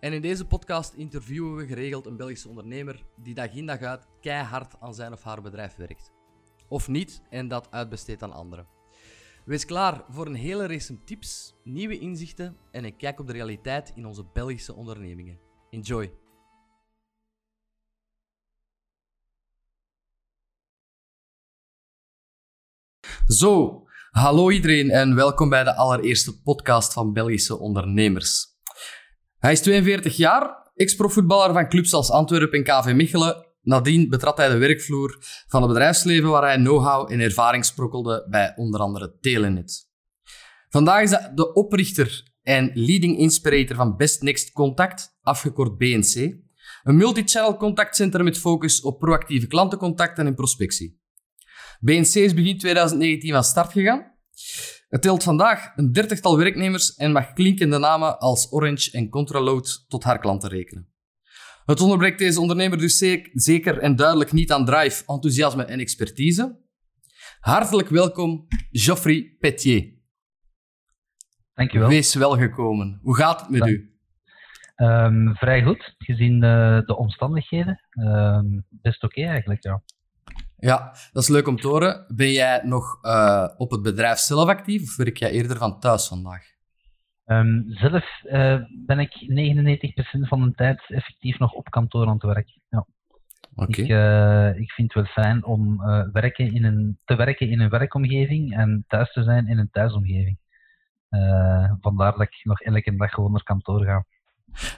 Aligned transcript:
En 0.00 0.12
in 0.12 0.22
deze 0.22 0.46
podcast 0.46 0.94
interviewen 0.94 1.56
we 1.56 1.66
geregeld 1.66 2.06
een 2.06 2.16
Belgische 2.16 2.48
ondernemer 2.48 3.04
die 3.16 3.34
dag 3.34 3.54
in 3.54 3.66
dag 3.66 3.80
uit 3.80 4.06
keihard 4.20 4.74
aan 4.80 4.94
zijn 4.94 5.12
of 5.12 5.22
haar 5.22 5.42
bedrijf 5.42 5.76
werkt. 5.76 6.12
Of 6.68 6.88
niet 6.88 7.22
en 7.30 7.48
dat 7.48 7.70
uitbesteedt 7.70 8.22
aan 8.22 8.32
anderen. 8.32 8.66
Wees 9.44 9.64
klaar 9.64 10.04
voor 10.08 10.26
een 10.26 10.34
hele 10.34 10.66
race 10.66 11.04
tips, 11.04 11.54
nieuwe 11.64 11.98
inzichten 11.98 12.56
en 12.70 12.84
een 12.84 12.96
kijk 12.96 13.20
op 13.20 13.26
de 13.26 13.32
realiteit 13.32 13.92
in 13.94 14.06
onze 14.06 14.24
Belgische 14.32 14.74
ondernemingen. 14.74 15.38
Enjoy! 15.70 16.12
Zo, 23.26 23.84
hallo 24.10 24.50
iedereen 24.50 24.90
en 24.90 25.14
welkom 25.14 25.48
bij 25.48 25.64
de 25.64 25.76
allereerste 25.76 26.42
podcast 26.42 26.92
van 26.92 27.12
Belgische 27.12 27.58
ondernemers. 27.58 28.49
Hij 29.40 29.52
is 29.52 29.60
42 29.60 30.16
jaar, 30.16 30.70
ex-profvoetballer 30.74 31.52
van 31.52 31.68
clubs 31.68 31.92
als 31.92 32.10
Antwerpen 32.10 32.64
en 32.64 32.64
KV 32.64 32.92
Mechelen. 32.94 33.46
Nadien 33.62 34.08
betrad 34.08 34.36
hij 34.36 34.48
de 34.48 34.58
werkvloer 34.58 35.18
van 35.48 35.62
het 35.62 35.70
bedrijfsleven 35.70 36.30
waar 36.30 36.42
hij 36.42 36.56
know-how 36.56 37.12
en 37.12 37.20
ervaring 37.20 37.64
sprokkelde 37.64 38.26
bij 38.30 38.52
onder 38.56 38.80
andere 38.80 39.16
Telenet. 39.20 39.88
Vandaag 40.68 41.02
is 41.02 41.10
hij 41.10 41.32
de 41.34 41.52
oprichter 41.52 42.32
en 42.42 42.70
leading 42.74 43.18
inspirator 43.18 43.76
van 43.76 43.96
Best 43.96 44.22
Next 44.22 44.52
Contact, 44.52 45.18
afgekort 45.22 45.78
BNC. 45.78 46.14
Een 46.82 46.96
multi-channel 46.96 47.56
contactcentrum 47.56 48.24
met 48.24 48.38
focus 48.38 48.80
op 48.80 48.98
proactieve 48.98 49.46
klantencontacten 49.46 50.26
en 50.26 50.34
prospectie. 50.34 51.00
BNC 51.80 52.14
is 52.14 52.34
begin 52.34 52.58
2019 52.58 53.32
van 53.32 53.44
start 53.44 53.72
gegaan. 53.72 54.18
Het 54.90 55.02
telt 55.02 55.22
vandaag 55.22 55.76
een 55.76 55.92
dertigtal 55.92 56.38
werknemers 56.38 56.94
en 56.94 57.12
mag 57.12 57.32
klinkende 57.32 57.78
namen 57.78 58.18
als 58.18 58.52
Orange 58.52 58.90
en 58.90 59.08
Contraload 59.08 59.84
tot 59.88 60.04
haar 60.04 60.18
klanten 60.18 60.48
rekenen. 60.48 60.88
Het 61.64 61.80
onderbreekt 61.80 62.18
deze 62.18 62.40
ondernemer 62.40 62.78
dus 62.78 62.98
zeker 63.32 63.78
en 63.78 63.96
duidelijk 63.96 64.32
niet 64.32 64.52
aan 64.52 64.64
drive, 64.64 65.04
enthousiasme 65.06 65.64
en 65.64 65.78
expertise. 65.78 66.58
Hartelijk 67.40 67.88
welkom, 67.88 68.46
Geoffrey 68.70 69.36
Petier. 69.38 69.98
Dankjewel. 71.54 71.88
Wees 71.88 72.14
welgekomen. 72.14 72.98
Hoe 73.02 73.16
gaat 73.16 73.40
het 73.40 73.50
met 73.50 73.66
u? 73.66 73.94
Um, 74.76 75.34
vrij 75.34 75.62
goed, 75.62 75.94
gezien 75.98 76.34
uh, 76.34 76.80
de 76.80 76.96
omstandigheden. 76.96 77.80
Um, 78.02 78.66
best 78.68 79.02
oké 79.02 79.18
okay 79.18 79.30
eigenlijk, 79.30 79.62
ja. 79.62 79.82
Ja, 80.60 80.92
dat 81.12 81.22
is 81.22 81.28
leuk 81.28 81.46
om 81.46 81.56
te 81.56 81.68
horen. 81.68 82.04
Ben 82.08 82.32
jij 82.32 82.60
nog 82.64 82.98
uh, 83.02 83.48
op 83.56 83.70
het 83.70 83.82
bedrijf 83.82 84.18
zelf 84.18 84.48
actief 84.48 84.82
of 84.82 84.96
werk 84.96 85.16
jij 85.16 85.30
eerder 85.30 85.56
van 85.56 85.80
thuis 85.80 86.08
vandaag? 86.08 86.42
Um, 87.26 87.64
zelf 87.68 88.04
uh, 88.24 88.62
ben 88.86 88.98
ik 88.98 89.12
99% 90.24 90.28
van 90.28 90.42
de 90.42 90.52
tijd 90.54 90.82
effectief 90.88 91.38
nog 91.38 91.52
op 91.52 91.70
kantoor 91.70 92.06
aan 92.06 92.12
het 92.14 92.22
werk. 92.22 92.58
Ja. 92.68 92.86
Okay. 93.54 93.84
Ik, 93.84 93.90
uh, 93.90 94.60
ik 94.60 94.70
vind 94.72 94.94
het 94.94 95.02
wel 95.02 95.24
fijn 95.24 95.44
om 95.44 95.76
werken 96.12 96.54
in 96.54 96.64
een, 96.64 96.98
te 97.04 97.16
werken 97.16 97.50
in 97.50 97.60
een 97.60 97.68
werkomgeving 97.68 98.56
en 98.56 98.84
thuis 98.88 99.12
te 99.12 99.22
zijn 99.22 99.48
in 99.48 99.58
een 99.58 99.70
thuisomgeving. 99.70 100.38
vandaar 101.80 102.12
dat 102.12 102.20
ik 102.20 102.40
nog 102.42 102.60
elke 102.60 102.96
dag 102.96 103.10
gewoon 103.10 103.32
naar 103.32 103.42
kantoor 103.42 103.84
ga. 103.84 104.04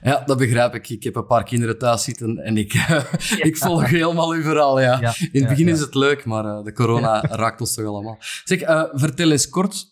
Ja, 0.02 0.22
dat 0.24 0.38
begrijp 0.38 0.74
ik. 0.74 0.88
Ik 0.88 1.02
heb 1.02 1.16
een 1.16 1.26
paar 1.26 1.44
kinderen 1.44 1.78
thuis 1.78 2.04
zitten 2.04 2.38
en 2.38 2.56
ik, 2.56 2.72
ik 3.48 3.56
volg 3.56 3.88
helemaal 3.88 4.32
uw 4.32 4.42
verhaal. 4.42 4.80
Ja. 4.80 5.14
In 5.32 5.40
het 5.40 5.48
begin 5.48 5.68
is 5.68 5.80
het 5.80 5.94
leuk, 5.94 6.24
maar 6.24 6.44
uh, 6.44 6.64
de 6.64 6.72
corona 6.72 7.20
raakt 7.42 7.60
ons 7.60 7.74
toch 7.74 7.86
allemaal. 7.86 8.16
Zeg, 8.20 8.62
uh, 8.62 8.84
vertel 8.92 9.30
eens 9.30 9.48
kort, 9.48 9.84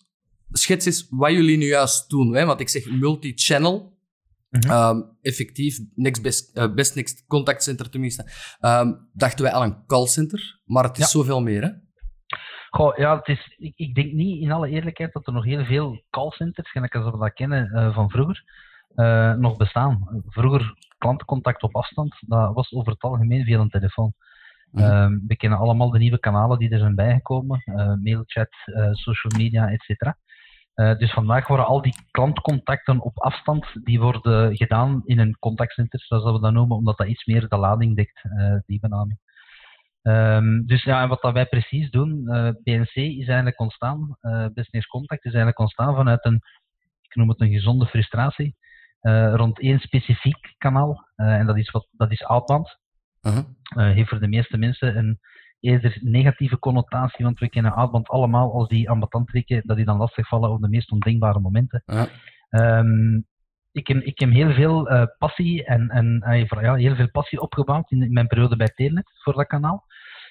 schets 0.50 0.86
eens 0.86 1.06
wat 1.10 1.30
jullie 1.30 1.56
nu 1.56 1.66
juist 1.66 2.10
doen. 2.10 2.34
Hè? 2.34 2.44
Want 2.44 2.60
ik 2.60 2.69
zeg 2.69 2.90
multi-channel. 2.90 3.98
-hmm. 4.50 4.70
um, 4.70 5.16
effectief, 5.22 5.78
next 5.94 6.22
best, 6.22 6.58
uh, 6.58 6.74
best 6.74 6.94
Next 6.94 7.26
Contact 7.26 7.62
Center 7.62 7.90
tenminste. 7.90 8.30
Um, 8.60 9.08
dachten 9.12 9.44
wij 9.44 9.52
aan 9.52 9.62
een 9.62 9.86
callcenter, 9.86 10.60
maar 10.64 10.84
het 10.84 10.98
is 10.98 11.10
zoveel 11.10 11.40
meer, 11.40 11.62
hè? 11.62 11.70
Goh, 12.70 12.96
ja, 12.96 13.16
het 13.16 13.28
is, 13.28 13.54
ik, 13.58 13.72
ik, 13.76 13.94
denk 13.94 14.12
niet 14.12 14.42
in 14.42 14.52
alle 14.52 14.69
eerlijkheid 14.69 15.12
dat 15.12 15.26
er 15.26 15.32
nog 15.32 15.44
heel 15.44 15.64
veel 15.64 16.04
callcenters, 16.10 16.70
gelijk 16.70 16.94
als 16.94 17.10
we 17.10 17.19
dat 17.19 17.32
kennen 17.32 17.92
van 17.94 18.10
vroeger, 18.10 18.44
uh, 18.94 19.32
nog 19.34 19.56
bestaan. 19.56 20.22
Vroeger 20.26 20.74
klantencontact 20.98 21.62
op 21.62 21.74
afstand, 21.76 22.16
dat 22.26 22.54
was 22.54 22.72
over 22.72 22.92
het 22.92 23.02
algemeen 23.02 23.44
via 23.44 23.58
een 23.58 23.68
telefoon. 23.68 24.12
Mm 24.70 24.82
-hmm. 24.82 25.14
uh, 25.14 25.20
we 25.26 25.36
kennen 25.36 25.58
allemaal 25.58 25.90
de 25.90 25.98
nieuwe 25.98 26.18
kanalen 26.18 26.58
die 26.58 26.70
er 26.70 26.78
zijn 26.78 26.94
bijgekomen, 26.94 27.62
uh, 27.64 27.92
mailchat, 28.02 28.48
social 28.90 29.32
media, 29.36 29.70
etc. 29.70 30.12
dus 30.98 31.12
vandaag 31.12 31.46
worden 31.46 31.66
al 31.66 31.82
die 31.82 31.94
klantcontacten 32.10 33.00
op 33.00 33.18
afstand, 33.18 33.66
die 33.84 34.00
worden 34.00 34.56
gedaan 34.56 35.02
in 35.04 35.18
een 35.18 35.36
contactcenter, 35.38 36.00
zoals 36.00 36.24
we 36.24 36.40
dat 36.40 36.52
noemen, 36.52 36.76
omdat 36.76 36.96
dat 36.96 37.06
iets 37.06 37.24
meer 37.24 37.48
de 37.48 37.56
lading 37.56 37.96
dekt, 37.96 38.22
die 38.66 38.80
benaming. 38.80 39.18
Um, 40.02 40.66
dus 40.66 40.82
ja, 40.82 41.02
en 41.02 41.08
wat 41.08 41.20
dat 41.22 41.32
wij 41.32 41.46
precies 41.46 41.90
doen, 41.90 42.24
BNC 42.62 42.94
is 42.94 43.26
eigenlijk 43.26 43.60
ontstaan, 43.60 44.16
Business 44.54 44.86
Contact 44.86 45.24
is 45.24 45.32
eigenlijk 45.32 45.58
ontstaan 45.58 45.94
vanuit 45.94 46.24
een, 46.24 46.40
ik 47.02 47.14
noem 47.14 47.28
het 47.28 47.40
een 47.40 47.52
gezonde 47.52 47.86
frustratie, 47.86 48.56
rond 49.34 49.61
één 49.61 49.78
specifiek 49.78 50.55
kanaal. 50.59 51.09
Uh, 51.16 51.34
en 51.34 51.47
dat 51.47 51.56
is, 51.56 51.71
wat, 51.71 51.88
dat 51.93 52.11
is 52.11 52.25
outbound. 52.25 52.78
Uh 53.22 53.33
-huh. 53.33 53.44
uh, 53.77 53.94
heeft 53.94 54.09
voor 54.09 54.21
de 54.21 54.28
meeste 54.28 54.56
mensen 54.56 54.97
een 54.97 55.19
eerder 55.61 55.99
negatieve 56.00 56.59
connotatie, 56.59 57.25
want 57.25 57.38
we 57.38 57.49
kennen 57.49 57.72
outbound 57.72 58.09
allemaal 58.09 58.53
als 58.53 58.69
die 58.69 58.91
ambetant 58.91 59.28
trekken, 59.28 59.62
dat 59.65 59.77
die 59.77 59.84
dan 59.84 59.97
lastig 59.97 60.28
vallen 60.28 60.50
op 60.50 60.61
de 60.61 60.69
meest 60.69 60.91
ondenkbare 60.91 61.41
momenten. 61.41 61.83
-huh. 61.87 62.06
Um, 62.50 63.27
ik, 63.72 63.87
heb, 63.87 64.03
ik 64.03 64.19
heb 64.19 64.31
heel 64.31 64.53
veel 64.53 65.09
passie 65.19 65.65
en, 65.65 65.88
en 65.88 66.22
ja, 66.61 66.75
heel 66.75 66.94
veel 66.94 67.11
passie 67.11 67.41
opgebouwd 67.41 67.91
in, 67.91 68.03
in 68.03 68.12
mijn 68.12 68.27
periode 68.27 68.56
bij 68.56 68.72
Telenet 68.75 69.11
voor 69.22 69.34
dat 69.34 69.47
kanaal. 69.47 69.84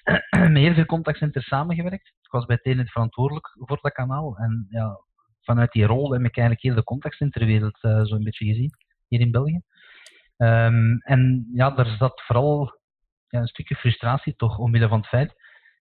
Met 0.29 0.57
heel 0.57 0.73
veel 0.73 0.85
contactcenters 0.85 1.47
samengewerkt. 1.47 2.07
Ik 2.21 2.31
was 2.31 2.45
bij 2.45 2.57
Telenet 2.57 2.91
verantwoordelijk 2.91 3.55
voor 3.59 3.79
dat 3.81 3.91
kanaal. 3.91 4.37
En 4.37 4.67
ja, 4.69 4.99
vanuit 5.49 5.71
die 5.71 5.85
rol 5.85 6.11
heb 6.11 6.21
ik 6.21 6.37
eigenlijk 6.37 6.61
heel 6.61 6.75
de 6.75 6.83
contactcenterwereld 6.83 7.77
uh, 7.81 8.03
zo'n 8.03 8.23
beetje 8.23 8.45
gezien, 8.45 8.71
hier 9.07 9.19
in 9.19 9.31
België. 9.31 9.61
Um, 10.37 10.99
en 10.99 11.49
ja, 11.53 11.69
daar 11.71 11.95
zat 11.97 12.21
vooral 12.25 12.79
ja, 13.27 13.39
een 13.39 13.47
stukje 13.47 13.75
frustratie 13.75 14.35
toch, 14.35 14.57
omwille 14.57 14.87
van 14.87 14.99
het 14.99 15.07
feit, 15.07 15.33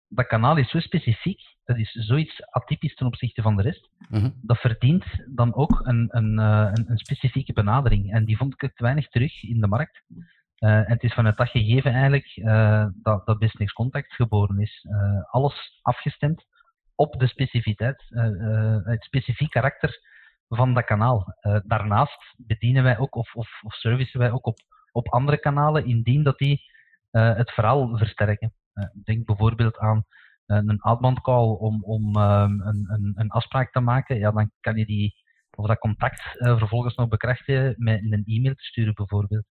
dat 0.09 0.27
kanaal 0.27 0.57
is 0.57 0.71
zo 0.71 0.81
specifiek, 0.81 1.41
dat 1.65 1.79
is 1.79 1.93
zoiets 1.93 2.51
atypisch 2.51 2.95
ten 2.95 3.07
opzichte 3.07 3.43
van 3.43 3.57
de 3.57 3.63
rest, 3.63 3.89
mm 4.09 4.21
-hmm. 4.21 4.35
dat 4.43 4.59
verdient 4.59 5.05
dan 5.27 5.55
ook 5.55 5.81
een, 5.83 6.09
een, 6.11 6.39
uh, 6.39 6.71
een, 6.75 6.91
een, 6.91 6.99
specifieke 6.99 7.53
benadering. 7.53 8.13
En 8.13 8.25
die 8.25 8.37
vond 8.37 8.53
ik 8.53 8.77
te 8.77 8.83
weinig 8.83 9.09
terug 9.09 9.43
in 9.43 9.61
de 9.61 9.67
markt. 9.67 10.03
Uh, 10.09 10.71
en 10.71 10.93
het 10.93 11.03
is 11.03 11.15
vanuit 11.15 11.37
dat 11.37 11.49
gegeven 11.49 11.93
eigenlijk 11.93 12.37
uh, 12.37 12.87
dat, 13.03 13.27
dat 13.27 13.39
Business 13.39 13.73
Contact 13.73 14.15
geboren 14.15 14.59
is. 14.59 14.87
alles 15.31 15.79
afgestemd 15.83 16.47
op 16.99 17.19
de 17.19 17.27
specificiteit, 17.27 18.07
uh, 18.09 18.77
het 18.83 19.05
specifiek 19.05 19.51
karakter 19.51 20.01
van 20.49 20.75
dat 20.75 20.85
kanaal. 20.85 21.37
Uh, 21.43 21.59
daarnaast 21.65 22.35
bedienen 22.37 22.83
wij 22.83 22.99
ook 22.99 23.15
of, 23.15 23.35
of, 23.35 23.63
of 23.63 23.75
servicen 23.75 24.21
wij 24.21 24.31
ook 24.31 24.47
op, 24.47 24.59
op 24.93 25.09
andere 25.09 25.39
kanalen, 25.39 25.87
indien 25.87 26.23
dat 26.23 26.39
die 26.39 26.63
uh, 27.13 27.37
het 27.37 27.51
verhaal 27.51 27.97
versterken. 27.97 28.55
denk 29.05 29.27
bijvoorbeeld 29.27 29.79
aan 29.79 30.05
een 30.47 30.81
outbound 30.81 31.21
call 31.21 31.49
om, 31.49 31.85
om 31.85 32.17
um, 32.17 32.61
een, 32.61 32.87
een, 32.89 33.13
een, 33.15 33.31
afspraak 33.31 33.73
te 33.73 33.81
maken. 33.81 34.19
Ja, 34.19 34.31
dan 34.31 34.51
kan 34.61 34.77
je 34.77 34.87
die, 34.87 35.15
of 35.57 35.67
dat 35.67 35.79
contact 35.79 36.23
vervolgens 36.39 36.95
nog 36.95 37.09
bekrachtigen 37.09 37.75
met 37.77 38.13
een 38.13 38.25
e-mail 38.25 38.55
te 38.55 38.65
sturen 38.65 38.95
bijvoorbeeld. 38.95 39.47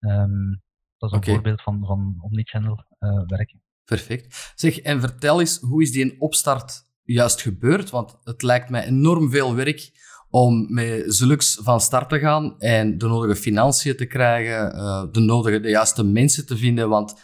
Um, 0.00 0.62
dat 0.98 1.10
is 1.10 1.16
een 1.16 1.22
okay. 1.22 1.34
voorbeeld 1.34 1.62
van, 1.62 1.84
van 1.86 2.16
omnichannel 2.20 2.84
werken. 3.26 3.62
Perfect. 3.84 4.52
Zeg, 4.54 4.78
en 4.78 5.00
vertel 5.00 5.40
eens, 5.40 5.58
hoe 5.60 5.82
is 5.82 5.92
die 5.92 6.20
opstart 6.20 6.86
juist 7.02 7.42
gebeurd? 7.42 7.90
Want 7.90 8.18
het 8.22 8.42
lijkt 8.42 8.70
mij 8.70 8.86
enorm 8.86 9.30
veel 9.30 9.54
werk 9.54 10.02
om 10.30 10.72
met 10.74 11.14
zulks 11.14 11.58
van 11.62 11.80
start 11.80 12.08
te 12.08 12.18
gaan 12.18 12.58
en 12.58 12.98
de 12.98 13.06
nodige 13.06 13.36
financiën 13.36 13.96
te 13.96 14.06
krijgen, 14.06 14.72
de 15.12 15.20
nodige, 15.20 15.60
de 15.60 15.68
juiste 15.68 16.04
mensen 16.04 16.46
te 16.46 16.56
vinden. 16.56 16.88
Want 16.88 17.22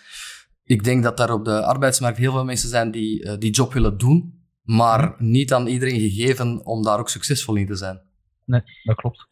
ik 0.64 0.84
denk 0.84 1.02
dat 1.02 1.16
daar 1.16 1.32
op 1.32 1.44
de 1.44 1.64
arbeidsmarkt 1.64 2.18
heel 2.18 2.32
veel 2.32 2.44
mensen 2.44 2.68
zijn 2.68 2.90
die 2.90 3.38
die 3.38 3.50
job 3.50 3.72
willen 3.72 3.98
doen, 3.98 4.44
maar 4.62 5.14
niet 5.18 5.52
aan 5.52 5.66
iedereen 5.66 6.00
gegeven 6.00 6.66
om 6.66 6.82
daar 6.82 6.98
ook 6.98 7.08
succesvol 7.08 7.56
in 7.56 7.66
te 7.66 7.74
zijn. 7.74 8.00
Nee, 8.44 8.62
dat 8.82 8.96
klopt. 8.96 9.26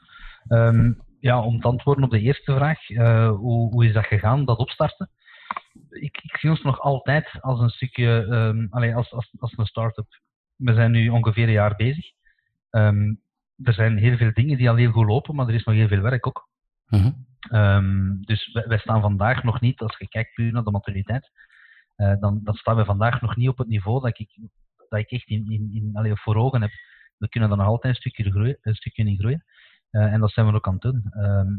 Um, 0.48 1.06
ja, 1.20 1.44
om 1.44 1.60
te 1.60 1.68
antwoorden 1.68 2.04
op 2.04 2.10
de 2.10 2.20
eerste 2.20 2.54
vraag, 2.54 2.88
uh, 2.90 3.30
hoe, 3.30 3.70
hoe 3.70 3.86
is 3.86 3.92
dat 3.92 4.06
gegaan, 4.06 4.44
dat 4.44 4.58
opstarten? 4.58 5.10
Ik, 5.90 6.20
ik 6.22 6.36
zie 6.36 6.50
ons 6.50 6.62
nog 6.62 6.80
altijd 6.80 7.40
als 7.40 7.60
een 7.60 7.70
stukje, 7.70 8.08
um, 8.08 8.66
allee, 8.70 8.94
als, 8.94 9.12
als, 9.12 9.34
als 9.38 9.52
een 9.56 9.66
start-up. 9.66 10.20
We 10.56 10.74
zijn 10.74 10.90
nu 10.90 11.08
ongeveer 11.08 11.46
een 11.46 11.52
jaar 11.52 11.76
bezig. 11.76 12.06
Um, 12.70 13.20
er 13.62 13.72
zijn 13.72 13.96
heel 13.96 14.16
veel 14.16 14.32
dingen 14.32 14.56
die 14.56 14.70
al 14.70 14.76
heel 14.76 14.90
goed 14.90 15.06
lopen, 15.06 15.34
maar 15.34 15.48
er 15.48 15.54
is 15.54 15.64
nog 15.64 15.74
heel 15.74 15.88
veel 15.88 16.00
werk 16.00 16.26
ook. 16.26 16.48
Mhm. 16.88 17.10
Um, 17.52 18.18
dus 18.24 18.52
wij, 18.52 18.66
wij, 18.66 18.78
staan 18.78 19.00
vandaag 19.00 19.42
nog 19.42 19.60
niet, 19.60 19.80
als 19.80 19.96
je 19.98 20.08
kijkt 20.08 20.34
puur 20.34 20.52
naar 20.52 20.62
de 20.62 20.70
maturiteit, 20.70 21.30
uh, 21.96 22.14
dan, 22.20 22.40
dan 22.44 22.54
staan 22.54 22.76
we 22.76 22.84
vandaag 22.84 23.20
nog 23.20 23.36
niet 23.36 23.48
op 23.48 23.58
het 23.58 23.68
niveau 23.68 24.00
dat 24.00 24.18
ik, 24.18 24.38
dat 24.88 24.98
ik 24.98 25.10
echt 25.10 25.28
in, 25.28 25.50
in, 25.50 25.70
in, 25.72 25.90
allee, 25.92 26.16
voor 26.16 26.36
ogen 26.36 26.60
heb. 26.60 26.70
We 27.16 27.28
kunnen 27.28 27.50
er 27.50 27.56
nog 27.56 27.66
altijd 27.66 27.94
een 27.94 28.00
stukje, 28.00 28.30
groeien, 28.30 28.58
een 28.60 28.74
stukje 28.74 29.04
in 29.04 29.18
groeien. 29.18 29.44
Uh, 29.90 30.12
en 30.12 30.20
dat 30.20 30.30
zijn 30.30 30.46
we 30.46 30.52
ook 30.52 30.66
aan 30.66 30.72
het 30.72 30.82
doen. 30.82 31.12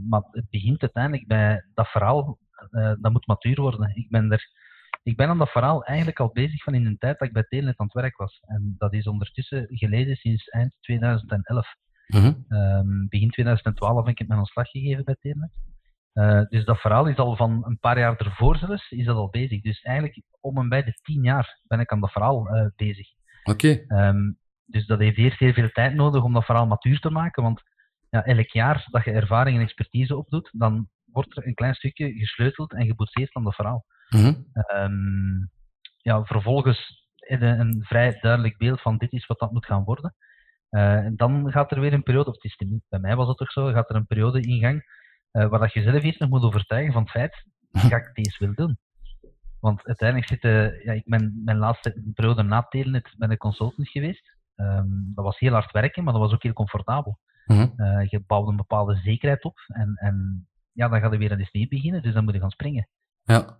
Maar 0.09 0.21
het 0.31 0.49
begint 0.49 0.81
uiteindelijk 0.81 1.27
bij 1.27 1.65
dat 1.73 1.87
verhaal, 1.87 2.37
uh, 2.71 2.93
dat 2.99 3.11
moet 3.11 3.27
matuur 3.27 3.61
worden. 3.61 3.91
Ik 3.95 4.09
ben, 4.09 4.31
er, 4.31 4.47
ik 5.03 5.17
ben 5.17 5.27
aan 5.27 5.37
dat 5.37 5.49
verhaal 5.49 5.83
eigenlijk 5.83 6.19
al 6.19 6.31
bezig 6.33 6.63
van 6.63 6.73
in 6.73 6.85
een 6.85 6.97
tijd 6.97 7.19
dat 7.19 7.27
ik 7.27 7.33
bij 7.33 7.43
Telenet 7.43 7.77
aan 7.77 7.85
het 7.85 7.95
werk 7.95 8.17
was. 8.17 8.39
En 8.47 8.75
dat 8.77 8.93
is 8.93 9.07
ondertussen 9.07 9.65
geleden 9.69 10.15
sinds 10.15 10.47
eind 10.47 10.71
2011. 10.79 11.67
Mm 12.07 12.21
-hmm. 12.21 12.45
um, 12.57 13.07
begin 13.09 13.29
2012 13.29 14.05
heb 14.05 14.19
ik 14.19 14.27
mijn 14.27 14.39
ontslag 14.39 14.69
gegeven 14.69 15.03
bij 15.03 15.15
Telenet. 15.19 15.51
Uh, 16.13 16.41
dus 16.49 16.65
dat 16.65 16.79
verhaal 16.79 17.07
is 17.07 17.17
al 17.17 17.35
van 17.35 17.65
een 17.65 17.79
paar 17.79 17.99
jaar 17.99 18.17
ervoor 18.17 18.57
zelfs, 18.57 18.91
is 18.91 19.05
dat 19.05 19.15
al 19.15 19.29
bezig. 19.29 19.61
Dus 19.61 19.81
eigenlijk 19.81 20.21
om 20.39 20.57
en 20.57 20.69
bij 20.69 20.83
de 20.83 20.93
tien 21.01 21.23
jaar 21.23 21.59
ben 21.67 21.79
ik 21.79 21.91
aan 21.91 21.99
dat 21.99 22.11
verhaal 22.11 22.55
uh, 22.55 22.65
bezig. 22.75 23.07
Oké. 23.43 23.83
Okay. 23.85 24.07
Um, 24.07 24.37
dus 24.65 24.85
dat 24.85 24.99
heeft 24.99 25.17
eerst 25.17 25.39
heel 25.39 25.53
veel 25.53 25.69
tijd 25.69 25.93
nodig 25.93 26.23
om 26.23 26.33
dat 26.33 26.45
verhaal 26.45 26.67
matuur 26.67 26.99
te 26.99 27.09
maken, 27.09 27.43
want 27.43 27.61
ja, 28.09 28.25
elk 28.25 28.47
jaar 28.47 28.87
dat 28.91 29.03
je 29.03 29.11
ervaring 29.11 29.57
en 29.57 29.63
expertise 29.63 30.17
opdoet, 30.17 30.49
dan 30.53 30.89
wordt 31.11 31.37
er 31.37 31.47
een 31.47 31.53
klein 31.53 31.73
stukje 31.73 32.13
gesleuteld 32.13 32.73
en 32.73 32.85
geboetseerd 32.85 33.35
aan 33.35 33.43
dat 33.43 33.55
verhaal. 33.55 33.85
Mm 34.09 34.21
-hmm. 34.21 34.45
um, 34.75 35.51
ja, 35.97 36.23
vervolgens 36.23 37.07
een, 37.15 37.43
een 37.59 37.83
vrij 37.83 38.17
duidelijk 38.21 38.57
beeld 38.57 38.81
van 38.81 38.97
dit 38.97 39.11
is 39.11 39.25
wat 39.25 39.39
dat 39.39 39.51
moet 39.51 39.65
gaan 39.65 39.83
worden. 39.83 40.15
Uh, 40.69 40.93
en 40.93 41.15
dan 41.15 41.51
gaat 41.51 41.71
er 41.71 41.79
weer 41.79 41.93
een 41.93 42.03
periode, 42.03 42.29
of 42.29 42.35
het 42.41 42.43
is 42.43 42.81
bij 42.89 42.99
mij 42.99 43.15
was 43.15 43.27
het 43.27 43.37
toch 43.37 43.51
zo, 43.51 43.71
gaat 43.71 43.89
er 43.89 43.95
een 43.95 44.07
periode 44.07 44.41
in 44.41 44.59
gang 44.59 44.83
uh, 45.31 45.47
waar 45.47 45.59
dat 45.59 45.73
je 45.73 45.81
zelf 45.81 46.03
eerst 46.03 46.19
nog 46.19 46.29
moet 46.29 46.43
overtuigen 46.43 46.93
van 46.93 47.01
het 47.01 47.11
feit, 47.11 47.45
ga 47.71 47.97
ik 47.97 48.09
deze 48.13 48.45
wil 48.45 48.53
doen. 48.53 48.77
Want 49.59 49.85
uiteindelijk 49.85 50.29
zit, 50.29 50.43
uh, 50.43 50.83
ja, 50.83 50.93
ik 50.93 51.05
ben 51.05 51.41
mijn 51.45 51.57
laatste 51.57 52.11
periode 52.13 52.43
na 52.43 52.61
Telenet 52.61 53.13
ben 53.17 53.31
ik 53.31 53.37
consultant 53.37 53.89
geweest. 53.89 54.37
Um, 54.55 55.11
dat 55.15 55.25
was 55.25 55.39
heel 55.39 55.51
hard 55.51 55.71
werken, 55.71 56.03
maar 56.03 56.13
dat 56.13 56.21
was 56.21 56.33
ook 56.33 56.43
heel 56.43 56.53
comfortabel. 56.53 57.19
Mm 57.45 57.57
-hmm. 57.57 57.73
uh, 57.75 58.05
je 58.05 58.23
bouwt 58.27 58.47
een 58.47 58.55
bepaalde 58.55 58.95
zekerheid 58.95 59.43
op 59.43 59.59
en, 59.67 59.93
en 59.95 60.47
ja, 60.79 60.87
dan 60.87 60.99
ga 61.01 61.11
je 61.11 61.17
weer 61.17 61.31
aan 61.31 61.37
de 61.37 61.45
snee 61.45 61.67
beginnen, 61.67 62.01
dus 62.01 62.13
dan 62.13 62.23
moet 62.23 62.33
je 62.33 62.39
gaan 62.39 62.49
springen. 62.49 62.87
Ja. 63.23 63.57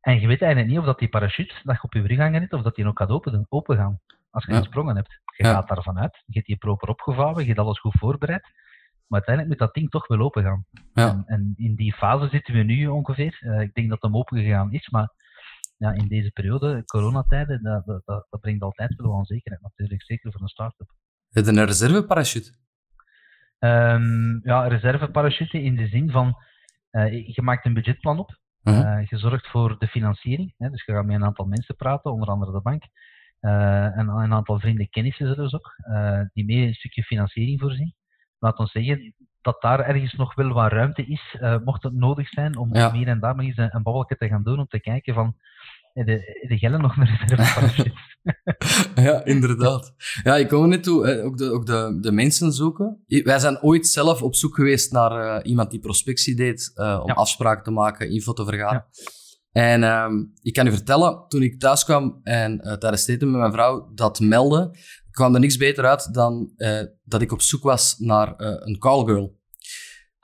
En 0.00 0.20
je 0.20 0.26
weet 0.26 0.40
eigenlijk 0.42 0.70
niet 0.70 0.80
of 0.80 0.84
dat 0.84 0.98
die 0.98 1.08
parachute 1.08 1.54
dat 1.62 1.74
je 1.76 1.82
op 1.82 1.92
je 1.92 2.06
rug 2.06 2.18
hangen 2.18 2.52
of 2.52 2.62
dat 2.62 2.74
die 2.74 2.84
nog 2.84 2.96
gaat 2.96 3.08
open, 3.08 3.46
open 3.48 3.76
gaan 3.76 4.00
als 4.30 4.44
je 4.44 4.52
Ja. 4.52 4.58
gesprongen 4.58 4.96
hebt. 4.96 5.20
Je 5.36 5.44
Ja. 5.44 5.52
gaat 5.52 5.68
daarvan 5.68 5.98
uit, 5.98 6.22
je 6.26 6.32
hebt 6.34 6.46
die 6.46 6.56
proper 6.56 6.88
opgevouwen, 6.88 7.40
je 7.40 7.46
hebt 7.46 7.58
alles 7.58 7.80
goed 7.80 7.98
voorbereid, 7.98 8.42
maar 9.06 9.20
uiteindelijk 9.20 9.48
moet 9.48 9.66
dat 9.66 9.74
ding 9.74 9.90
toch 9.90 10.06
wel 10.06 10.18
open 10.20 10.42
gaan. 10.42 10.64
Ja. 10.94 11.08
En, 11.08 11.22
en 11.26 11.52
in 11.56 11.74
die 11.74 11.92
fase 11.94 12.28
zitten 12.28 12.54
we 12.54 12.62
nu 12.62 12.86
ongeveer. 12.86 13.38
Eh, 13.40 13.60
ik 13.60 13.74
denk 13.74 13.88
dat 13.88 14.02
hem 14.02 14.16
open 14.16 14.38
gegaan 14.38 14.72
is, 14.72 14.88
maar 14.88 15.08
ja, 15.76 15.92
in 15.92 16.08
deze 16.08 16.30
periode, 16.30 16.84
coronatijden, 16.84 17.62
dat, 17.62 17.84
dat, 17.86 18.02
dat, 18.04 18.26
dat 18.30 18.40
brengt 18.40 18.62
altijd 18.62 18.94
wel 18.96 19.10
onzekerheid 19.10 19.62
natuurlijk, 19.62 20.02
zeker 20.02 20.32
voor 20.32 20.40
een 20.40 20.48
start-up. 20.48 20.90
Heb 21.30 21.44
je 21.44 21.50
een 21.50 21.64
reserveparachute? 21.64 22.52
Ehm, 23.58 24.38
ja, 24.48 24.66
reserveparachute 24.66 25.62
in 25.62 25.76
de 25.76 25.86
zin 25.88 26.10
van, 26.10 26.36
eh, 26.92 27.26
je 27.34 27.42
maakt 27.42 27.64
een 27.66 27.74
budgetplan 27.74 28.18
op. 28.18 28.40
Eh, 28.62 29.06
je 29.08 29.18
zorgt 29.18 29.46
voor 29.48 29.78
de 29.78 29.86
financiering, 29.86 30.54
hè, 30.58 30.70
dus 30.70 30.84
je 30.84 30.92
gaat 30.92 31.04
met 31.04 31.14
een 31.14 31.24
aantal 31.24 31.46
mensen 31.46 31.76
praten, 31.76 32.12
onder 32.12 32.28
andere 32.28 32.52
de 32.52 32.60
bank, 32.60 32.82
eh, 33.40 33.98
en 33.98 34.08
een 34.08 34.32
aantal 34.32 34.60
vrienden, 34.60 34.90
kennissen 34.90 35.34
zelfs 35.34 35.54
ook, 35.54 35.74
die 36.32 36.44
mee 36.44 36.66
een 36.66 36.74
stukje 36.74 37.02
financiering 37.02 37.60
voorzien. 37.60 37.94
Laat 38.38 38.58
ons 38.58 38.70
zeggen 38.72 39.14
dat 39.40 39.60
daar 39.60 39.80
ergens 39.80 40.12
nog 40.12 40.34
wel 40.34 40.52
wat 40.52 40.72
ruimte 40.72 41.06
is, 41.06 41.36
mocht 41.64 41.82
het 41.82 41.92
nodig 41.92 42.28
zijn, 42.28 42.56
om 42.56 42.74
Ja. 42.74 42.92
hier 42.92 43.08
en 43.08 43.20
daar 43.20 43.36
nog 43.36 43.44
eens 43.46 43.56
een, 43.56 43.74
een 43.74 43.82
babbeltje 43.82 44.16
te 44.16 44.28
gaan 44.28 44.42
doen, 44.42 44.58
om 44.58 44.66
te 44.66 44.80
kijken 44.80 45.14
van, 45.14 45.36
de, 45.92 46.44
de 46.48 46.58
gellen 46.58 46.80
nog 46.80 46.96
een 46.96 47.06
reserveparachute. 47.06 47.92
Ja, 48.94 49.24
inderdaad. 49.24 49.94
Ja, 50.22 50.36
ik 50.36 50.48
kom 50.48 50.62
er 50.62 50.68
net 50.68 50.82
toe, 50.82 51.22
ook, 51.22 51.36
de, 51.36 51.50
ook 51.50 51.66
de, 51.66 51.98
de 52.00 52.12
mensen 52.12 52.52
zoeken. 52.52 53.04
Wij 53.06 53.38
zijn 53.38 53.62
ooit 53.62 53.86
zelf 53.86 54.22
op 54.22 54.34
zoek 54.34 54.54
geweest 54.54 54.92
naar 54.92 55.36
eh, 55.36 55.50
iemand 55.50 55.70
die 55.70 55.80
prospectie 55.80 56.36
deed, 56.36 56.70
eh, 56.74 56.98
om 57.02 57.08
Ja. 57.08 57.14
afspraken 57.14 57.64
te 57.64 57.70
maken, 57.70 58.10
info 58.10 58.32
te 58.32 58.44
vergaren. 58.44 58.84
En 59.52 59.82
ehm, 59.82 60.12
ik 60.42 60.52
kan 60.52 60.66
u 60.66 60.70
vertellen, 60.70 61.24
toen 61.28 61.42
ik 61.42 61.60
thuis 61.60 61.84
kwam 61.84 62.20
en 62.22 62.58
tijdens 62.78 63.00
het 63.00 63.08
eten 63.10 63.30
met 63.30 63.40
mijn 63.40 63.52
vrouw 63.52 63.90
dat 63.94 64.20
meldde, 64.20 64.76
kwam 65.10 65.34
er 65.34 65.40
niks 65.40 65.56
beter 65.56 65.84
uit 65.84 66.14
dan 66.14 66.52
dat 67.04 67.22
ik 67.22 67.32
op 67.32 67.42
zoek 67.42 67.62
was 67.62 67.98
naar 67.98 68.34
een 68.36 68.78
callgirl. 68.78 69.40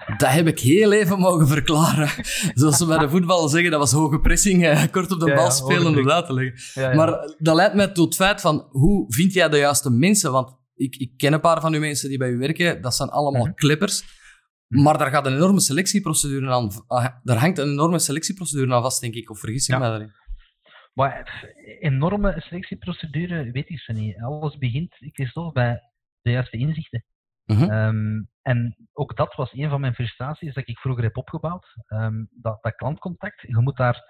Dat 0.06 0.30
heb 0.30 0.46
ik 0.46 0.58
heel 0.58 0.92
even 0.92 1.18
mogen 1.18 1.46
verklaren. 1.48 2.08
Zoals 2.54 2.76
ze 2.76 2.86
bij 2.86 2.98
de 2.98 3.08
voetbal 3.08 3.48
zeggen, 3.48 3.70
dat 3.70 3.80
was 3.80 3.92
hoge 3.92 4.20
pressing, 4.20 4.64
eh, 4.66 4.84
kort 4.90 5.12
op 5.12 5.20
de 5.20 5.26
Ja, 5.26 5.34
bal 5.34 5.44
ja, 5.44 5.50
spelen 5.50 5.86
om 5.86 5.94
dat 5.94 6.10
uit 6.10 6.26
te 6.26 6.32
leggen. 6.32 6.82
Ja. 6.82 6.94
Maar 6.94 7.34
dat 7.38 7.56
leidt 7.56 7.74
mij 7.74 7.88
tot 7.88 8.04
het 8.04 8.14
feit 8.14 8.40
van, 8.40 8.66
hoe 8.70 9.04
vind 9.14 9.32
jij 9.32 9.48
de 9.48 9.56
juiste 9.58 9.90
mensen? 9.90 10.32
Want 10.32 10.56
ik, 10.74 10.96
ik 10.96 11.12
ken 11.16 11.32
een 11.32 11.40
paar 11.40 11.60
van 11.60 11.74
uw 11.74 11.80
mensen 11.80 12.08
die 12.08 12.18
bij 12.18 12.30
u 12.30 12.38
werken, 12.38 12.82
dat 12.82 12.94
zijn 12.94 13.08
allemaal 13.08 13.44
Mhm. 13.44 13.54
clippers. 13.54 14.04
Mhm. 14.68 14.82
Maar 14.82 14.98
daar 14.98 15.10
gaat 15.10 15.26
een 15.26 15.34
enorme 15.34 15.60
selectieprocedure 15.60 16.50
aan, 16.50 16.70
ah, 16.86 17.06
daar 17.22 17.38
hangt 17.38 17.58
een 17.58 17.70
enorme 17.70 17.98
selectieprocedure 17.98 18.74
aan 18.74 18.82
vast, 18.82 19.00
denk 19.00 19.14
ik. 19.14 19.30
Of 19.30 19.38
vergis 19.38 19.68
ik 19.68 19.78
mij 19.78 19.88
daarin? 19.88 20.12
Maar 20.94 21.44
enorme 21.80 22.34
selectieprocedure, 22.48 23.50
weet 23.52 23.68
ik 23.68 23.78
zo 23.78 23.92
niet. 23.92 24.16
Alles 24.22 24.58
begint, 24.58 24.94
Christophe, 25.12 25.52
bij 25.52 25.80
de 26.22 26.30
juiste 26.30 26.56
inzichten. 26.56 27.04
Mhm. 27.48 27.70
Ehm, 27.70 28.22
en 28.42 28.76
ook 28.92 29.16
dat 29.16 29.34
was 29.34 29.52
een 29.52 29.68
van 29.70 29.80
mijn 29.80 29.94
frustraties 29.94 30.54
dat 30.54 30.68
ik 30.68 30.78
vroeger 30.78 31.04
heb 31.04 31.16
opgebouwd. 31.16 31.76
Ehm, 31.86 32.24
dat, 32.30 32.62
dat 32.62 32.74
klantcontact, 32.74 33.40
je 33.40 33.60
moet 33.60 33.76
daar, 33.76 34.04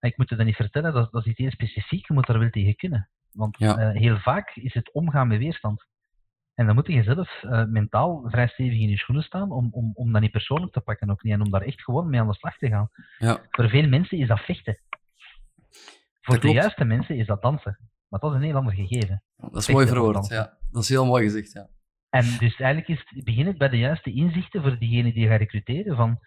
ik 0.00 0.16
moet 0.16 0.28
je 0.28 0.36
dat 0.36 0.46
niet 0.46 0.56
vertellen, 0.56 0.92
dat, 0.92 1.12
dat 1.12 1.22
is 1.24 1.30
iets 1.30 1.38
heel 1.38 1.50
specifiek, 1.50 2.08
je 2.08 2.14
moet 2.14 2.26
daar 2.26 2.38
wel 2.38 2.50
tegen 2.50 2.76
kunnen. 2.76 3.10
Want 3.32 3.58
Ja. 3.58 3.76
eh, 3.78 4.00
heel 4.00 4.18
vaak 4.18 4.50
is 4.54 4.74
het 4.74 4.92
omgaan 4.92 5.28
met 5.28 5.38
weerstand. 5.38 5.86
En 6.54 6.66
dan 6.66 6.74
moet 6.74 6.86
je 6.86 7.02
zelf 7.02 7.42
eh, 7.42 7.64
mentaal 7.64 8.22
vrij 8.30 8.48
stevig 8.48 8.78
in 8.78 8.88
je 8.88 8.96
schoenen 8.96 9.24
staan 9.24 9.50
om, 9.50 9.68
om, 9.70 9.90
om 9.94 10.12
dat 10.12 10.20
niet 10.22 10.30
persoonlijk 10.30 10.72
te 10.72 10.80
pakken 10.80 11.10
ook 11.10 11.22
niet. 11.22 11.32
En 11.32 11.40
om 11.40 11.50
daar 11.50 11.62
echt 11.62 11.82
gewoon 11.82 12.10
mee 12.10 12.20
aan 12.20 12.26
de 12.28 12.34
slag 12.34 12.56
te 12.58 12.68
gaan. 12.68 12.90
Ja. 13.18 13.40
Voor 13.50 13.68
veel 13.68 13.88
mensen 13.88 14.18
is 14.18 14.28
dat 14.28 14.40
vechten. 14.40 14.80
Voor 16.20 16.34
de 16.34 16.40
klopt. 16.40 16.56
juiste 16.56 16.84
mensen 16.84 17.16
is 17.16 17.26
dat 17.26 17.42
dansen. 17.42 17.78
Maar 18.08 18.20
dat 18.20 18.30
is 18.30 18.36
een 18.36 18.42
heel 18.42 18.54
ander 18.56 18.74
gegeven. 18.74 19.22
Dat 19.36 19.48
is 19.56 19.64
Vechten 19.64 19.74
mooi 19.74 19.86
verwoord, 19.86 20.28
ja. 20.28 20.56
Dat 20.70 20.82
is 20.82 20.88
heel 20.88 21.06
mooi 21.06 21.22
gezegd, 21.24 21.52
ja. 21.52 21.68
En 22.10 22.24
dus 22.38 22.56
eigenlijk 22.56 22.88
is 22.88 23.04
het, 23.08 23.24
begin 23.24 23.46
het 23.46 23.58
bij 23.58 23.68
de 23.68 23.78
juiste 23.78 24.12
inzichten 24.12 24.62
voor 24.62 24.78
diegene 24.78 25.12
die 25.12 25.22
je 25.22 25.28
gaat 25.28 25.38
recruteren. 25.38 25.96
Van, 25.96 26.18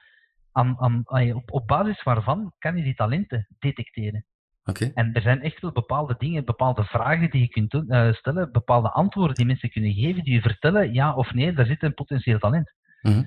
aan, 0.51 0.75
aan, 0.79 1.03
op, 1.33 1.51
op 1.51 1.67
basis 1.67 2.03
waarvan 2.03 2.53
kan 2.59 2.77
je 2.77 2.83
die 2.83 2.95
talenten 2.95 3.47
detecteren? 3.59 4.25
Oké. 4.65 4.91
En 4.93 5.13
er 5.13 5.21
zijn 5.21 5.41
echt 5.41 5.61
wel 5.61 5.71
bepaalde 5.71 6.15
dingen, 6.17 6.45
bepaalde 6.45 6.83
vragen 6.83 7.31
die 7.31 7.41
je 7.41 7.47
kunt 7.47 7.71
doen, 7.71 7.89
eh, 7.89 8.13
stellen, 8.13 8.51
bepaalde 8.51 8.91
antwoorden 8.91 9.35
die 9.35 9.45
mensen 9.45 9.69
kunnen 9.69 9.93
geven, 9.93 10.23
die 10.23 10.33
je 10.33 10.41
vertellen 10.41 10.93
ja 10.93 11.15
of 11.15 11.33
nee, 11.33 11.53
daar 11.53 11.65
zit 11.65 11.83
een 11.83 11.93
potentieel 11.93 12.39
talent. 12.39 12.73
Mhm. 13.01 13.23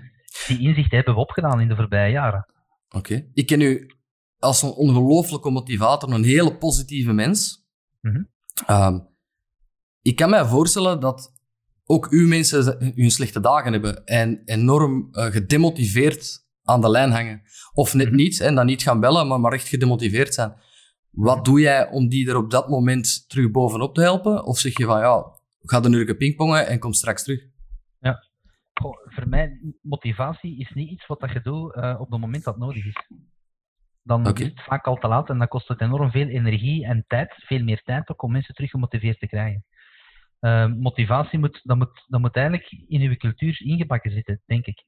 Die 0.47 0.61
inzichten 0.61 0.97
hebben 0.97 1.15
we 1.15 1.21
opgedaan 1.21 1.61
in 1.61 1.69
de 1.69 1.77
voorbije 1.77 2.13
jaren. 2.13 2.47
Oké. 2.89 3.27
Ik 3.35 3.47
ken 3.47 3.61
u 3.61 3.91
als 4.39 4.63
een 4.63 4.71
ongelooflijke 4.71 5.51
motivator, 5.51 6.13
een 6.13 6.25
hele 6.25 6.57
positieve 6.57 7.13
mens. 7.13 7.67
Mhm. 8.01 8.23
Ehm, 8.67 8.99
ik 10.03 10.17
kan 10.17 10.31
mij 10.31 10.45
voorstellen 10.45 11.01
dat 11.01 11.33
ook 11.87 12.07
uw 12.11 12.29
mensen 12.29 12.93
hun 12.95 13.11
slechte 13.11 13.41
dagen 13.41 13.73
hebben 13.73 14.05
en 14.05 14.43
enorm 14.45 15.09
eh, 15.13 15.25
gedemotiveerd 15.25 16.45
aan 16.63 16.81
de 16.81 16.91
lijn 16.91 17.11
hangen. 17.11 17.43
Of 17.73 17.95
net 17.95 18.07
Mhm. 18.07 18.17
niet, 18.17 18.41
en 18.41 18.55
dan 18.55 18.67
niet 18.67 18.83
gaan 18.83 19.01
bellen, 19.01 19.27
maar, 19.27 19.41
maar 19.41 19.53
echt 19.53 19.69
gedemotiveerd 19.69 20.35
zijn. 20.35 20.55
Wat 21.11 21.45
doe 21.45 21.61
jij 21.61 21.91
om 21.91 22.09
die 22.09 22.29
er 22.29 22.37
op 22.37 22.51
dat 22.51 22.69
moment 22.69 23.29
terug 23.29 23.51
bovenop 23.51 23.95
te 23.95 24.01
helpen? 24.01 24.45
Of 24.45 24.59
zeg 24.59 24.79
je 24.79 24.85
van, 24.85 24.99
ja, 24.99 25.25
ga 25.63 25.85
een 25.85 25.93
uur 25.93 26.17
pingpongen 26.17 26.67
en 26.67 26.79
kom 26.79 26.93
straks 26.93 27.23
terug? 27.25 27.55
Goh, 28.81 28.97
voor 29.05 29.29
mij, 29.29 29.61
motivatie 29.83 30.59
is 30.59 30.71
niet 30.75 30.91
iets 30.91 31.07
wat 31.07 31.21
dat 31.21 31.33
je 31.33 31.41
doet 31.43 31.75
eh, 31.75 31.95
op 32.01 32.11
het 32.11 32.21
moment 32.21 32.45
dat 32.45 32.55
het 32.55 32.63
nodig 32.63 32.85
is. 32.87 33.07
Dan 34.03 34.35
is 34.35 34.45
het 34.45 34.63
vaak 34.63 34.87
al 34.87 34.97
te 34.97 35.09
laat 35.09 35.29
en 35.29 35.39
dan 35.39 35.49
kost 35.49 35.69
het 35.69 35.81
enorm 35.81 36.11
veel 36.11 36.29
energie 36.29 36.87
en 36.87 37.05
tijd, 37.07 37.35
veel 37.37 37.63
meer 37.63 37.83
tijd 37.83 38.09
ook 38.09 38.23
om 38.23 38.33
mensen 38.33 38.55
terug 38.55 38.71
gemotiveerd 38.71 39.19
te 39.19 39.27
krijgen. 39.27 39.65
Eh, 40.47 40.67
motivatie 40.67 41.39
moet, 41.39 41.61
dat 41.63 41.77
moet, 41.77 42.05
dat 42.07 42.21
moet 42.21 42.37
eigenlijk 42.37 42.85
in 42.89 43.01
uw 43.01 43.17
cultuur 43.17 43.61
ingebakken 43.63 44.11
zitten, 44.11 44.41
denk 44.47 44.67
ik. 44.67 44.85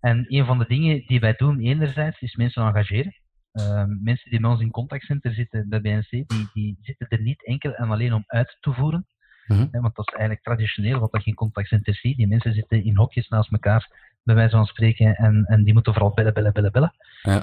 En 0.00 0.24
een 0.28 0.44
van 0.46 0.58
de 0.58 0.66
dingen 0.66 1.06
die 1.06 1.20
wij 1.20 1.34
doen, 1.36 1.60
enerzijds, 1.60 2.20
is 2.20 2.36
mensen 2.36 2.62
engageren. 2.62 3.14
Eh, 3.52 3.84
mensen 4.02 4.30
die 4.30 4.40
bij 4.40 4.50
ons 4.50 4.60
in 4.60 4.70
contactcenter 4.70 5.34
zitten, 5.34 5.68
bij 5.68 5.80
BNC, 5.80 6.10
die, 6.10 6.48
die 6.52 6.78
zitten 6.80 7.08
er 7.08 7.20
niet 7.20 7.44
enkel 7.44 7.74
en 7.74 7.90
alleen 7.90 8.12
om 8.12 8.24
uit 8.26 8.56
te 8.60 8.72
voeren. 8.72 9.06
Mhm. 9.46 9.66
Hè, 9.70 9.80
want 9.80 9.94
dat 9.94 10.08
is 10.08 10.14
eigenlijk 10.14 10.44
traditioneel 10.44 11.00
wat 11.00 11.12
dat 11.12 11.24
je 11.24 11.30
in 11.30 11.36
contactcenters 11.36 12.00
ziet. 12.00 12.16
Die 12.16 12.28
mensen 12.28 12.52
zitten 12.52 12.84
in 12.84 12.96
hokjes 12.96 13.28
naast 13.28 13.52
elkaar 13.52 14.12
bij 14.22 14.34
wijze 14.34 14.56
van 14.56 14.66
spreken, 14.66 15.14
en, 15.14 15.44
en 15.44 15.64
die 15.64 15.72
moeten 15.72 15.92
vooral 15.92 16.14
bellen, 16.14 16.34
bellen, 16.34 16.52
bellen, 16.52 16.72
bellen. 16.72 16.94
Ja. 17.22 17.42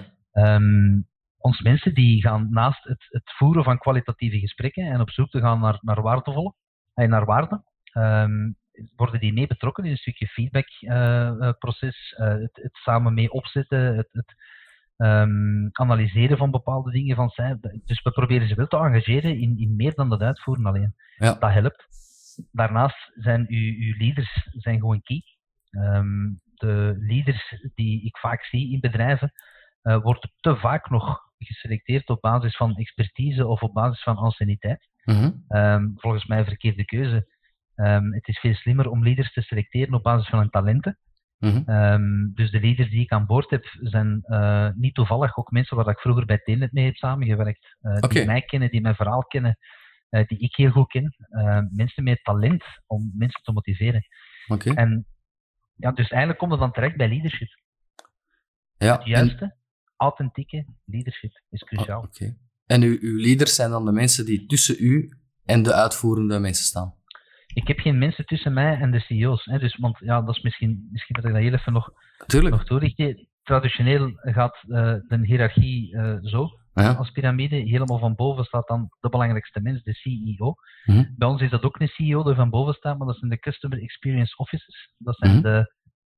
Um, 0.55 1.07
ons 1.37 1.61
mensen 1.61 1.93
die 1.93 2.21
gaan 2.21 2.47
naast 2.49 2.83
het, 2.83 3.05
het, 3.09 3.31
voeren 3.37 3.63
van 3.63 3.77
kwalitatieve 3.77 4.39
gesprekken 4.39 4.85
en 4.85 5.01
op 5.01 5.09
zoek 5.09 5.29
te 5.29 5.39
gaan 5.39 5.59
naar, 5.59 5.77
naar 5.81 6.01
waardevolle, 6.01 6.53
en 6.93 7.10
naar 7.10 7.25
waarde, 7.25 7.63
um, 7.93 8.55
worden 8.95 9.19
die 9.19 9.33
mee 9.33 9.48
betrokken 9.48 9.83
in 9.83 9.91
een 9.91 9.98
stukje 9.98 10.27
feedbackproces, 10.27 12.15
uh, 12.19 12.27
uh, 12.27 12.33
het, 12.33 12.60
het, 12.62 12.75
samen 12.77 13.13
mee 13.13 13.31
opzetten, 13.31 13.95
het, 13.95 14.10
het 14.12 14.36
um, 14.98 15.69
analyseren 15.71 16.38
van 16.38 16.51
bepaalde 16.51 16.91
dingen 16.91 17.15
van 17.15 17.29
zij. 17.29 17.57
Dus 17.86 18.01
we 18.01 18.12
proberen 18.12 18.48
ze 18.48 18.55
wel 18.55 18.67
te 18.67 18.77
engageren 18.77 19.39
in, 19.39 19.57
in 19.57 19.75
meer 19.75 19.93
dan 19.93 20.10
dat 20.10 20.21
uitvoeren 20.21 20.65
alleen. 20.65 20.95
Ja. 21.17 21.33
Dat 21.33 21.51
helpt. 21.51 21.86
Daarnaast 22.51 23.12
zijn 23.15 23.45
uw, 23.50 23.74
uw 23.77 23.98
leaders 23.98 24.48
zijn 24.51 24.79
gewoon 24.79 25.01
key. 25.01 25.24
Um, 25.71 26.41
de 26.62 26.95
leaders 26.98 27.62
die 27.75 28.05
ik 28.05 28.17
vaak 28.17 28.43
zie 28.43 28.71
in 28.71 28.79
bedrijven, 28.79 29.31
uh, 29.83 30.01
worden 30.01 30.31
te 30.39 30.55
vaak 30.55 30.89
nog 30.89 31.19
geselecteerd 31.38 32.10
op 32.10 32.21
basis 32.21 32.57
van 32.57 32.75
expertise 32.75 33.48
of 33.48 33.62
op 33.62 33.74
basis 33.74 34.03
van 34.03 34.15
anciëniteit. 34.15 34.89
Mm 35.03 35.15
-hmm. 35.15 35.58
um, 35.58 35.93
volgens 35.96 36.25
mij 36.25 36.38
een 36.38 36.46
verkeerde 36.46 36.86
keuze. 36.86 37.27
Um, 37.75 38.13
het 38.13 38.27
is 38.27 38.39
veel 38.39 38.53
slimmer 38.53 38.89
om 38.89 39.03
leaders 39.03 39.34
te 39.34 39.41
selecteren 39.41 39.93
op 39.93 40.03
basis 40.03 40.29
van 40.29 40.39
hun 40.39 40.50
talenten. 40.50 40.98
Mm 41.38 41.50
-hmm. 41.50 41.75
um, 41.75 42.31
dus 42.34 42.51
de 42.51 42.60
leaders 42.60 42.89
die 42.89 43.01
ik 43.01 43.12
aan 43.12 43.25
boord 43.25 43.50
heb, 43.50 43.65
zijn 43.79 44.24
uh, 44.25 44.70
niet 44.75 44.93
toevallig 44.96 45.38
ook 45.38 45.51
mensen 45.51 45.77
waar 45.77 45.88
ik 45.88 46.00
vroeger 46.00 46.25
bij 46.25 46.38
Telnet 46.38 46.72
mee 46.72 46.86
heb 46.86 46.96
samengewerkt. 46.96 47.77
Uh, 47.81 47.96
okay. 47.96 48.10
Die 48.10 48.25
mij 48.25 48.41
kennen, 48.41 48.72
die 48.72 48.81
mijn 48.81 48.96
verhaal 48.96 49.24
kennen, 49.24 49.58
uh, 50.10 50.27
die 50.27 50.39
ik 50.39 50.55
heel 50.55 50.72
goed 50.72 50.88
ken. 50.88 51.15
mensen 51.72 52.03
met 52.03 52.24
talent 52.24 52.63
om 52.88 53.12
mensen 53.15 53.43
te 53.43 53.51
motiveren. 53.51 54.01
Okay. 54.48 54.74
En 54.74 55.05
ja, 55.75 55.91
dus 55.91 56.10
eigenlijk 56.10 56.39
komt 56.39 56.51
het 56.51 56.60
dan 56.60 56.72
terecht 56.72 56.98
bij 56.98 57.08
leadership. 57.08 57.60
Ja, 58.77 58.93
het 58.98 59.05
juiste, 59.05 59.43
en... 59.43 59.58
authentieke 59.96 60.65
leadership 60.86 61.41
is 61.50 61.63
cruciaal. 61.63 62.00
Oh, 62.00 62.05
okay. 62.05 62.38
En 62.73 62.81
uw, 62.81 62.97
uw 63.01 63.17
leaders 63.17 63.55
zijn 63.55 63.71
dan 63.71 63.85
de 63.85 63.91
mensen 63.91 64.25
die 64.25 64.45
tussen 64.45 64.75
u 64.79 65.09
en 65.45 65.63
de 65.63 65.73
uitvoerende 65.73 66.39
mensen 66.39 66.65
staan? 66.65 66.93
Ik 67.53 67.67
heb 67.67 67.79
geen 67.79 67.97
mensen 67.97 68.25
tussen 68.25 68.53
mij 68.53 68.77
en 68.79 68.91
de 68.91 68.99
CEO's. 68.99 69.45
Hè, 69.45 69.59
dus, 69.59 69.75
want 69.75 69.97
ja, 69.99 70.21
dat 70.21 70.35
is 70.35 70.41
misschien, 70.41 70.87
misschien 70.91 71.15
dat 71.15 71.25
ik 71.25 71.31
dat 71.33 71.41
heel 71.41 71.53
even 71.53 71.73
nog, 71.73 71.89
Tuurlijk. 72.27 72.55
nog 72.55 72.65
toelicht. 72.65 73.25
Traditioneel 73.43 74.11
gaat 74.15 74.63
uh, 74.67 74.93
de 75.07 75.19
hiërarchie 75.21 75.95
uh, 75.95 76.17
zo, 76.21 76.49
ja. 76.73 76.91
als 76.91 77.11
piramide. 77.11 77.55
Helemaal 77.55 77.99
van 77.99 78.15
boven 78.15 78.43
staat 78.43 78.67
dan 78.67 78.89
de 78.99 79.09
belangrijkste 79.09 79.61
mens, 79.61 79.83
de 79.83 79.93
CEO. 79.93 80.55
Mm 80.85 80.95
-hmm. 80.95 81.13
Bij 81.17 81.27
ons 81.27 81.41
is 81.41 81.49
dat 81.49 81.63
ook 81.63 81.79
een 81.79 81.87
CEO 81.87 82.23
die 82.23 82.35
van 82.35 82.49
boven 82.49 82.73
staat, 82.73 82.97
maar 82.97 83.07
dat 83.07 83.17
zijn 83.17 83.31
de 83.31 83.39
Customer 83.39 83.81
Experience 83.81 84.37
Officers. 84.37 84.93
Dat 84.97 85.17
zijn 85.17 85.31
Mhm. 85.31 85.41
de, 85.41 85.73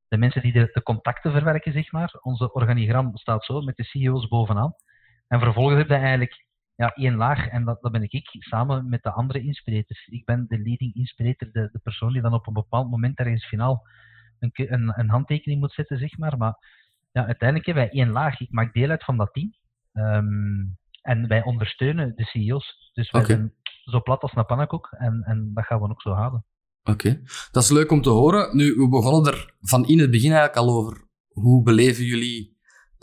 de 0.07 0.17
mensen 0.17 0.41
die 0.41 0.53
de, 0.53 0.69
de 0.73 0.83
contacten 0.83 1.31
verwerken, 1.31 1.73
zeg 1.73 1.91
maar. 1.91 2.17
Onze 2.21 2.53
organigram 2.53 3.17
staat 3.17 3.45
zo, 3.45 3.61
met 3.61 3.75
de 3.75 3.83
CEO's 3.83 4.27
bovenaan. 4.27 4.73
En 5.27 5.39
vervolgens 5.39 5.77
heb 5.77 5.87
je 5.87 5.93
eigenlijk 5.93 6.45
ja, 6.75 6.93
één 6.93 7.15
laag, 7.15 7.47
en 7.47 7.65
dat, 7.65 7.81
dat 7.81 7.91
ben 7.91 8.03
ik, 8.03 8.27
samen 8.29 8.89
met 8.89 9.03
de 9.03 9.11
andere 9.11 9.41
inspirators. 9.41 10.07
Ik 10.07 10.25
ben 10.25 10.45
de 10.47 10.57
leading 10.57 10.95
inspirator, 10.95 11.51
de, 11.51 11.69
de 11.71 11.79
persoon 11.83 12.13
die 12.13 12.21
dan 12.21 12.33
op 12.33 12.47
een 12.47 12.53
bepaald 12.53 12.89
moment 12.89 13.17
ergens 13.17 13.45
finaal 13.45 13.87
een, 14.39 14.51
een, 14.53 14.99
een 14.99 15.09
handtekening 15.09 15.59
moet 15.59 15.73
zetten, 15.73 15.97
zeg 15.97 16.17
maar. 16.17 16.37
Maar 16.37 16.55
ja, 17.11 17.25
uiteindelijk 17.25 17.65
hebben 17.65 17.83
wij 17.83 17.93
één 17.93 18.11
laag. 18.11 18.39
Ik 18.39 18.51
maak 18.51 18.73
deel 18.73 18.89
uit 18.89 19.03
van 19.03 19.17
dat 19.17 19.33
team. 19.33 19.53
Um, 19.93 20.77
en 21.01 21.27
wij 21.27 21.43
ondersteunen 21.43 22.15
de 22.15 22.23
CEO's. 22.23 22.91
Dus 22.93 23.11
wij 23.11 23.25
zijn 23.25 23.53
zo 23.83 24.01
plat 24.01 24.21
als 24.21 24.35
een 24.35 24.45
pannenkoek 24.45 24.95
en, 24.97 25.23
en 25.25 25.51
dat 25.53 25.65
gaan 25.65 25.81
we 25.81 25.89
ook 25.89 26.01
zo 26.01 26.11
houden. 26.11 26.45
Oké, 26.83 27.21
dat 27.51 27.63
is 27.63 27.69
leuk 27.69 27.91
om 27.91 28.01
te 28.01 28.09
horen. 28.09 28.55
Nu, 28.55 28.73
we 28.73 28.89
begonnen 28.89 29.33
er 29.33 29.53
van 29.61 29.85
in 29.85 29.99
het 29.99 30.11
begin 30.11 30.31
eigenlijk 30.31 30.59
al 30.59 30.75
over. 30.75 31.07
Hoe 31.27 31.63
beleven 31.63 32.03
jullie 32.03 32.52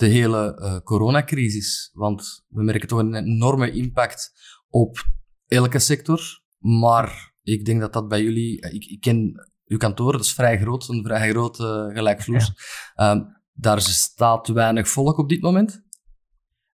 de 0.01 0.07
hele 0.07 0.59
uh, 0.61 0.79
coronacrisis? 0.79 1.91
Want 1.93 2.45
we 2.49 2.63
merken 2.63 2.89
toch 2.89 2.99
een 2.99 3.15
enorme 3.15 3.71
impact 3.71 4.33
op 4.69 5.05
elke 5.49 5.79
sector. 5.79 6.21
Maar 6.59 7.33
ik 7.43 7.65
denk 7.65 7.81
dat 7.81 7.93
dat 7.93 8.09
bij 8.09 8.23
jullie... 8.23 8.71
Ik, 8.71 8.85
ik 8.85 9.01
ken 9.01 9.49
uw 9.67 9.77
kantoor, 9.77 10.13
dat 10.13 10.21
is 10.21 10.35
vrij 10.35 10.59
groot, 10.59 10.89
een 10.89 11.05
vrij 11.05 11.31
groot 11.31 11.59
uh, 11.59 11.95
gelijkvloers. 11.95 12.53
Ja. 12.95 13.11
Um, 13.11 13.39
daar 13.53 13.81
staat 13.81 14.49
weinig 14.49 14.89
volk 14.89 15.19
op 15.19 15.29
dit 15.29 15.43
moment? 15.43 15.83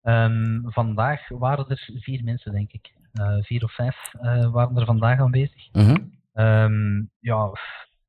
Um, 0.01 0.61
vandaag 0.65 1.29
waren 1.29 1.67
er 1.67 1.89
vier 1.99 2.23
mensen, 2.23 2.51
denk 2.51 2.71
ik. 2.71 2.93
Uh, 3.13 3.43
vier 3.43 3.63
of 3.63 3.73
vijf 3.73 4.13
uh, 4.21 4.51
waren 4.51 4.77
er 4.77 4.85
vandaag 4.85 5.19
aanwezig. 5.19 5.73
Uh 5.73 5.87
-huh. 5.87 6.63
um, 6.63 7.11
ja, 7.19 7.49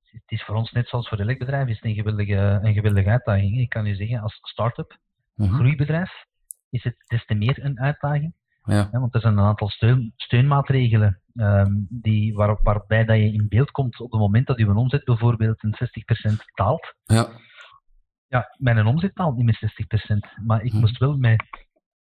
het 0.02 0.22
is 0.26 0.44
voor 0.44 0.54
ons 0.54 0.72
net 0.72 0.88
zoals 0.88 1.08
voor 1.08 1.18
elk 1.18 1.38
bedrijf 1.38 1.68
is 1.68 1.74
het 1.74 1.84
een 1.84 1.94
geweldige, 1.94 2.60
een 2.62 2.74
geweldige 2.74 3.10
uitdaging. 3.10 3.60
Ik 3.60 3.68
kan 3.68 3.86
u 3.86 3.94
zeggen, 3.94 4.20
als 4.20 4.38
start-up, 4.42 4.98
-huh. 5.36 5.54
groeibedrijf, 5.54 6.24
is 6.70 6.84
het 6.84 6.96
des 7.06 7.24
te 7.24 7.34
meer 7.34 7.64
een 7.64 7.80
uitdaging. 7.80 8.34
Ja. 8.62 8.88
Want 8.90 9.14
er 9.14 9.20
zijn 9.20 9.38
een 9.38 9.44
aantal 9.44 9.68
steun, 9.68 10.12
steunmaatregelen 10.16 11.20
um, 11.34 11.86
die, 11.90 12.34
waar, 12.34 12.58
waarbij 12.62 13.04
dat 13.04 13.16
je 13.16 13.32
in 13.32 13.48
beeld 13.48 13.70
komt 13.70 14.00
op 14.00 14.10
het 14.12 14.20
moment 14.20 14.46
dat 14.46 14.58
je 14.58 14.66
een 14.66 14.76
omzet 14.76 15.04
bijvoorbeeld 15.04 15.62
een 15.62 15.74
60% 16.32 16.36
daalt. 16.54 16.94
Ja. 17.04 17.28
Ja, 18.28 18.54
mijn 18.58 18.86
omzet 18.86 19.14
daalt 19.14 19.36
niet 19.36 19.44
met 19.44 19.72
60%, 20.40 20.44
maar 20.46 20.62
ik 20.62 20.72
Hm. 20.72 20.78
moest 20.78 20.98
wel 20.98 21.16
met 21.16 21.44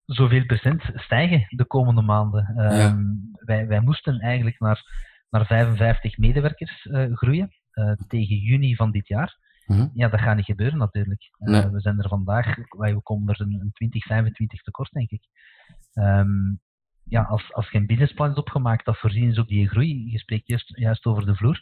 zoveel 0.06 0.46
procent 0.46 0.84
stijgen 0.94 1.46
de 1.50 1.66
komende 1.66 2.02
maanden. 2.02 2.54
Um, 2.58 2.72
Ja. 2.72 2.98
wij, 3.34 3.68
wij 3.68 3.80
moesten 3.80 4.20
eigenlijk 4.20 4.60
naar, 4.60 4.82
naar 5.30 5.46
55 5.46 6.18
medewerkers 6.18 6.86
uh, 6.86 7.16
groeien 7.16 7.50
uh, 7.74 7.92
tegen 8.08 8.36
juni 8.36 8.76
van 8.76 8.92
dit 8.92 9.08
jaar. 9.08 9.38
Mhm. 9.66 9.88
Ja, 9.94 10.08
dat 10.10 10.20
gaat 10.20 10.36
niet 10.36 10.46
gebeuren 10.46 10.78
natuurlijk. 10.78 11.30
Nee. 11.38 11.62
We 11.70 11.80
zijn 11.82 12.00
er 12.00 12.08
vandaag, 12.10 12.56
wij- 12.78 12.94
we 12.96 13.02
komen 13.02 13.28
er 13.34 13.42
een, 13.42 13.60
een 13.62 13.72
20, 13.74 14.04
25 14.06 14.62
tekort, 14.62 14.92
denk 14.92 15.10
ik. 15.10 15.28
Ehm, 15.94 16.30
ja, 17.04 17.22
als, 17.24 17.54
als 17.54 17.70
geen 17.70 17.86
businessplan 17.86 18.30
is 18.32 18.36
opgemaakt 18.38 18.86
dat 18.86 18.98
voorzien 18.98 19.30
is 19.30 19.40
op 19.40 19.48
die 19.48 19.70
groei, 19.70 20.12
je 20.12 20.20
spreekt 20.20 20.48
juist, 20.48 20.78
juist 20.78 21.06
over 21.06 21.26
de 21.26 21.36
vloer, 21.36 21.60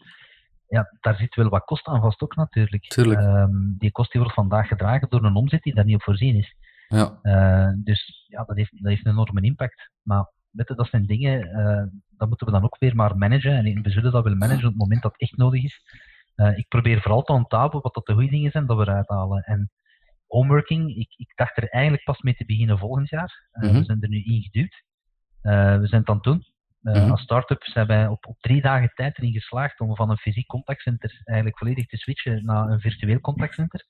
ja, 0.67 0.97
daar 0.99 1.15
zit 1.15 1.35
wel 1.35 1.49
wat 1.49 1.63
kost 1.63 1.87
aan 1.87 2.01
vast 2.01 2.21
ook 2.21 2.35
natuurlijk. 2.35 2.83
Tuurlijk. 2.87 3.19
Ehm, 3.19 3.77
die 3.77 3.91
kost 3.91 4.11
die 4.11 4.21
wordt 4.21 4.35
vandaag 4.35 4.67
gedragen 4.67 5.09
door 5.09 5.23
een 5.23 5.35
omzet 5.35 5.63
die 5.63 5.73
daar 5.75 5.85
niet 5.85 5.95
op 5.95 6.03
voorzien 6.03 6.35
is. 6.35 6.55
Ja. 6.87 7.19
Eh, 7.21 7.73
dus 7.83 8.25
ja, 8.27 8.43
dat 8.43 8.55
heeft, 8.55 8.71
dat 8.71 8.91
heeft 8.91 9.05
een 9.05 9.11
enorme 9.11 9.41
impact. 9.41 9.91
Maar 10.01 10.31
weet 10.49 10.67
je, 10.67 10.75
dat 10.75 10.87
zijn 10.87 11.05
dingen, 11.05 11.41
eh, 11.51 11.83
dat 12.17 12.27
moeten 12.27 12.47
we 12.47 12.53
dan 12.53 12.63
ook 12.63 12.77
weer 12.79 12.95
maar 12.95 13.17
managen. 13.17 13.65
En 13.65 13.81
we 13.81 13.89
zullen 13.89 14.11
dat 14.11 14.23
wel 14.23 14.35
managen 14.35 14.63
op 14.63 14.69
het 14.69 14.77
moment 14.81 15.01
dat 15.01 15.11
het 15.11 15.21
echt 15.21 15.37
nodig 15.37 15.63
is. 15.63 15.81
Eh, 16.41 16.57
ik 16.57 16.67
probeer 16.67 17.01
vooral 17.01 17.21
te 17.21 17.31
onthouden 17.31 17.81
wat 17.81 17.93
dat 17.93 18.05
de 18.05 18.13
goede 18.13 18.29
dingen 18.29 18.51
zijn 18.51 18.65
dat 18.65 18.77
we 18.77 18.83
eruit 18.83 19.07
halen. 19.09 19.43
En 19.43 19.71
homeworking, 20.27 20.95
ik, 20.95 21.13
ik 21.17 21.31
dacht 21.35 21.57
er 21.57 21.69
eigenlijk 21.69 22.03
pas 22.03 22.21
mee 22.21 22.35
te 22.35 22.45
beginnen 22.45 22.77
volgend 22.77 23.09
jaar. 23.09 23.47
Eh, 23.51 23.63
Mhm. 23.63 23.77
We 23.77 23.83
zijn 23.83 24.01
er 24.01 24.09
nu 24.09 24.23
in 24.23 24.41
geduwd. 24.41 24.83
Eh, 25.41 25.77
we 25.77 25.87
zijn 25.87 26.01
het 26.01 26.09
aan 26.09 26.15
het 26.15 26.23
doen. 26.23 26.45
Mhm. 26.79 27.11
Als 27.11 27.21
start-up 27.21 27.63
zijn 27.63 27.87
wij 27.87 28.07
op, 28.07 28.25
op 28.25 28.39
drie 28.39 28.61
dagen 28.61 28.91
tijd 28.95 29.17
erin 29.17 29.31
geslaagd 29.31 29.79
om 29.79 29.95
van 29.95 30.09
een 30.09 30.17
fysiek 30.17 30.47
contactcenter 30.47 31.21
eigenlijk 31.23 31.57
volledig 31.57 31.85
te 31.85 31.97
switchen 31.97 32.45
naar 32.45 32.69
een 32.69 32.79
virtueel 32.79 33.19
contactcenter. 33.19 33.85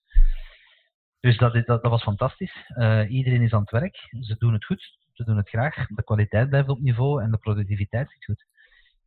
Dus 1.20 1.38
dat, 1.38 1.54
dat, 1.54 1.66
dat 1.66 1.82
was 1.82 2.04
fantastisch. 2.04 2.72
Iedereen 3.08 3.42
is 3.42 3.54
aan 3.54 3.62
het 3.62 3.72
werk. 3.72 3.96
Ze 4.22 4.36
doen 4.38 4.54
het 4.54 4.66
goed. 4.66 4.98
Ze 5.14 5.24
doen 5.24 5.38
het 5.38 5.50
graag. 5.50 5.88
De 5.88 6.04
kwaliteit 6.04 6.50
blijft 6.50 6.70
op 6.70 6.80
niveau 6.80 7.24
en 7.24 7.32
de 7.32 7.38
productiviteit 7.38 8.08
is 8.18 8.26
goed. 8.26 8.46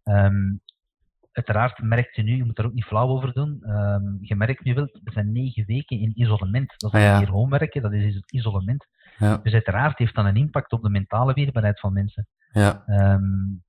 Ehm, 0.04 0.52
uiteraard 1.34 1.82
merkt 1.82 2.16
je 2.16 2.22
nu, 2.22 2.36
je 2.36 2.44
moet 2.44 2.58
er 2.58 2.64
ook 2.66 2.72
niet 2.72 2.84
flauw 2.84 3.08
over 3.08 3.32
doen. 3.32 3.62
Ehm, 3.62 4.02
je 4.20 4.36
merkt 4.36 4.64
nu 4.64 4.74
wel, 4.74 4.84
we 5.04 5.12
zijn 5.12 5.32
negen 5.32 5.64
weken 5.66 5.98
in 6.00 6.20
isolement. 6.20 6.74
Dat 6.76 6.94
is 6.94 7.00
Ah, 7.00 7.06
ja. 7.06 7.18
hier 7.18 7.30
homewerken, 7.30 7.82
dat 7.82 7.92
is 7.92 8.22
isolement. 8.26 8.86
Ja. 9.18 9.36
Dus 9.42 9.52
uiteraard 9.52 9.98
heeft 9.98 10.14
dat 10.14 10.24
een 10.24 10.36
impact 10.36 10.72
op 10.72 10.82
de 10.82 10.90
mentale 10.90 11.32
weerbaarheid 11.32 11.80
van 11.80 11.92
mensen. 11.92 12.26
Ja. 12.52 12.82
Ehm, 12.86 13.22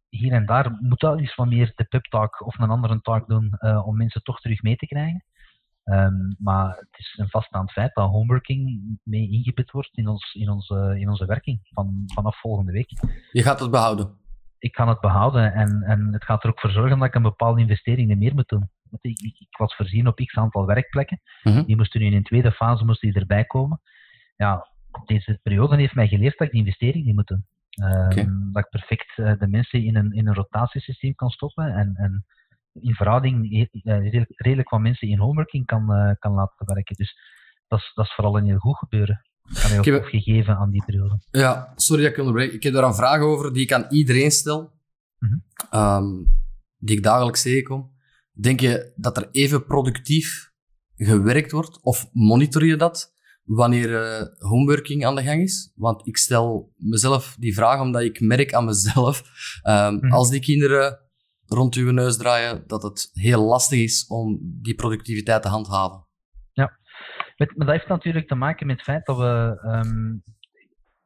hier 0.09 0.31
en 0.31 0.45
daar 0.45 0.77
moet 0.79 0.99
dat 0.99 1.19
eens 1.19 1.35
wat 1.35 1.47
meer 1.47 1.71
de 1.75 1.83
pep 1.83 2.05
talk 2.05 2.45
of 2.45 2.59
een 2.59 2.69
andere 2.69 3.01
talk 3.01 3.27
doen 3.27 3.51
eh, 3.57 3.87
om 3.87 3.97
mensen 3.97 4.23
toch 4.23 4.39
terug 4.39 4.61
mee 4.61 4.75
te 4.75 4.85
krijgen. 4.85 5.23
Ehm, 5.83 6.33
maar 6.37 6.69
het 6.69 6.99
is 6.99 7.13
een 7.17 7.29
vaststaand 7.29 7.71
feit 7.71 7.93
dat 7.93 8.09
homeworking 8.09 8.81
mee 9.03 9.29
ingebed 9.29 9.71
wordt 9.71 9.97
in, 9.97 10.07
ons, 10.07 10.33
in, 10.33 10.49
onze, 10.49 10.95
in 10.99 11.09
onze 11.09 11.25
werking 11.25 11.59
van, 11.63 12.03
vanaf 12.05 12.39
volgende 12.39 12.71
week. 12.71 12.89
Je 13.31 13.43
gaat 13.43 13.59
het 13.59 13.71
behouden. 13.71 14.23
Ik 14.65 14.71
kan 14.71 14.87
het 14.87 14.99
behouden 14.99 15.53
en, 15.53 15.81
en 15.81 16.13
het 16.13 16.23
gaat 16.23 16.43
er 16.43 16.49
ook 16.49 16.59
voor 16.59 16.69
zorgen 16.69 16.97
dat 16.97 17.07
ik 17.07 17.15
een 17.15 17.21
bepaalde 17.21 17.61
investering 17.61 18.07
niet 18.07 18.17
meer 18.17 18.33
moet 18.33 18.49
doen. 18.49 18.69
Want 18.89 19.03
Ik, 19.05 19.19
ik, 19.19 19.39
ik 19.39 19.57
was 19.57 19.75
voorzien 19.75 20.07
op 20.07 20.15
x 20.15 20.35
aantal 20.35 20.65
werkplekken. 20.65 21.21
Mhm. 21.43 21.63
Die 21.63 21.75
moesten 21.75 21.99
nu 21.99 22.05
in 22.05 22.13
een 22.13 22.23
tweede 22.23 22.51
fase 22.51 22.85
moesten 22.85 23.11
die 23.11 23.19
erbij 23.19 23.45
komen. 23.45 23.81
Ja, 24.35 24.67
deze 25.05 25.39
periode 25.43 25.75
heeft 25.75 25.95
mij 25.95 26.07
geleerd 26.07 26.37
dat 26.37 26.47
ik 26.47 26.53
die 26.53 26.63
investering 26.63 27.05
niet 27.05 27.15
moet 27.15 27.27
doen. 27.27 27.45
Ehm. 27.69 28.51
Dat 28.51 28.63
ik 28.63 28.69
perfect 28.69 29.17
eh, 29.17 29.39
de 29.39 29.47
mensen 29.47 29.83
in 29.83 29.95
een, 29.95 30.11
in 30.11 30.27
een 30.27 30.33
rotatiesysteem 30.33 31.15
kan 31.15 31.29
stoppen 31.29 31.73
en, 31.73 31.95
en 31.95 32.25
in 32.73 32.93
verhouding 32.93 33.51
eh, 33.51 33.67
redelijk, 33.83 34.31
redelijk 34.35 34.69
wat 34.69 34.79
mensen 34.79 35.07
in 35.07 35.19
homeworking 35.19 35.65
kan, 35.65 35.93
eh, 35.93 36.15
kan 36.19 36.31
laten 36.31 36.65
werken. 36.65 36.95
Dus 36.95 37.17
dat 37.67 37.79
is, 37.79 37.91
dat 37.93 38.05
is 38.05 38.13
vooral 38.13 38.37
een 38.37 38.45
heel 38.45 38.57
goed 38.57 38.77
gebeuren. 38.77 39.25
Kan 39.53 39.69
heel 39.71 39.79
Ik 39.79 39.85
heb- 39.85 40.03
gegeven 40.05 40.55
aan 40.57 40.69
die 40.71 40.83
periode. 40.85 41.19
Ja, 41.31 41.73
sorry 41.75 42.03
dat 42.03 42.11
ik 42.11 42.17
onderbreek. 42.17 42.51
Ik 42.51 42.63
heb 42.63 42.73
daar 42.73 42.83
een 42.83 42.95
vraag 42.95 43.21
over 43.21 43.53
die 43.53 43.63
ik 43.63 43.73
aan 43.73 43.85
iedereen 43.89 44.31
stel, 44.31 44.71
Mhm. 45.19 45.35
ehm, 45.69 46.05
die 46.77 46.97
ik 46.97 47.03
dagelijks 47.03 47.41
tegenkom. 47.41 47.91
Denk 48.31 48.59
je 48.59 48.93
dat 48.95 49.17
er 49.17 49.29
even 49.31 49.65
productief 49.65 50.51
gewerkt 50.95 51.51
wordt? 51.51 51.79
Of 51.81 52.09
monitor 52.11 52.65
je 52.65 52.75
dat 52.75 53.13
wanneer 53.43 53.89
uh, 53.89 54.27
homeworking 54.49 55.05
aan 55.05 55.15
de 55.15 55.23
gang 55.23 55.41
is? 55.41 55.71
Want 55.75 56.07
ik 56.07 56.17
stel 56.17 56.73
mezelf 56.77 57.35
die 57.39 57.53
vraag 57.53 57.81
omdat 57.81 58.01
ik 58.01 58.19
merk 58.19 58.53
aan 58.53 58.65
mezelf, 58.65 59.23
um, 59.63 59.93
mm. 60.01 60.11
als 60.11 60.29
die 60.29 60.39
kinderen 60.41 60.99
rond 61.45 61.75
uw 61.75 61.91
neus 61.91 62.17
draaien, 62.17 62.63
dat 62.67 62.83
het 62.83 63.09
heel 63.13 63.43
lastig 63.43 63.79
is 63.79 64.05
om 64.07 64.39
die 64.41 64.75
productiviteit 64.75 65.41
te 65.41 65.47
handhaven. 65.47 66.04
Maar 67.35 67.47
dat 67.55 67.67
heeft 67.67 67.87
natuurlijk 67.87 68.27
te 68.27 68.35
maken 68.35 68.67
met 68.67 68.75
het 68.75 68.85
feit 68.85 69.05
dat 69.05 69.17
we 69.17 69.61
um, 69.65 70.23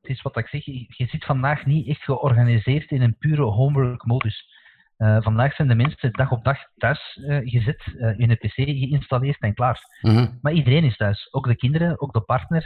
het 0.02 0.12
is 0.12 0.22
wat 0.22 0.38
ik 0.38 0.48
zeg, 0.48 0.66
je 0.66 1.08
zit 1.08 1.26
vandaag 1.26 1.66
niet 1.66 1.88
echt 1.88 2.04
georganiseerd 2.04 2.92
in 2.92 3.02
een 3.02 3.18
pure 3.18 3.42
homework-modus. 3.42 4.58
Uh, 4.98 5.22
vandaag 5.22 5.54
zijn 5.54 5.68
de 5.68 5.76
mensen 5.76 6.12
dag 6.12 6.32
op 6.32 6.44
dag 6.44 6.58
thuis 6.78 7.20
uh, 7.22 7.40
gezet, 7.44 7.86
uh, 7.86 8.20
in 8.20 8.30
een 8.30 8.38
pc 8.38 8.54
geïnstalleerd 8.54 9.40
en 9.40 9.54
klaar. 9.54 9.80
Mm 10.02 10.38
Maar 10.42 10.54
iedereen 10.54 10.84
is 10.84 10.98
thuis, 10.98 11.34
ook 11.34 11.48
de 11.48 11.56
kinderen, 11.56 12.02
ook 12.02 12.14
de 12.14 12.22
partner, 12.22 12.64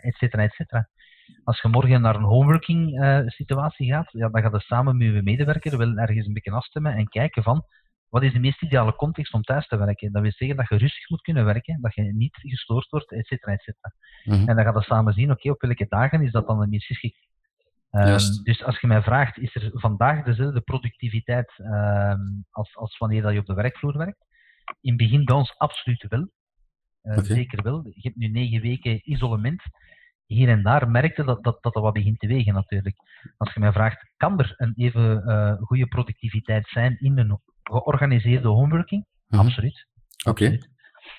et 0.00 0.14
cetera, 0.14 0.42
et 0.42 0.52
cetera. 0.52 0.88
Als 1.44 1.60
je 1.60 1.68
morgen 1.68 2.00
naar 2.00 2.14
een 2.14 2.22
homeworking 2.22 3.04
situatie 3.26 3.92
gaat, 3.92 4.12
ja, 4.12 4.28
dan 4.28 4.42
gaat 4.42 4.52
je 4.52 4.60
samen 4.60 4.96
met 4.96 5.06
je 5.06 5.22
medewerker 5.22 5.78
wel 5.78 5.96
ergens 5.96 6.26
een 6.26 6.32
beetje 6.32 6.50
afstemmen 6.50 6.94
en 6.94 7.08
kijken 7.08 7.42
van 7.42 7.64
wat 8.08 8.22
is 8.22 8.32
de 8.32 8.38
meest 8.38 8.62
ideale 8.62 8.94
context 8.94 9.32
om 9.32 9.42
thuis 9.42 9.66
te 9.66 9.76
werken? 9.76 10.12
Dat 10.12 10.22
wil 10.22 10.32
zeggen 10.32 10.56
dat 10.56 10.68
je 10.68 10.76
rustig 10.76 11.08
moet 11.10 11.20
kunnen 11.20 11.44
werken, 11.44 11.80
dat 11.80 11.94
je 11.94 12.02
niet 12.02 12.36
gestoord 12.36 12.88
wordt, 12.88 13.12
et 13.12 13.26
cetera, 13.26 13.52
et 13.52 13.62
cetera. 13.62 13.92
Mhm. 14.24 14.48
En 14.48 14.56
dan 14.56 14.64
gaan 14.64 14.74
we 14.74 14.82
samen 14.82 15.12
zien, 15.12 15.30
oké, 15.30 15.50
op 15.50 15.60
welke 15.60 15.86
dagen 15.88 16.22
is 16.22 16.32
dat 16.32 16.46
dan 16.46 16.60
het 16.60 16.70
meest 16.70 16.86
geschikt? 16.86 17.24
Um, 17.90 18.18
dus 18.42 18.64
als 18.64 18.80
je 18.80 18.86
mij 18.86 19.02
vraagt, 19.02 19.38
is 19.38 19.54
er 19.54 19.70
vandaag 19.72 20.24
dezelfde 20.24 20.60
productiviteit 20.60 21.52
um, 21.58 22.44
als, 22.50 22.76
als 22.76 22.98
wanneer 22.98 23.22
dat 23.22 23.32
je 23.32 23.38
op 23.38 23.46
de 23.46 23.54
werkvloer 23.54 23.98
werkt? 23.98 24.24
In 24.80 24.92
het 24.92 24.96
begin 24.96 25.24
bij 25.24 25.34
ons 25.34 25.58
absoluut 25.58 26.06
wel. 26.08 26.30
Uh, 27.02 27.18
Zeker 27.18 27.62
wel. 27.62 27.82
Je 27.84 28.00
hebt 28.00 28.16
nu 28.16 28.28
negen 28.28 28.60
weken 28.60 29.10
isolement. 29.10 29.62
Hier 30.26 30.48
en 30.48 30.62
daar 30.62 30.90
merkte 30.90 31.24
dat 31.24 31.44
dat, 31.44 31.62
dat, 31.62 31.72
dat 31.72 31.82
wat 31.82 31.92
begint 31.92 32.18
te 32.18 32.26
wegen 32.26 32.54
natuurlijk. 32.54 32.96
Als 33.36 33.54
je 33.54 33.60
mij 33.60 33.72
vraagt, 33.72 34.12
kan 34.16 34.38
er 34.38 34.54
een 34.56 34.72
even 34.76 35.22
uh, 35.26 35.52
goede 35.56 35.86
productiviteit 35.86 36.68
zijn 36.68 36.98
in 36.98 37.18
een 37.18 37.40
georganiseerde 37.70 38.48
homeworking? 38.48 39.04
Mm 39.26 39.38
-hmm. 39.38 39.46
Absoluut. 39.46 39.86
Oké. 40.26 40.58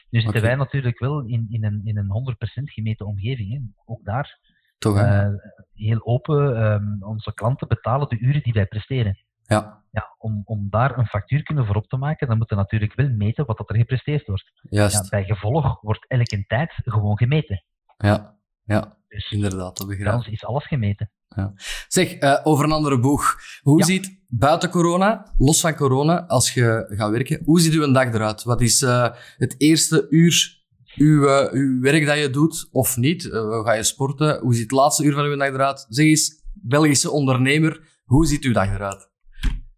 Nu 0.10 0.22
zitten 0.22 0.42
wij 0.42 0.56
natuurlijk 0.56 1.00
wel 1.00 1.22
in, 1.26 1.48
in 1.50 1.64
een, 1.64 1.82
in 1.84 1.98
een 1.98 2.36
100% 2.62 2.64
gemeten 2.64 3.06
omgeving. 3.06 3.52
Hè. 3.52 3.60
Ook 3.86 4.04
daar. 4.04 4.40
Toch, 4.78 4.98
uh, 4.98 5.28
heel 5.74 6.06
open. 6.06 6.64
Um, 6.64 7.04
onze 7.04 7.34
klanten 7.34 7.68
betalen 7.68 8.10
de 8.10 8.20
uren 8.20 8.44
die 8.44 8.54
wij 8.54 8.66
presteren. 8.66 9.18
Ja. 9.44 9.84
Ja, 9.92 10.16
om, 10.18 10.42
om 10.46 10.68
daar 10.70 10.98
een 10.98 11.08
factuur 11.08 11.44
kunnen 11.44 11.66
voor 11.66 11.76
op 11.76 11.88
te 11.88 11.98
maken, 11.98 12.28
dan 12.28 12.38
moeten 12.38 12.56
we 12.56 12.62
natuurlijk 12.62 12.94
wel 12.96 13.10
meten 13.10 13.46
wat 13.46 13.58
dat 13.58 13.70
er 13.70 13.76
gepresteerd 13.76 14.28
wordt. 14.28 14.52
Juist. 14.62 15.04
Ja, 15.04 15.10
bij 15.10 15.24
gevolg 15.24 15.82
wordt 15.82 16.06
elke 16.08 16.46
tijd 16.46 16.74
gewoon 16.84 17.18
gemeten. 17.18 17.64
Ja, 17.98 18.38
ja. 18.64 18.98
Dus 19.08 19.32
inderdaad, 19.32 19.78
dat 19.78 19.88
begrijp 19.88 20.22
ik. 20.22 20.28
is 20.28 20.46
alles 20.46 20.68
gemeten. 20.68 21.12
Ja. 21.28 21.54
Zeg, 21.88 22.22
uh, 22.22 22.40
over 22.44 22.66
een 22.66 22.72
andere 22.72 23.00
boeg. 23.00 23.36
Hoe 23.62 23.80
ja. 23.80 23.86
ziet 23.86 24.17
buiten 24.28 24.70
corona, 24.70 25.34
los 25.38 25.62
van 25.62 25.76
corona, 25.76 26.26
als 26.28 26.54
je 26.54 26.86
gaat 26.88 27.12
werken, 27.12 27.42
hoe 27.46 27.60
ziet 27.60 27.74
uw 27.74 27.92
dag 27.92 28.14
eruit? 28.14 28.44
Wat 28.44 28.62
is 28.62 28.82
uh, 28.82 29.08
het 29.38 29.56
eerste 29.58 30.08
uur 30.10 30.66
uw, 30.96 31.24
uh, 31.24 31.52
uw 31.52 31.82
werk 31.82 32.06
dat 32.06 32.20
je 32.20 32.30
doet, 32.30 32.68
of 32.72 32.98
niet? 32.98 33.24
ga 33.64 33.74
je 33.74 33.84
sporten? 33.84 34.40
Hoe 34.40 34.54
ziet 34.54 34.64
het 34.64 34.72
laatste 34.72 35.04
uur 35.04 35.14
van 35.14 35.24
uw 35.24 35.38
dag 35.38 35.48
eruit? 35.48 35.86
Zeg 35.90 36.06
eens, 36.06 36.46
Belgische 36.54 37.12
ondernemer, 37.12 38.02
hoe 38.06 38.26
ziet 38.26 38.44
uw 38.44 38.54
dag 38.54 38.74
eruit? 38.74 39.10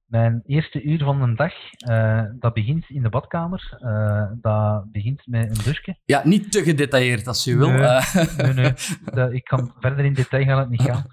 Mijn 0.05 0.41
eerste 0.45 0.81
uur 0.81 0.99
van 0.99 1.21
een 1.21 1.35
dag, 1.35 1.53
uh, 1.89 2.23
dat 2.39 2.53
begint 2.53 2.85
in 2.87 3.03
de 3.03 3.09
badkamer. 3.09 3.77
Uh, 3.79 4.23
dat 4.41 4.91
begint 4.91 5.21
met 5.25 5.49
een 5.49 5.63
douche. 5.63 5.97
Ja, 6.05 6.21
niet 6.25 6.51
te 6.51 6.63
gedetailleerd 6.63 7.27
als 7.27 7.43
je 7.43 7.57
wil. 7.57 7.69
Nee, 7.69 7.79
uh. 7.79 8.37
nee, 8.37 8.53
nee. 8.53 8.73
De, 9.15 9.29
ik 9.31 9.43
kan 9.43 9.73
verder 9.79 10.05
in 10.05 10.13
detail 10.13 10.45
gaan 10.45 10.59
het 10.59 10.69
niet 10.69 10.81
gaan. 10.81 11.05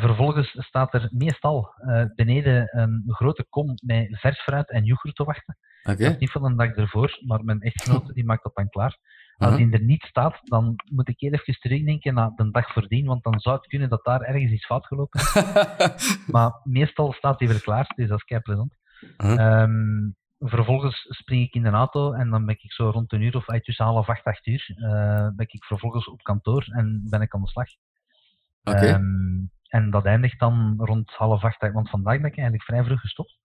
Vervolgens 0.00 0.56
staat 0.58 0.94
er 0.94 1.08
meestal 1.12 1.74
beneden 2.14 2.78
een 2.78 3.02
grote 3.06 3.46
kom 3.48 3.74
met 3.84 4.18
vers 4.20 4.42
fruit 4.42 4.70
en 4.70 4.84
yoghurt 4.84 5.16
te 5.16 5.24
wachten. 5.24 5.56
Okay. 5.80 5.96
Dat 5.96 6.12
is 6.12 6.18
niet 6.18 6.30
van 6.30 6.44
een 6.44 6.56
dag 6.56 6.74
ervoor, 6.74 7.18
maar 7.26 7.44
mijn 7.44 7.60
echtgenote 7.60 8.12
die 8.12 8.24
maakt 8.24 8.42
dat 8.42 8.54
dan 8.54 8.68
klaar. 8.68 8.98
Als 9.36 9.56
die 9.56 9.72
er 9.72 9.82
niet 9.82 10.02
staat, 10.02 10.40
dan 10.42 10.74
moet 10.92 11.08
ik 11.08 11.22
even 11.22 11.60
terugdenken 11.60 12.14
naar 12.14 12.32
de 12.36 12.50
dag 12.50 12.72
voordien, 12.72 13.06
want 13.06 13.22
dan 13.22 13.40
zou 13.40 13.56
het 13.56 13.66
kunnen 13.66 13.88
dat 13.88 14.04
daar 14.04 14.20
ergens 14.20 14.52
iets 14.52 14.66
fout 14.66 14.86
gelopen 14.86 15.20
is. 15.20 16.26
maar 16.34 16.60
meestal 16.64 17.12
staat 17.12 17.38
hij 17.38 17.48
weer 17.48 17.62
klaar, 17.62 17.92
dus 17.96 18.08
dat 18.08 18.18
is 18.18 18.24
kei 18.24 18.40
plezant. 18.40 18.74
Um, 19.18 20.16
vervolgens 20.38 21.06
spring 21.08 21.42
ik 21.42 21.54
in 21.54 21.62
de 21.62 21.68
auto 21.68 22.12
en 22.12 22.30
dan 22.30 22.46
ben 22.46 22.54
ik 22.54 22.72
zo 22.72 22.90
rond 22.90 23.12
een 23.12 23.20
uur 23.20 23.36
of 23.36 23.48
uit 23.48 23.64
tussen 23.64 23.84
half 23.84 24.08
acht, 24.08 24.24
acht 24.24 24.46
uur, 24.46 24.74
uh, 24.76 25.28
ben 25.36 25.46
ik 25.48 25.64
vervolgens 25.64 26.08
op 26.08 26.22
kantoor 26.22 26.66
en 26.70 27.06
ben 27.10 27.20
ik 27.20 27.34
aan 27.34 27.42
de 27.42 27.48
slag. 27.48 27.68
Okay. 28.68 28.92
Um, 28.94 29.50
en 29.68 29.90
dat 29.90 30.04
eindigt 30.04 30.40
dan 30.40 30.74
rond 30.78 31.10
half 31.10 31.44
acht, 31.44 31.72
want 31.72 31.90
vandaag 31.90 32.16
ben 32.16 32.30
ik 32.30 32.36
eigenlijk 32.36 32.64
vrij 32.64 32.84
vroeg 32.84 33.00
gestopt. 33.00 33.38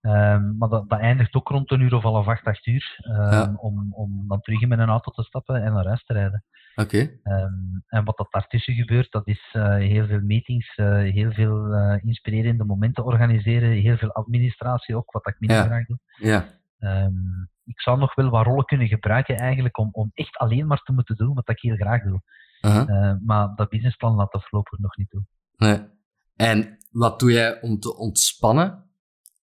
Um, 0.00 0.56
maar 0.58 0.68
dat, 0.68 0.88
dat, 0.88 1.00
eindigt 1.00 1.34
ook 1.34 1.48
rond 1.48 1.70
een 1.70 1.80
uur 1.80 1.94
of 1.94 2.02
half 2.02 2.28
acht, 2.28 2.46
acht 2.46 2.66
uur. 2.66 2.98
Um, 3.08 3.14
ja. 3.14 3.54
om, 3.56 3.92
om 3.94 4.24
dan 4.28 4.40
terug 4.40 4.60
in 4.60 4.68
mijn 4.68 4.80
auto 4.80 5.10
te 5.10 5.22
stappen 5.22 5.62
en 5.62 5.72
naar 5.72 5.86
huis 5.86 6.04
te 6.04 6.12
rijden. 6.12 6.44
Oké. 6.74 7.10
Okay. 7.22 7.40
Um, 7.42 7.84
en 7.86 8.04
wat 8.04 8.16
dat 8.16 8.28
daartussen 8.30 8.74
gebeurt, 8.74 9.10
dat 9.10 9.28
is 9.28 9.54
uh, 9.56 9.74
heel 9.74 10.06
veel 10.06 10.20
meetings, 10.20 10.76
uh, 10.76 10.98
heel 10.98 11.32
veel 11.32 11.74
uh, 11.74 12.04
inspirerende 12.04 12.64
momenten 12.64 13.04
organiseren, 13.04 13.70
heel 13.70 13.96
veel 13.96 14.12
administratie 14.12 14.96
ook, 14.96 15.12
wat 15.12 15.26
ik 15.26 15.36
minder 15.38 15.58
ja. 15.58 15.64
graag 15.64 15.86
doe. 15.86 15.98
Ja. 16.16 16.44
ik 17.64 17.80
zou 17.80 17.98
nog 17.98 18.14
wel 18.14 18.30
wat 18.30 18.46
rollen 18.46 18.64
kunnen 18.64 18.88
gebruiken 18.88 19.36
eigenlijk 19.36 19.78
om, 19.78 19.88
om 19.92 20.10
echt 20.14 20.36
alleen 20.36 20.66
maar 20.66 20.82
te 20.82 20.92
moeten 20.92 21.16
doen 21.16 21.34
wat 21.34 21.48
ik 21.48 21.60
heel 21.60 21.76
graag 21.76 22.02
doe. 22.02 22.20
-huh. 22.60 23.14
maar 23.24 23.54
dat 23.54 23.68
businessplan 23.68 24.14
laat 24.14 24.32
dat 24.32 24.48
voorlopig 24.48 24.78
nog 24.78 24.96
niet 24.96 25.10
toe. 25.10 25.22
Nee. 25.56 25.80
En 26.36 26.78
wat 26.90 27.20
doe 27.20 27.32
jij 27.32 27.60
om 27.60 27.78
te 27.78 27.96
ontspannen? 27.96 28.84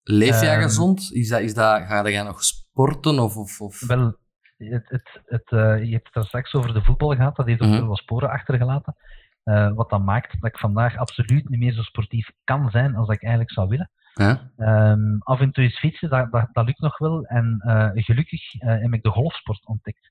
Leef 0.03 0.41
jij 0.41 0.57
um, 0.57 0.63
gezond? 0.63 1.13
Is 1.13 1.29
dat, 1.29 1.41
is 1.41 1.55
dat, 1.55 1.83
ga 1.83 2.09
jij 2.09 2.23
nog 2.23 2.45
sporten? 2.45 3.19
Of, 3.19 3.37
of, 3.37 3.61
of? 3.61 3.87
Wel, 3.87 4.17
het, 4.57 4.89
het, 4.89 5.21
het, 5.25 5.51
uh, 5.51 5.85
je 5.85 5.93
hebt 5.93 6.07
het 6.07 6.15
er 6.15 6.25
straks 6.25 6.55
over 6.55 6.75
de 6.75 6.83
voetbal 6.83 7.15
gehad, 7.15 7.37
dat 7.37 7.47
heeft 7.47 7.61
ook 7.61 7.69
-hmm. 7.69 7.87
wel 7.87 7.97
sporen 7.97 8.31
achtergelaten. 8.31 8.97
Uh, 9.45 9.73
wat 9.75 9.91
dan 9.91 10.05
maakt 10.05 10.41
dat 10.41 10.51
ik 10.51 10.59
vandaag 10.59 10.97
absoluut 10.97 11.49
niet 11.49 11.61
meer 11.61 11.73
zo 11.73 11.83
sportief 11.83 12.31
kan 12.45 12.71
zijn 12.71 12.97
als 12.97 13.09
ik 13.09 13.23
eigenlijk 13.23 13.53
zou 13.53 13.69
willen. 13.69 13.91
Ja. 14.13 14.51
Um, 14.93 15.19
af 15.19 15.41
en 15.41 15.53
toe 15.53 15.65
is 15.65 15.79
fietsen, 15.79 16.11
dat, 16.11 16.33
dat, 16.33 16.49
dat 16.53 16.65
lukt 16.67 16.81
nog 16.81 16.99
wel. 16.99 17.25
En 17.25 17.63
uh, 17.67 17.91
gelukkig 17.95 18.53
heb 18.59 18.93
ik 18.93 19.03
de 19.03 19.11
golfsport 19.11 19.67
ontdekt. 19.67 20.11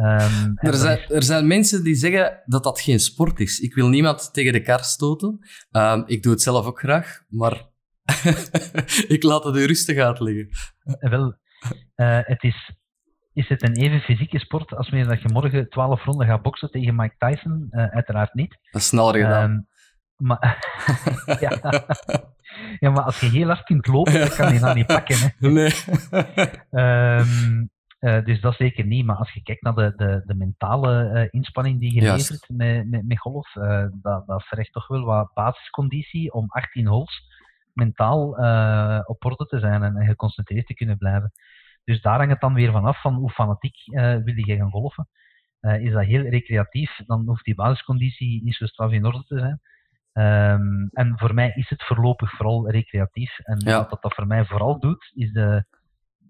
Um, 0.00 0.52
er, 0.54 0.74
zijn, 0.74 0.98
er 1.08 1.22
zijn 1.22 1.46
mensen 1.46 1.84
die 1.84 1.94
zeggen 1.94 2.42
dat 2.44 2.64
dat 2.64 2.80
geen 2.80 3.00
sport 3.00 3.40
is. 3.40 3.60
Ik 3.60 3.74
wil 3.74 3.88
niemand 3.88 4.32
tegen 4.32 4.52
de 4.52 4.60
kar 4.60 4.84
stoten. 4.84 5.38
Um, 5.70 6.02
ik 6.06 6.22
doe 6.22 6.32
het 6.32 6.42
zelf 6.42 6.66
ook 6.66 6.78
graag, 6.78 7.22
maar 7.28 7.66
ik 9.16 9.22
laat 9.22 9.44
het 9.44 9.56
u 9.56 9.64
rustig 9.64 9.98
uitleggen. 9.98 10.48
Wel, 11.00 11.36
uh, 11.96 12.18
het 12.22 12.42
is, 12.42 12.72
is 13.32 13.48
het 13.48 13.62
een 13.62 13.76
even 13.76 14.00
fysieke 14.00 14.38
sport 14.38 14.74
als 14.74 14.90
wanneer 14.90 15.08
dat 15.08 15.22
je 15.22 15.28
morgen 15.32 15.68
12 15.68 16.04
ronden 16.04 16.26
gaat 16.26 16.42
boksen 16.42 16.70
tegen 16.70 16.96
Mike 16.96 17.14
Tyson? 17.18 17.66
Uh, 17.70 17.86
uiteraard 17.86 18.34
niet. 18.34 18.58
Dat 18.70 18.80
is 18.80 18.86
sneller 18.86 19.14
gedaan. 19.14 19.50
Um, 19.50 19.66
maar, 20.16 20.58
ja. 21.40 21.84
ja, 22.78 22.90
maar 22.90 23.02
als 23.02 23.20
je 23.20 23.26
heel 23.26 23.46
hard 23.46 23.64
kunt 23.64 23.86
lopen, 23.86 24.18
dan 24.18 24.28
kan 24.28 24.54
je 24.54 24.60
dat 24.60 24.74
niet 24.74 24.86
pakken. 24.86 25.16
Hè. 25.18 25.28
Nee. 25.50 25.72
um, 26.70 27.70
uh, 28.00 28.24
dus 28.24 28.40
dat 28.40 28.54
zeker 28.54 28.86
niet. 28.86 29.04
Maar 29.04 29.16
als 29.16 29.32
je 29.32 29.42
kijkt 29.42 29.62
naar 29.62 29.74
de, 29.74 29.92
de, 29.96 30.22
de 30.24 30.34
mentale 30.34 31.10
uh, 31.14 31.28
inspanning 31.30 31.80
die 31.80 31.94
je 31.94 32.00
Juist. 32.00 32.30
levert 32.30 32.48
met, 32.48 32.90
met, 32.90 33.06
met 33.06 33.18
golf, 33.18 33.54
uh, 33.54 33.86
dat, 33.92 34.26
dat 34.26 34.42
vergt 34.42 34.72
toch 34.72 34.86
wel 34.86 35.04
wat 35.04 35.34
basisconditie 35.34 36.32
om 36.32 36.46
18 36.48 36.86
holes 36.86 37.36
mentaal 37.72 38.28
op 39.04 39.24
orde 39.24 39.46
te 39.46 39.58
zijn 39.58 39.82
en, 39.82 39.96
en, 39.96 40.06
geconcentreerd 40.06 40.66
te 40.66 40.74
kunnen 40.74 40.98
blijven. 40.98 41.32
Dus 41.84 42.02
daar 42.02 42.16
hangt 42.16 42.30
het 42.30 42.40
dan 42.40 42.54
weer 42.54 42.72
vanaf 42.72 43.00
van 43.00 43.14
hoe 43.14 43.30
fanatiek 43.30 43.76
wil 44.24 44.34
je 44.34 44.56
gaan 44.56 44.70
golfen. 44.70 45.08
Is 45.60 45.92
dat 45.92 46.04
heel 46.04 46.22
recreatief, 46.22 47.00
dan 47.06 47.26
hoeft 47.26 47.44
die 47.44 47.54
basisconditie 47.54 48.44
niet 48.44 48.54
zo 48.54 48.66
straf 48.66 48.92
in 48.92 49.06
orde 49.06 49.24
te 49.24 49.38
zijn. 49.38 49.60
Um, 50.12 50.88
en 50.92 51.18
voor 51.18 51.34
mij 51.34 51.52
is 51.54 51.68
het 51.68 51.82
voorlopig 51.84 52.30
vooral 52.30 52.70
recreatief. 52.70 53.38
En 53.38 53.58
ja. 53.58 53.78
wat 53.78 53.90
dat, 53.90 54.02
dat 54.02 54.14
voor 54.14 54.26
mij 54.26 54.44
vooral 54.44 54.78
doet, 54.80 55.10
is 55.14 55.32
de, 55.32 55.64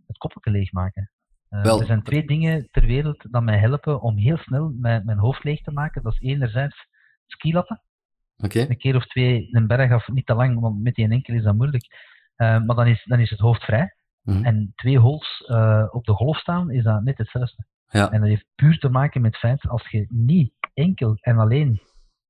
het 0.06 0.18
koppeltje 0.18 0.50
leegmaken. 0.50 1.10
Er 1.48 1.86
zijn 1.86 2.02
twee 2.02 2.26
dingen 2.26 2.68
ter 2.70 2.86
wereld 2.86 3.26
dat 3.30 3.42
mij 3.42 3.58
helpen 3.58 4.00
om 4.00 4.16
heel 4.16 4.36
snel 4.36 4.72
mijn, 4.80 5.04
mijn 5.04 5.18
hoofd 5.18 5.44
leeg 5.44 5.60
te 5.60 5.70
maken. 5.70 6.02
Dat 6.02 6.12
is 6.12 6.20
enerzijds 6.20 6.86
skilatten. 7.26 7.82
Okay. 8.36 8.66
Een 8.68 8.78
keer 8.78 8.96
of 8.96 9.06
twee 9.06 9.48
een 9.50 9.66
berg 9.66 9.92
af, 9.92 10.08
niet 10.08 10.26
te 10.26 10.34
lang, 10.34 10.60
want 10.60 10.82
met 10.82 10.94
die 10.94 11.08
enkel 11.08 11.34
is 11.34 11.42
dat 11.42 11.54
moeilijk. 11.54 11.84
Uh, 12.36 12.64
maar 12.64 12.76
dan 12.76 12.86
is, 12.86 13.04
dan 13.04 13.20
is 13.20 13.30
het 13.30 13.38
hoofd 13.38 13.64
vrij. 13.64 13.94
Mhm. 14.22 14.36
Mm 14.36 14.44
-hmm. 14.44 14.44
En 14.44 14.72
twee 14.74 14.98
holes 14.98 15.44
uh, 15.48 15.86
op 15.90 16.04
de 16.04 16.12
golf 16.12 16.38
staan, 16.38 16.70
is 16.70 16.84
dat 16.84 17.02
net 17.02 17.18
hetzelfde. 17.18 17.66
Ja. 17.88 18.10
En 18.10 18.20
dat 18.20 18.28
heeft 18.28 18.46
puur 18.54 18.78
te 18.78 18.88
maken 18.88 19.20
met 19.20 19.30
het 19.30 19.40
feit, 19.40 19.68
als 19.68 19.88
je 19.88 20.06
niet 20.08 20.52
enkel 20.74 21.16
en 21.20 21.38
alleen 21.38 21.80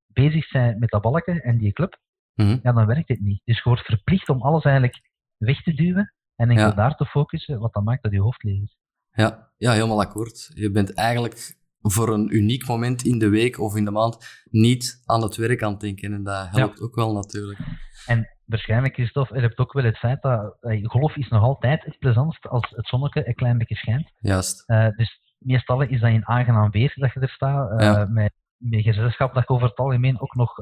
bezig 0.07 0.51
bent 0.51 0.79
met 0.79 0.91
dat 0.91 1.03
balken 1.03 1.41
en 1.41 1.59
die 1.59 1.73
club, 1.73 1.99
mm 2.35 2.47
-hmm. 2.47 2.61
ja, 2.63 2.73
dan 2.73 2.87
werkt 2.87 3.09
het 3.09 3.21
niet. 3.21 3.41
Dus 3.45 3.57
je 3.57 3.63
wordt 3.69 3.85
verplicht 3.85 4.29
om 4.29 4.43
alles 4.43 4.65
eigenlijk 4.65 5.01
weg 5.37 5.63
te 5.63 5.75
duwen 5.75 6.15
en 6.37 6.49
enkel 6.49 6.67
Ja. 6.67 6.73
daar 6.73 6.97
te 6.97 7.07
focussen, 7.07 7.59
wat 7.59 7.73
dan 7.73 7.85
maakt 7.85 8.03
dat 8.03 8.13
je 8.13 8.21
hoofd 8.21 8.43
leeg 8.43 8.63
is. 8.63 8.77
Ja, 9.23 9.49
ja, 9.57 9.73
helemaal 9.73 10.01
akkoord. 10.01 10.51
Je 10.55 10.71
bent 10.71 10.95
eigenlijk 10.95 11.57
voor 11.81 12.09
een 12.09 12.35
uniek 12.37 12.67
moment 12.67 13.03
in 13.03 13.19
de 13.19 13.29
week 13.29 13.61
of 13.61 13.77
in 13.77 13.85
de 13.85 13.91
maand 13.91 14.43
niet 14.51 15.03
aan 15.05 15.23
het 15.23 15.37
werk 15.37 15.63
aan 15.63 15.71
het 15.71 15.81
denken. 15.81 16.13
En 16.13 16.23
dat 16.23 16.49
helpt 16.51 16.81
ook 16.81 16.95
wel 16.95 17.13
natuurlijk. 17.13 17.59
En 18.07 18.29
waarschijnlijk, 18.45 18.95
Christophe, 18.95 19.35
je 19.35 19.41
hebt 19.41 19.59
ook 19.59 19.73
wel 19.73 19.85
het 19.85 19.99
feit 19.99 20.23
dat 20.23 20.57
golf 20.83 21.17
is 21.17 21.29
nog 21.29 21.43
altijd 21.43 21.85
het 21.85 21.99
plezantst 21.99 22.49
als 22.49 22.73
het 22.77 22.87
zonnetje 22.87 23.29
een 23.29 23.35
klein 23.35 23.59
beetje 23.59 23.75
schijnt. 23.75 24.13
Juist. 24.19 24.65
Uh, 24.67 24.89
dus 24.97 25.21
meestal 25.39 25.83
is 25.83 26.01
dat 26.01 26.11
in 26.11 26.27
aangenaam 26.27 26.71
weer 26.71 26.93
dat 26.95 27.13
je 27.13 27.21
er 27.21 27.29
staat. 27.29 27.71
Uh, 27.73 27.87
ja. 27.87 28.07
met, 28.11 28.33
met 28.57 28.83
gezelschap 28.83 29.35
dat 29.35 29.43
je 29.43 29.55
over 29.55 29.69
het 29.69 29.79
algemeen 29.79 30.21
ook 30.21 30.35
nog 30.35 30.53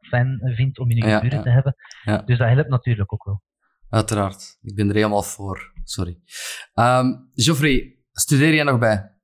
fijn 0.00 0.40
vindt 0.42 0.78
om 0.78 0.90
in 0.90 0.96
je 0.96 1.06
ja. 1.06 1.20
te 1.20 1.50
hebben. 1.50 1.74
Dus 2.24 2.38
dat 2.38 2.48
helpt 2.48 2.68
natuurlijk 2.68 3.12
ook 3.12 3.24
wel. 3.24 3.42
Uiteraard. 3.90 4.58
Ik 4.62 4.74
ben 4.74 4.88
er 4.88 4.94
helemaal 4.94 5.22
voor. 5.22 5.72
Sorry. 5.84 6.18
Um, 6.74 7.30
Geoffrey, 7.34 7.96
studeer 8.12 8.54
jij 8.54 8.64
nog 8.64 8.78
bij? 8.78 9.14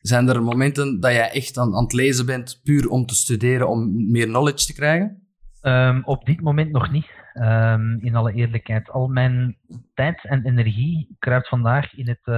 Zijn 0.00 0.28
er 0.28 0.42
momenten 0.42 1.00
dat 1.00 1.12
jij 1.12 1.30
echt 1.30 1.58
aan, 1.58 1.74
aan 1.74 1.82
het 1.82 1.92
lezen 1.92 2.26
bent, 2.26 2.60
puur 2.62 2.88
om 2.88 3.06
te 3.06 3.14
studeren, 3.14 3.68
om 3.68 4.10
meer 4.10 4.26
knowledge 4.26 4.66
te 4.66 4.74
krijgen? 4.74 5.28
Um, 5.62 6.04
op 6.04 6.24
dit 6.24 6.40
moment 6.40 6.72
nog 6.72 6.90
niet. 6.90 7.10
Um, 7.34 7.98
in 8.00 8.14
alle 8.14 8.32
eerlijkheid. 8.32 8.90
Al 8.90 9.08
mijn 9.08 9.56
tijd 9.94 10.24
en 10.24 10.46
energie 10.46 11.16
kruipt 11.18 11.48
vandaag 11.48 11.94
in 11.94 12.08
het, 12.08 12.20
uh, 12.24 12.34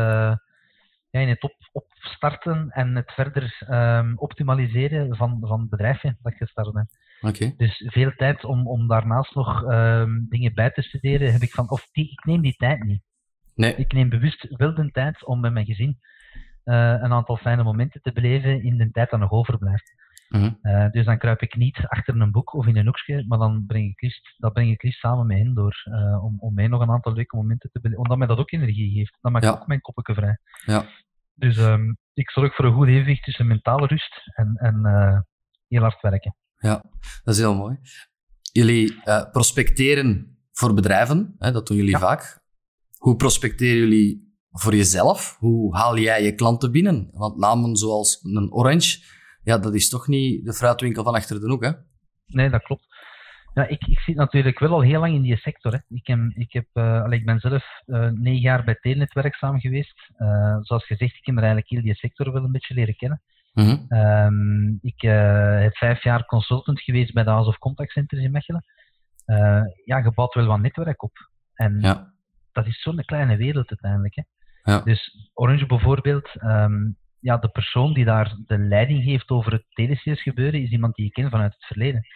ja, 1.10 1.20
in 1.20 1.28
het 1.28 1.42
op, 1.42 1.54
opstarten 1.72 2.70
en 2.70 2.96
het 2.96 3.12
verder 3.12 3.66
optimaliseren 4.16 5.16
van, 5.16 5.38
van 5.40 5.60
het 5.60 5.70
bedrijfje 5.70 6.16
dat 6.22 6.32
ik 6.32 6.38
gestart 6.38 6.72
ben. 6.72 6.88
Okay. 7.20 7.54
Dus 7.56 7.84
veel 7.86 8.12
tijd 8.16 8.44
om, 8.44 8.68
om 8.68 8.88
daarnaast 8.88 9.34
nog 9.34 9.60
dingen 10.28 10.54
bij 10.54 10.70
te 10.70 10.82
studeren 10.82 11.32
heb 11.32 11.42
ik 11.42 11.50
van, 11.50 11.70
of 11.70 11.88
die, 11.92 12.10
ik 12.10 12.24
neem 12.24 12.40
die 12.40 12.56
tijd 12.56 12.84
niet. 12.84 13.02
Nee. 13.54 13.74
Ik 13.76 13.92
neem 13.92 14.08
bewust 14.08 14.46
wel 14.56 14.74
de 14.74 14.90
tijd 14.90 15.26
om 15.26 15.40
met 15.40 15.52
mijn 15.52 15.66
gezin 15.66 15.98
uh, 16.68 16.74
een 16.74 17.12
aantal 17.12 17.36
fijne 17.36 17.62
momenten 17.62 18.02
te 18.02 18.12
beleven 18.12 18.62
in 18.62 18.76
de 18.76 18.90
tijd 18.90 19.10
dat 19.10 19.20
nog 19.20 19.30
overblijft. 19.30 19.92
-hmm. 20.28 20.58
uh, 20.62 20.90
dus 20.90 21.04
dan 21.04 21.18
kruip 21.18 21.42
ik 21.42 21.56
niet 21.56 21.86
achter 21.86 22.20
een 22.20 22.30
boek 22.30 22.54
of 22.54 22.66
in 22.66 22.76
een 22.76 22.86
hoekje, 22.86 23.24
maar 23.26 23.38
dan 23.38 23.64
breng 23.66 23.88
ik 23.88 23.96
Christ, 23.96 24.34
dat 24.36 24.52
breng 24.52 24.70
ik 24.70 24.80
Christ 24.80 24.98
samen 24.98 25.26
mee 25.26 25.40
in 25.40 25.54
door, 25.54 25.82
uh, 25.84 26.24
om, 26.24 26.36
om 26.38 26.54
mij 26.54 26.66
nog 26.66 26.80
een 26.80 26.90
aantal 26.90 27.12
leuke 27.12 27.36
momenten 27.36 27.70
te 27.70 27.80
beleven. 27.80 28.02
Omdat 28.02 28.18
mij 28.18 28.26
dat 28.26 28.38
ook 28.38 28.52
energie 28.52 28.92
geeft. 28.92 29.18
Dan 29.20 29.32
maakt 29.32 29.44
ja. 29.44 29.50
ook 29.50 29.66
mijn 29.66 29.80
koppetje 29.80 30.14
vrij. 30.14 30.38
Ja. 30.64 30.84
Dus 31.34 31.56
um, 31.56 31.96
ik 32.14 32.30
zorg 32.30 32.54
voor 32.54 32.64
een 32.64 32.74
goed 32.74 32.88
evenwicht 32.88 33.24
tussen 33.24 33.46
mentale 33.46 33.86
rust 33.86 34.22
en, 34.34 34.54
en 34.56 34.86
heel 35.68 35.82
hard 35.82 36.00
werken. 36.00 36.36
Ja, 36.58 36.84
dat 37.24 37.34
is 37.34 37.40
heel 37.40 37.54
mooi. 37.54 37.76
Jullie 38.52 38.94
prospecteren 39.32 40.38
voor 40.52 40.74
bedrijven, 40.74 41.34
hè, 41.38 41.52
dat 41.52 41.66
doen 41.66 41.76
jullie 41.76 41.92
ja. 41.92 41.98
vaak. 41.98 42.40
Hoe 42.98 43.16
prospecteren 43.16 43.78
jullie 43.78 44.36
voor 44.50 44.74
jezelf? 44.74 45.36
Hoe 45.38 45.76
haal 45.76 45.98
jij 45.98 46.22
je 46.22 46.34
klanten 46.34 46.72
binnen? 46.72 47.08
Want 47.12 47.36
namen 47.36 47.76
zoals 47.76 48.20
een 48.22 48.52
Orange, 48.52 48.98
ja, 49.42 49.58
dat 49.58 49.74
is 49.74 49.88
toch 49.88 50.06
niet 50.08 50.44
de 50.44 50.52
fruitwinkel 50.52 51.04
van 51.04 51.14
achter 51.14 51.40
de 51.40 51.46
hoek, 51.46 51.64
hè? 51.64 51.70
Nee, 52.26 52.50
dat 52.50 52.62
klopt. 52.62 52.86
Ja, 53.54 53.66
ik, 53.66 53.86
ik 53.86 53.98
zit 53.98 54.16
natuurlijk 54.16 54.58
wel 54.58 54.70
al 54.70 54.82
heel 54.82 55.00
lang 55.00 55.14
in 55.14 55.22
die 55.22 55.36
sector. 55.36 55.72
Hè. 55.72 55.78
Ik, 55.88 56.06
heb, 56.06 56.18
ik, 56.34 56.52
heb, 56.52 56.66
uh, 56.74 57.02
allee, 57.02 57.18
ik 57.18 57.24
ben 57.24 57.40
zelf 57.40 57.64
uh, 57.86 58.10
negen 58.10 58.40
jaar 58.40 58.64
bij 58.64 58.74
Telenet 58.74 59.12
werkzaam 59.12 59.60
geweest. 59.60 60.10
Uh, 60.18 60.56
zoals 60.60 60.86
gezegd, 60.86 61.16
ik 61.16 61.26
heb 61.26 61.34
er 61.34 61.42
eigenlijk 61.42 61.70
heel 61.70 61.82
die 61.82 61.94
sector 61.94 62.32
wel 62.32 62.44
een 62.44 62.52
beetje 62.52 62.74
leren 62.74 62.96
kennen. 62.96 63.22
Mm 63.58 63.64
-hmm. 63.64 63.98
um, 63.98 64.78
ik 64.80 65.00
heb 65.00 65.76
vijf 65.76 66.02
jaar 66.02 66.24
consultant 66.24 66.80
geweest 66.80 67.12
bij 67.12 67.24
de 67.24 67.30
House 67.30 67.48
of 67.48 67.58
Contact 67.58 67.90
Centers 67.90 68.22
in 68.22 68.30
Mechelen. 68.30 68.64
ja, 69.84 69.98
je 69.98 70.12
bouwt 70.14 70.34
wel 70.34 70.46
wat 70.46 70.60
netwerk 70.60 71.02
op. 71.02 71.28
En 71.54 71.80
ja. 71.80 72.12
dat 72.52 72.66
is 72.66 72.82
zo'n 72.82 73.04
kleine 73.04 73.36
wereld 73.36 73.68
uiteindelijk. 73.68 74.14
Hè. 74.14 74.22
Ja. 74.72 74.80
Dus 74.80 75.30
Orange 75.34 75.66
bijvoorbeeld, 75.66 76.28
um, 76.42 76.96
ja, 77.20 77.36
de 77.36 77.48
persoon 77.48 77.92
die 77.92 78.04
daar 78.04 78.36
de 78.46 78.58
leiding 78.58 79.04
heeft 79.04 79.28
over 79.30 79.52
het 79.52 79.64
telesales 79.68 80.22
gebeuren, 80.22 80.62
is 80.62 80.70
iemand 80.70 80.94
die 80.94 81.06
ik 81.06 81.12
ken 81.12 81.30
vanuit 81.30 81.52
het 81.52 81.64
verleden. 81.64 82.06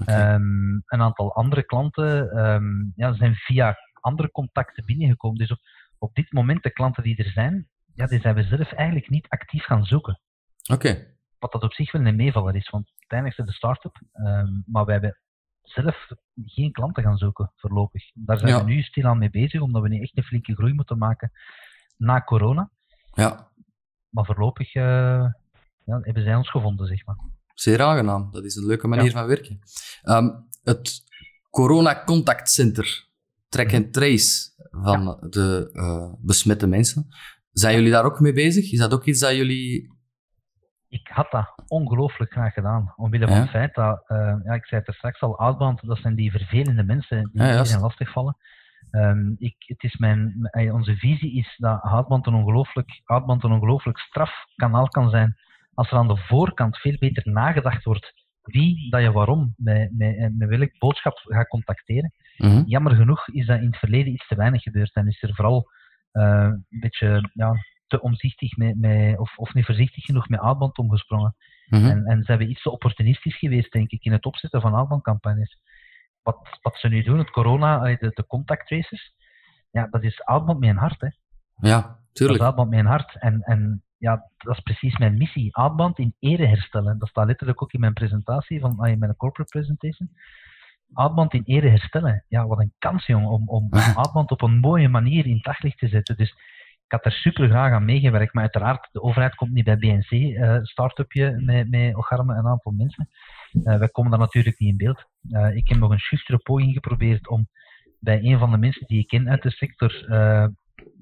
Okay. 0.00 0.34
Um, 0.34 0.82
een 0.86 1.00
aantal 1.00 1.34
andere 1.34 1.62
klanten 1.62 2.38
um, 2.46 2.92
ja, 2.96 3.14
zijn 3.14 3.34
via 3.34 3.76
andere 4.00 4.30
contacten 4.30 4.84
binnengekomen. 4.84 5.38
Dus 5.38 5.50
op, 5.50 5.58
op 5.98 6.14
dit 6.14 6.32
moment, 6.32 6.62
de 6.62 6.72
klanten 6.72 7.02
die 7.02 7.16
er 7.16 7.30
zijn, 7.30 7.68
ja, 7.94 8.06
die 8.06 8.20
zijn 8.20 8.34
we 8.34 8.42
zelf 8.42 8.72
eigenlijk 8.72 9.10
niet 9.10 9.28
actief 9.28 9.64
gaan 9.64 9.84
zoeken. 9.84 10.20
Oké. 10.62 10.72
Okay. 10.88 11.16
Wat 11.38 11.52
dat 11.52 11.62
op 11.62 11.72
zich 11.72 11.92
wel 11.92 12.06
een 12.06 12.16
meevaller 12.16 12.56
is, 12.56 12.68
want 12.70 12.90
uiteindelijk 12.98 13.38
het 13.38 13.46
de 13.46 13.52
start-up, 13.52 14.00
maar 14.66 14.84
wij 14.84 14.94
hebben 14.94 15.18
zelf 15.62 16.08
geen 16.46 16.72
klanten 16.72 17.02
gaan 17.02 17.16
zoeken 17.16 17.52
voorlopig. 17.56 18.02
Daar 18.14 18.38
zijn 18.38 18.50
Ja. 18.50 18.64
we 18.64 18.70
nu 18.70 18.82
stilaan 18.82 19.18
mee 19.18 19.30
bezig, 19.30 19.60
omdat 19.60 19.82
we 19.82 19.88
nu 19.88 20.00
echt 20.00 20.16
een 20.16 20.22
flinke 20.22 20.54
groei 20.54 20.72
moeten 20.72 20.98
maken 20.98 21.32
na 21.96 22.22
corona. 22.24 22.70
Ja, 23.12 23.50
Maar 24.08 24.24
voorlopig 24.24 24.74
eh, 24.74 24.82
ja, 25.84 25.98
hebben 26.00 26.22
zij 26.22 26.34
ons 26.34 26.50
gevonden, 26.50 26.86
zeg 26.86 27.04
maar. 27.06 27.16
zeer 27.54 27.82
aangenaam. 27.82 28.30
Dat 28.30 28.44
is 28.44 28.56
een 28.56 28.66
leuke 28.66 28.86
manier 28.88 29.04
Ja. 29.04 29.10
van 29.18 29.26
werken. 29.26 29.58
Ehm, 30.02 30.28
het 30.62 31.02
Corona 31.50 32.04
Contact 32.04 32.48
Center, 32.50 33.06
track 33.48 33.74
and 33.74 33.92
trace 33.92 34.52
van 34.70 35.26
de 35.30 35.70
eh, 35.72 36.12
besmette 36.20 36.66
mensen. 36.66 37.06
Zijn 37.52 37.74
jullie 37.76 37.90
daar 37.90 38.04
ook 38.04 38.20
mee 38.20 38.32
bezig? 38.32 38.72
Is 38.72 38.78
dat 38.78 38.92
ook 38.92 39.04
iets 39.04 39.20
dat 39.20 39.34
jullie... 39.34 39.96
Ik 40.88 41.08
had 41.08 41.30
dat 41.30 41.54
ongelooflijk 41.66 42.32
graag 42.32 42.52
gedaan. 42.52 42.92
Omwille 42.96 43.26
van 43.26 43.34
Ja. 43.36 43.40
het 43.40 43.50
feit 43.50 43.74
dat, 43.74 44.04
eh, 44.06 44.34
ja, 44.44 44.52
ik 44.54 44.66
zei 44.66 44.80
het 44.80 44.88
er 44.88 44.94
straks 44.94 45.20
al, 45.20 45.38
outbound, 45.38 45.86
dat 45.86 45.98
zijn 45.98 46.14
die 46.14 46.30
vervelende 46.30 46.82
mensen 46.84 47.30
die 47.32 47.42
Ja, 47.42 47.56
iedereen 47.58 47.80
lastigvallen. 47.80 48.36
Ehm 48.90 49.32
ik, 49.38 49.54
het 49.58 49.82
is 49.82 49.96
mijn, 49.96 50.48
eh, 50.50 50.74
onze 50.74 50.96
visie 50.96 51.32
is 51.36 51.54
dat 51.56 51.80
Outbound 51.82 52.26
een 52.26 52.34
ongelooflijk, 52.34 53.00
Outbound 53.04 53.44
een 53.44 53.52
ongelooflijk 53.52 53.98
straf 53.98 54.32
kanaal 54.56 54.88
kan 54.88 55.10
zijn 55.10 55.36
als 55.74 55.90
er 55.90 55.96
aan 55.96 56.08
de 56.08 56.16
voorkant 56.16 56.78
veel 56.78 56.96
beter 56.98 57.32
nagedacht 57.32 57.84
wordt 57.84 58.12
wie 58.42 58.90
dat 58.90 59.00
je 59.02 59.12
waarom 59.12 59.54
met, 59.56 59.90
met, 59.96 60.16
eh, 60.16 60.26
met 60.38 60.48
welk 60.48 60.78
boodschap 60.78 61.18
gaat 61.24 61.48
contacteren. 61.48 62.12
Mhm. 62.36 62.62
Jammer 62.66 62.94
genoeg 62.94 63.28
is 63.28 63.46
dat 63.46 63.60
in 63.60 63.66
het 63.66 63.76
verleden 63.76 64.12
iets 64.12 64.26
te 64.28 64.34
weinig 64.34 64.62
gebeurd 64.62 64.94
en 64.94 65.06
is 65.08 65.22
er 65.22 65.34
vooral 65.34 65.70
een 66.12 66.66
beetje 66.68 67.30
ja, 67.32 67.54
te 67.88 68.00
omzichtig 68.00 68.56
met, 68.56 68.78
met, 68.78 69.18
of, 69.18 69.38
of 69.38 69.54
niet 69.54 69.64
voorzichtig 69.64 70.04
genoeg 70.04 70.28
met 70.28 70.40
outbound 70.40 70.78
omgesprongen. 70.78 71.36
Mhm. 71.68 71.84
En, 71.84 72.04
en 72.04 72.22
ze 72.22 72.30
hebben 72.30 72.50
iets 72.50 72.62
te 72.62 72.70
opportunistisch 72.70 73.38
geweest, 73.38 73.72
denk 73.72 73.90
ik, 73.90 74.04
in 74.04 74.12
het 74.12 74.24
opzetten 74.24 74.60
van 74.60 74.74
outbound-campagnes. 74.74 75.58
Wat, 76.22 76.58
wat 76.62 76.76
ze 76.76 76.88
nu 76.88 77.02
doen, 77.02 77.18
het 77.18 77.30
corona, 77.30 77.78
de, 77.84 78.10
de 78.14 78.26
contact 78.26 78.66
tracers, 78.66 79.14
ja, 79.70 79.86
dat 79.90 80.02
is 80.02 80.24
outbound 80.24 80.60
met 80.60 80.68
een 80.68 80.76
hart. 80.76 81.00
Hè. 81.00 81.08
Ja, 81.68 81.80
Dat 81.80 81.96
is 82.12 82.12
tuurlijk. 82.12 82.56
met 82.56 82.78
een 82.78 82.86
hart. 82.86 83.16
En, 83.18 83.42
en 83.42 83.82
ja, 83.98 84.30
dat 84.36 84.56
is 84.56 84.62
precies 84.62 84.98
mijn 84.98 85.16
missie. 85.16 85.56
Outbound 85.56 85.98
in 85.98 86.14
ere 86.18 86.46
herstellen. 86.46 86.98
Dat 86.98 87.08
staat 87.08 87.26
letterlijk 87.26 87.62
ook 87.62 87.72
in 87.72 87.80
mijn 87.80 87.92
presentatie, 87.92 88.60
van, 88.60 88.86
in 88.86 88.98
mijn 88.98 89.16
corporate 89.16 89.58
presentation. 89.58 90.10
Outbound 90.92 91.34
in 91.34 91.42
ere 91.44 91.68
herstellen. 91.68 92.24
Ja, 92.28 92.46
wat 92.46 92.60
een 92.60 92.72
kans, 92.78 93.06
jong, 93.06 93.26
om, 93.26 93.48
om 93.48 93.68
op 94.12 94.42
een 94.42 94.58
mooie 94.58 94.88
manier 94.88 95.26
in 95.26 95.34
het 95.34 95.44
daglicht 95.44 95.78
te 95.78 95.88
zetten. 95.88 96.16
Dus 96.16 96.34
ik 96.88 96.94
had 96.94 97.04
er 97.04 97.12
super 97.12 97.48
graag 97.48 97.72
aan 97.72 97.84
meegewerkt, 97.84 98.32
maar 98.32 98.42
uiteraard, 98.42 98.88
de 98.92 99.02
overheid 99.02 99.34
komt 99.34 99.52
niet 99.52 99.64
bij 99.64 99.76
BNC, 99.78 100.10
eh 100.10 100.58
start-upje 100.62 101.40
met, 101.40 101.70
met 101.70 101.96
Ocharme 101.96 102.32
en 102.32 102.38
een 102.38 102.46
aantal 102.46 102.72
mensen. 102.72 103.08
Eh, 103.64 103.78
wij 103.78 103.88
komen 103.88 104.10
daar 104.10 104.20
natuurlijk 104.20 104.58
niet 104.58 104.70
in 104.70 104.76
beeld. 104.76 105.04
Eh, 105.30 105.56
ik 105.56 105.68
heb 105.68 105.78
nog 105.78 105.90
een 105.90 105.98
schuchtere 105.98 106.38
poging 106.38 106.72
geprobeerd 106.72 107.28
om 107.28 107.48
bij 108.00 108.22
een 108.22 108.38
van 108.38 108.50
de 108.50 108.58
mensen 108.58 108.86
die 108.86 108.98
ik 108.98 109.06
ken 109.06 109.28
uit 109.28 109.42
de 109.42 109.50
sector 109.50 110.06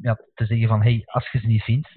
ja, 0.00 0.18
te 0.34 0.46
zeggen 0.46 0.68
van, 0.68 0.82
hey, 0.82 1.02
als 1.04 1.30
je 1.30 1.38
ze 1.38 1.46
niet 1.46 1.62
vindt, 1.62 1.94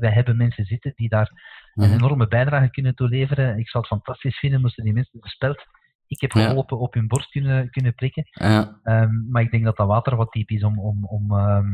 wij 0.00 0.12
hebben 0.12 0.36
mensen 0.36 0.64
zitten 0.64 0.92
die 0.94 1.08
daar 1.08 1.30
een 1.74 1.88
Mhm. 1.88 1.92
enorme 1.98 2.28
bijdrage 2.28 2.70
kunnen 2.70 2.94
toeleveren. 2.94 3.58
Ik 3.58 3.68
zou 3.68 3.84
het 3.88 3.92
fantastisch 3.92 4.38
vinden 4.38 4.60
moesten 4.60 4.84
die 4.84 4.92
mensen 4.92 5.20
de 5.20 5.28
speld 5.28 5.66
ik 6.08 6.20
heb 6.20 6.32
Ja. 6.32 6.46
geholpen 6.46 6.78
op 6.78 6.94
hun 6.94 7.06
borst 7.08 7.30
kunnen, 7.30 7.70
kunnen 7.70 7.94
prikken. 7.94 8.24
Ja, 8.30 8.78
Ehm, 8.82 9.30
maar 9.30 9.42
ik 9.42 9.50
denk 9.50 9.64
dat 9.64 9.76
dat 9.76 9.86
water 9.86 10.16
wat 10.16 10.32
diep 10.32 10.50
is 10.50 10.62
om, 10.62 10.78
om, 10.78 11.04
om, 11.04 11.30
ehm, 11.36 11.66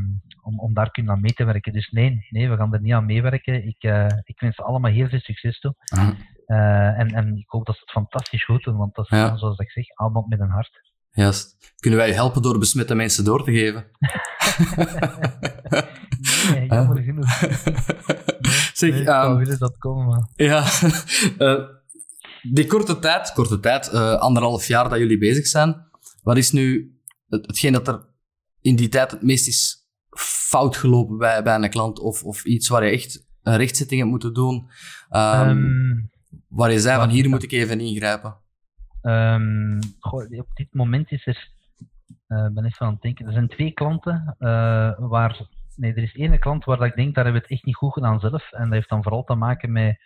om, 0.43 0.61
om 0.61 0.75
daar 0.75 0.91
kunnen 0.91 1.13
aan 1.13 1.21
mee 1.21 1.33
te 1.33 1.45
werken. 1.45 1.73
Dus 1.73 1.91
nee, 1.91 2.27
nee, 2.31 2.49
we 2.51 2.57
gaan 2.57 2.75
er 2.75 2.81
niet 2.81 2.93
aan 2.93 3.07
meewerken. 3.07 3.67
Ik, 3.67 3.83
eh, 3.83 4.07
ik 4.25 4.41
wens 4.41 4.57
ze 4.57 4.63
allemaal 4.63 4.91
heel 4.91 5.09
veel 5.09 5.21
succes 5.21 5.61
toe. 5.61 5.75
Eh, 6.47 6.99
en, 6.99 7.09
en 7.09 7.37
ik 7.37 7.49
hoop 7.49 7.67
dat 7.67 7.75
ze 7.75 7.81
het 7.81 7.91
fantastisch 7.91 8.45
goed 8.45 8.65
doen, 8.65 8.77
want 8.77 8.95
dat 8.95 9.05
is, 9.05 9.11
Ja. 9.19 9.37
zoals 9.37 9.59
ik 9.59 9.71
zeg, 9.71 9.85
allemaal 9.95 10.27
met 10.29 10.41
een 10.41 10.51
hart. 10.51 10.93
juist. 11.11 11.75
Kunnen 11.81 11.99
wij 11.99 12.09
je 12.09 12.15
helpen 12.15 12.43
door 12.43 12.59
besmette 12.59 12.95
mensen 12.95 13.25
door 13.25 13.45
te 13.45 13.53
geven? 13.53 13.85
Nee, 16.51 16.67
jammer 16.69 17.03
genoeg. 17.03 17.29
zeg, 18.81 18.91
Nee, 18.91 19.05
ehm, 19.05 19.37
willen 19.37 19.59
dat 19.59 19.79
komen, 19.79 20.07
maar... 20.07 20.29
Ja, 20.35 20.59
eh, 21.39 21.55
die 22.53 22.67
korte 22.67 22.99
tijd, 22.99 23.33
korte 23.33 23.61
tijd, 23.61 23.89
eh, 23.89 24.15
anderhalf 24.15 24.67
jaar 24.67 24.89
dat 24.89 24.99
jullie 24.99 25.19
bezig 25.19 25.47
zijn, 25.47 25.89
wat 26.23 26.37
is 26.37 26.51
nu 26.51 26.95
het, 27.29 27.47
hetgeen 27.47 27.73
dat 27.73 27.89
er 27.89 28.07
in 28.61 28.77
die 28.77 28.89
tijd 28.89 29.11
het 29.11 29.23
meest 29.23 29.49
is 29.49 29.89
fout 30.49 30.77
gelopen 30.77 31.19
bij, 31.19 31.43
bij 31.43 31.55
een 31.55 31.71
klant 31.71 31.99
of, 31.99 32.23
of 32.23 32.45
iets 32.45 32.69
waar 32.69 32.85
je 32.85 32.91
echt 32.91 33.27
een 33.43 33.57
rechtzetting 33.57 34.01
hebt 34.01 34.13
moeten 34.13 34.35
doen, 34.35 34.71
ehm, 35.09 35.49
Ehm, 35.49 36.03
waar 36.49 36.71
je 36.71 36.79
zei 36.79 36.99
van 36.99 37.09
hier 37.09 37.29
moet 37.29 37.43
ik 37.43 37.53
even 37.53 37.81
ingrijpen? 37.81 38.37
Ehm, 39.03 39.81
goh, 39.99 40.39
op 40.39 40.55
dit 40.55 40.75
moment 40.75 41.11
is 41.11 41.27
er, 41.27 41.51
eh, 42.27 42.49
ben 42.49 42.65
ik 42.65 42.75
van 42.75 42.87
aan 42.87 42.93
het 42.93 43.03
denken, 43.03 43.27
er 43.27 43.33
zijn 43.33 43.49
twee 43.49 43.73
klanten 43.73 44.35
eh, 44.39 44.93
waar 44.99 45.47
nee, 45.77 45.95
er 45.95 46.03
is 46.03 46.15
één 46.15 46.39
klant 46.39 46.65
waar 46.65 46.77
dat 46.77 46.87
ik 46.87 46.95
denk, 46.95 47.15
daar 47.15 47.25
hebben 47.25 47.43
we 47.43 47.49
het 47.49 47.57
echt 47.57 47.67
niet 47.67 47.77
goed 47.77 47.93
gedaan 47.93 48.21
zelf. 48.21 48.53
En 48.53 48.65
dat 48.65 48.73
heeft 48.73 48.89
dan 48.89 49.03
vooral 49.03 49.25
te 49.25 49.35
maken 49.35 49.73
met 49.73 49.99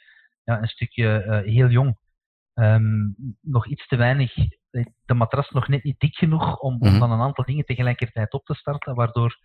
ja, 0.44 0.62
een 0.62 0.68
stukje 0.68 1.24
uh, 1.26 1.54
heel 1.54 1.68
jong. 1.68 1.96
Um, 2.60 3.14
nog 3.40 3.66
iets 3.66 3.86
te 3.86 3.96
weinig, 3.96 4.34
de 5.04 5.14
matras 5.14 5.50
nog 5.50 5.68
net 5.68 5.84
niet 5.84 6.00
dik 6.00 6.16
genoeg 6.16 6.58
om, 6.58 6.76
om 6.80 6.92
mm 6.92 6.98
dan 6.98 7.10
een 7.10 7.20
aantal 7.20 7.44
dingen 7.44 7.64
tegelijkertijd 7.64 8.32
op 8.32 8.44
te 8.44 8.54
starten, 8.54 8.94
waardoor 8.94 9.38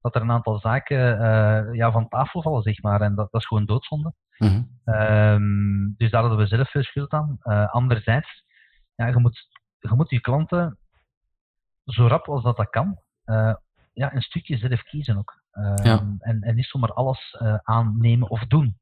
dat 0.00 0.14
er 0.14 0.22
een 0.22 0.30
aantal 0.30 0.58
zaken 0.58 1.20
uh, 1.20 1.74
ja, 1.74 1.92
van 1.92 2.08
tafel 2.08 2.42
vallen, 2.42 2.62
zeg 2.62 2.82
maar. 2.82 3.00
En 3.00 3.14
dat, 3.14 3.30
dat 3.30 3.40
is 3.40 3.46
gewoon 3.46 3.66
doodzonde. 3.66 4.14
Mm 4.38 4.78
um, 4.84 5.94
dus 5.96 6.10
daar 6.10 6.20
hadden 6.20 6.38
we 6.38 6.46
zelf 6.46 6.70
veel 6.70 6.82
schuld 6.82 7.12
aan. 7.12 7.38
Uh, 7.42 7.68
anderzijds, 7.68 8.44
ja, 8.94 9.06
je, 9.06 9.18
moet, 9.18 9.48
je 9.78 9.94
moet 9.94 10.10
je 10.10 10.20
klanten 10.20 10.78
zo 11.84 12.06
rap 12.06 12.28
als 12.28 12.42
dat, 12.42 12.56
dat 12.56 12.70
kan, 12.70 12.98
uh, 13.26 13.54
ja, 13.92 14.14
een 14.14 14.22
stukje 14.22 14.56
zelf 14.56 14.82
kiezen 14.82 15.16
ook. 15.18 15.38
Ja. 15.82 16.16
en, 16.18 16.40
en 16.40 16.54
niet 16.54 16.66
zomaar 16.66 16.92
alles 16.92 17.36
aannemen 17.62 18.30
of 18.30 18.46
doen. 18.46 18.78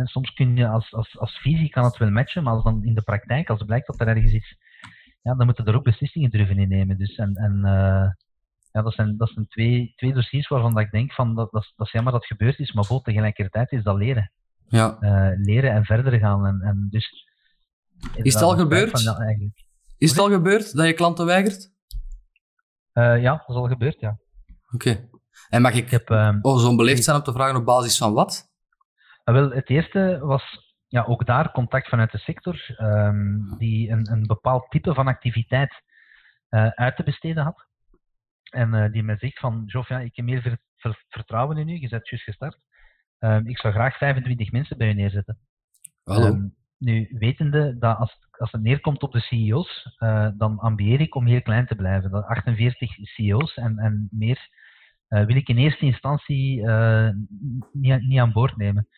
En 0.00 0.06
soms 0.06 0.32
kun 0.32 0.56
je 0.56 0.68
als, 0.68 0.94
als, 0.94 1.18
als 1.18 1.38
visie 1.38 1.68
kan 1.68 1.84
het 1.84 1.96
wel 1.96 2.10
matchen, 2.10 2.42
maar 2.42 2.52
als 2.52 2.64
dan 2.64 2.84
in 2.84 2.94
de 2.94 3.02
praktijk, 3.02 3.48
als 3.48 3.58
het 3.58 3.66
blijkt 3.66 3.86
dat 3.86 4.00
er 4.00 4.08
ergens 4.08 4.32
iets, 4.32 4.56
ja, 5.22 5.34
dan 5.34 5.46
moeten 5.46 5.64
er 5.64 5.74
ook 5.74 5.84
beslissingen 5.84 6.30
durven 6.30 6.58
in 6.58 6.68
nemen. 6.68 6.98
Dus 6.98 7.16
en, 7.16 7.34
en 7.34 7.60
ja, 8.72 8.82
dat 8.82 8.94
zijn, 8.94 9.16
dat 9.16 9.30
zijn 9.30 9.48
twee, 9.48 9.92
twee 9.96 10.12
dossiers 10.12 10.48
waarvan 10.48 10.74
dat 10.74 10.82
ik 10.82 10.90
denk 10.90 11.12
van 11.12 11.34
dat, 11.34 11.50
dat, 11.50 11.72
dat 11.76 11.86
is 11.86 11.92
jammer 11.92 12.12
dat 12.12 12.20
het 12.20 12.38
gebeurd 12.38 12.58
is, 12.58 12.72
maar 12.72 12.84
voor 12.84 13.02
tegelijkertijd 13.02 13.72
is 13.72 13.82
dat 13.82 13.96
leren. 13.96 14.32
Ja. 14.68 14.96
Uh, 15.00 15.30
leren 15.44 15.70
en 15.70 15.84
verder 15.84 16.18
gaan. 16.18 16.46
En, 16.46 16.60
en 16.60 16.86
dus, 16.90 17.26
is 18.14 18.34
het 18.34 18.42
al 18.42 18.56
gebeurd? 18.56 18.90
Van, 18.90 19.52
is 19.98 20.10
het 20.10 20.18
al 20.18 20.30
gebeurd 20.30 20.76
dat 20.76 20.86
je 20.86 20.92
klanten 20.92 21.26
weigert? 21.26 21.72
Uh, 22.94 23.22
ja, 23.22 23.30
dat 23.30 23.48
is 23.48 23.54
al 23.54 23.68
gebeurd, 23.68 24.00
ja. 24.00 24.18
Oké. 24.74 25.08
En 25.48 25.62
mag 25.62 25.74
ik, 25.74 25.84
ik 25.84 25.90
heb, 25.90 26.10
uh, 26.10 26.36
oh, 26.40 26.58
zo'n 26.58 26.76
beleefd 26.76 27.04
zijn 27.04 27.16
om 27.16 27.22
te 27.22 27.32
vragen 27.32 27.56
op 27.56 27.64
basis 27.64 27.98
van 27.98 28.12
wat? 28.12 28.49
Uh, 29.30 29.36
wel, 29.36 29.50
het 29.50 29.68
eerste 29.68 30.18
was 30.22 30.74
ja, 30.88 31.02
ook 31.02 31.26
daar 31.26 31.52
contact 31.52 31.88
vanuit 31.88 32.12
de 32.12 32.18
sector, 32.18 32.76
um, 32.78 33.58
die 33.58 33.90
een, 33.90 34.10
een 34.10 34.26
bepaald 34.26 34.70
type 34.70 34.94
van 34.94 35.06
activiteit 35.06 35.82
uit 36.74 36.96
te 36.96 37.02
besteden 37.02 37.44
had. 37.44 37.66
En 38.50 38.74
uh, 38.74 38.92
die 38.92 39.02
mij 39.02 39.18
zegt 39.18 39.38
van, 39.38 39.62
Jof, 39.66 39.88
ja, 39.88 39.98
ik 39.98 40.16
heb 40.16 40.24
meer 40.24 40.42
ver, 40.42 40.58
ver, 40.76 41.04
vertrouwen 41.08 41.56
in 41.56 41.68
u, 41.68 41.72
je 41.72 41.88
bent 41.88 42.08
juist 42.08 42.24
gestart. 42.24 42.58
Um, 43.18 43.46
ik 43.46 43.58
zou 43.58 43.72
graag 43.72 43.96
25 43.96 44.52
mensen 44.52 44.78
bij 44.78 44.88
u 44.88 44.92
neerzetten. 44.92 45.38
Hallo. 46.04 46.26
Um, 46.26 46.54
nu, 46.78 47.16
wetende 47.18 47.78
dat 47.78 47.98
als, 47.98 48.16
als 48.30 48.52
het 48.52 48.62
neerkomt 48.62 49.02
op 49.02 49.12
de 49.12 49.20
CEO's, 49.20 49.96
uh, 49.98 50.28
dan 50.36 50.58
ambieer 50.58 51.00
ik 51.00 51.14
om 51.14 51.26
heel 51.26 51.42
klein 51.42 51.66
te 51.66 51.74
blijven. 51.74 52.10
Dat 52.10 52.24
48 52.24 52.90
CEO's 53.02 53.54
en, 53.54 53.78
en 53.78 54.08
meer 54.10 54.48
wil 55.08 55.36
ik 55.36 55.48
in 55.48 55.56
eerste 55.56 55.84
instantie 55.84 56.66
niet, 57.72 58.02
niet 58.02 58.18
aan 58.18 58.32
boord 58.32 58.56
nemen. 58.56 58.88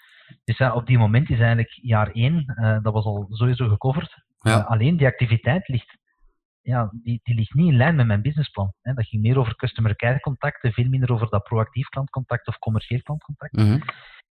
Dus 0.45 0.59
ja, 0.59 0.75
op 0.75 0.87
die 0.87 0.99
moment 0.99 1.31
is 1.31 1.39
eigenlijk 1.39 1.79
jaar 1.83 2.11
1, 2.11 2.81
dat 2.83 2.93
was 2.93 3.05
al 3.05 3.27
sowieso 3.31 3.69
gecoverd. 3.69 4.31
Ja. 4.39 4.61
alleen 4.61 4.97
die 4.97 5.07
activiteit 5.07 5.69
ligt 5.69 5.99
ja, 6.63 6.91
die, 7.03 7.21
die 7.23 7.35
ligt 7.35 7.55
niet 7.55 7.73
in 7.73 7.77
lijn 7.77 7.97
met 7.97 8.07
mijn 8.07 8.23
businessplan. 8.23 8.73
Hè. 8.83 8.95
Dat 8.95 9.07
ging 9.07 9.23
meer 9.23 9.39
over 9.39 9.57
customer 9.57 9.97
care 9.97 10.21
contacten, 10.21 10.73
veel 10.73 10.89
minder 10.89 11.13
over 11.13 11.29
dat 11.29 11.43
proactief 11.43 11.89
klantcontact 11.89 12.49
of 12.49 12.59
commercieel 12.59 13.03
klantcontact. 13.03 13.57
Mm 13.57 13.65
-hmm. 13.65 13.83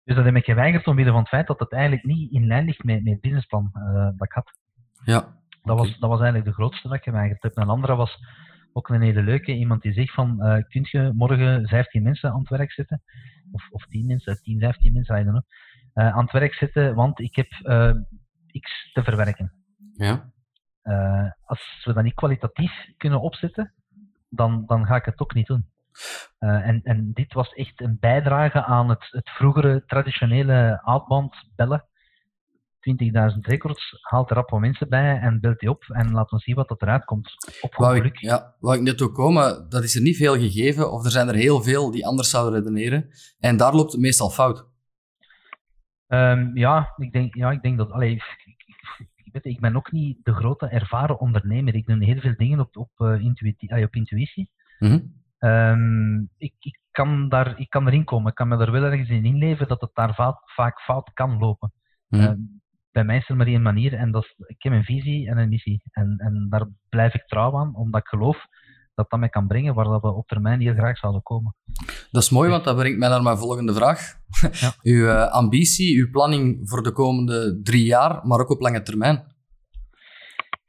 Dus 0.04 0.16
dat 0.16 0.26
heb 0.26 0.36
ik 0.36 0.46
geweigerd 0.46 0.88
omwille 0.88 1.12
van 1.12 1.20
het 1.20 1.28
feit 1.28 1.48
dat 1.48 1.60
het 1.60 1.72
eigenlijk 1.72 2.04
niet 2.04 2.32
in 2.32 2.48
lijn 2.48 2.66
ligt 2.66 2.84
met, 2.84 3.04
met 3.04 3.14
het 3.14 3.22
businessplan 3.22 3.72
uh, 3.74 3.94
dat 3.94 4.28
ik 4.28 4.32
had. 4.32 4.52
Ja. 5.04 5.38
Dat, 5.64 5.78
was, 5.78 6.00
dat 6.00 6.10
was 6.10 6.20
eigenlijk 6.20 6.46
de 6.46 6.54
grootste 6.54 6.88
dat 6.88 6.98
ik 6.98 7.04
geweigerd 7.04 7.44
heb. 7.44 7.58
Een 7.58 7.68
andere 7.68 7.96
was 7.96 8.18
ook 8.74 8.90
een 8.90 9.02
hele 9.02 9.22
leuke. 9.22 9.52
Iemand 9.52 9.82
die 9.82 9.94
zegt 9.94 10.14
van, 10.14 10.36
uh, 10.40 10.64
kun 10.68 10.88
je 10.92 11.12
morgen 11.14 11.68
15 11.68 12.04
mensen 12.04 12.32
aan 12.32 12.40
het 12.40 12.50
werk 12.50 12.72
zetten? 12.72 13.02
Of, 13.52 13.68
of 13.70 13.86
10 13.86 14.06
mensen, 14.06 14.42
10, 14.42 14.60
15 14.60 14.94
mensen, 14.94 15.16
I 15.16 15.24
don't 15.24 15.30
know. 15.30 15.44
Uh, 15.96 16.16
aan 16.16 16.24
het 16.24 16.32
werk 16.32 16.54
zetten, 16.54 16.96
want 16.96 17.20
ik 17.20 17.36
heb 17.36 17.50
X 18.60 18.92
te 18.94 19.04
verwerken. 19.04 19.54
Ja. 19.94 20.34
Uh, 20.84 21.32
als 21.42 21.82
we 21.84 21.94
dat 21.94 22.04
niet 22.04 22.14
kwalitatief 22.14 22.72
kunnen 22.98 23.22
opzetten, 23.22 23.74
dan, 24.30 24.64
dan 24.66 24.86
ga 24.86 24.96
ik 24.96 25.06
het 25.06 25.20
ook 25.20 25.34
niet 25.34 25.48
doen. 25.48 25.74
Uh, 26.40 26.68
en, 26.68 26.82
en 26.84 27.12
dit 27.14 27.34
was 27.34 27.54
echt 27.54 27.82
een 27.82 27.98
bijdrage 28.00 28.64
aan 28.64 28.90
het, 28.90 29.08
het 29.10 29.30
vroegere 29.30 29.84
traditionele 29.86 30.82
outbound 30.84 31.36
bellen. 31.56 31.86
20.000 33.34 33.40
records, 33.40 33.98
haalt 34.02 34.30
er 34.30 34.36
rap 34.36 34.50
wat 34.50 34.60
mensen 34.60 34.90
bij 34.90 35.20
en 35.20 35.40
belt 35.40 35.60
die 35.60 35.70
op 35.70 35.84
en 35.88 36.12
laat 36.12 36.32
ons 36.32 36.44
zien 36.44 36.56
wat 36.56 36.68
dat 36.68 36.82
eruit 36.82 37.06
komt. 37.06 37.32
Op 37.62 37.96
ik, 37.96 38.20
ja, 38.20 38.56
ik 38.62 38.82
net 38.82 39.02
ook 39.02 39.16
komen, 39.16 39.70
dat 39.70 39.84
is 39.84 39.96
er 39.96 40.02
niet 40.02 40.18
veel 40.18 40.34
gegeven, 40.34 40.92
of 40.92 41.06
er 41.06 41.12
zijn 41.12 41.28
er 41.28 41.36
heel 41.36 41.64
veel 41.64 41.92
die 41.92 42.06
anders 42.06 42.30
zouden 42.30 42.60
redeneren. 42.60 43.10
En 43.40 43.58
daar 43.58 43.76
loopt 43.76 43.92
het 43.92 44.02
meestal 44.02 44.30
fout. 44.30 44.68
Um, 46.08 46.58
ja, 46.58 46.94
ik 46.98 47.12
denk, 47.12 47.36
ja, 47.36 47.52
ik 47.52 47.62
denk 47.62 47.78
dat. 47.78 47.92
Allee, 47.92 48.22
ik 49.42 49.60
ben 49.60 49.76
ook 49.76 49.92
niet 49.92 50.20
de 50.24 50.34
grote 50.34 50.68
ervaren 50.68 51.20
ondernemer. 51.20 51.76
Ik 51.76 51.86
doe 51.86 52.04
heel 52.04 52.20
veel 52.20 52.36
dingen 52.38 52.60
op, 52.60 52.78
op, 52.78 52.92
uh, 52.98 53.20
intuïtie, 53.20 53.84
op 53.84 53.96
intuïtie. 53.96 54.50
Mm 54.80 55.24
um, 55.40 56.30
ik, 56.38 56.54
ik, 56.60 56.80
kan 56.92 57.30
daar, 57.30 57.60
ik 57.60 57.70
kan 57.70 57.88
erin 57.88 58.04
komen. 58.04 58.30
Ik 58.30 58.36
kan 58.36 58.48
me 58.48 58.58
er 58.58 58.72
wel 58.72 58.84
ergens 58.84 59.10
in 59.10 59.26
inleven 59.26 59.68
dat 59.68 59.82
het 59.82 59.90
daar 59.94 60.16
vaak, 60.16 60.52
vaak 60.52 60.82
fout 60.82 61.14
kan 61.14 61.38
lopen. 61.38 61.74
Mm 62.08 62.20
uh, 62.20 62.32
bij 62.92 63.04
mij 63.04 63.18
is 63.18 63.30
er 63.30 63.36
maar 63.36 63.48
één 63.48 63.62
manier 63.62 63.94
en 63.94 64.12
dat 64.12 64.24
is, 64.24 64.34
ik 64.48 64.64
heb 64.64 64.74
een 64.74 64.84
visie 64.84 65.30
en 65.30 65.38
een 65.38 65.50
missie. 65.50 65.82
En, 65.92 66.16
en 66.18 66.48
daar 66.50 66.68
blijf 66.90 67.14
ik 67.14 67.26
trouw 67.26 67.58
aan, 67.58 67.76
omdat 67.76 68.02
ik 68.02 68.08
geloof 68.08 68.46
dat 68.96 69.10
dat 69.10 69.20
mij 69.20 69.30
kan 69.30 69.48
brengen 69.48 69.74
waar 69.74 69.86
dat 69.86 70.02
we 70.02 70.14
op 70.14 70.28
termijn 70.28 70.62
heel 70.62 70.74
graag 70.74 70.98
zouden 70.98 71.22
komen. 71.22 71.56
Dat 72.12 72.24
is 72.24 72.30
mooi, 72.30 72.50
want 72.50 72.64
dat 72.64 72.76
brengt 72.76 72.98
mij 72.98 73.10
naar 73.10 73.24
mijn 73.24 73.38
volgende 73.38 73.74
vraag. 73.74 74.00
Ja. 74.52 74.72
uw 74.92 75.06
uh, 75.06 75.32
ambitie, 75.32 75.98
uw 76.00 76.10
planning 76.10 76.70
voor 76.70 76.84
de 76.84 76.92
komende 76.92 77.60
drie 77.64 77.86
jaar, 77.86 78.28
maar 78.28 78.40
ook 78.40 78.50
op 78.50 78.62
lange 78.62 78.82
termijn? 78.82 79.24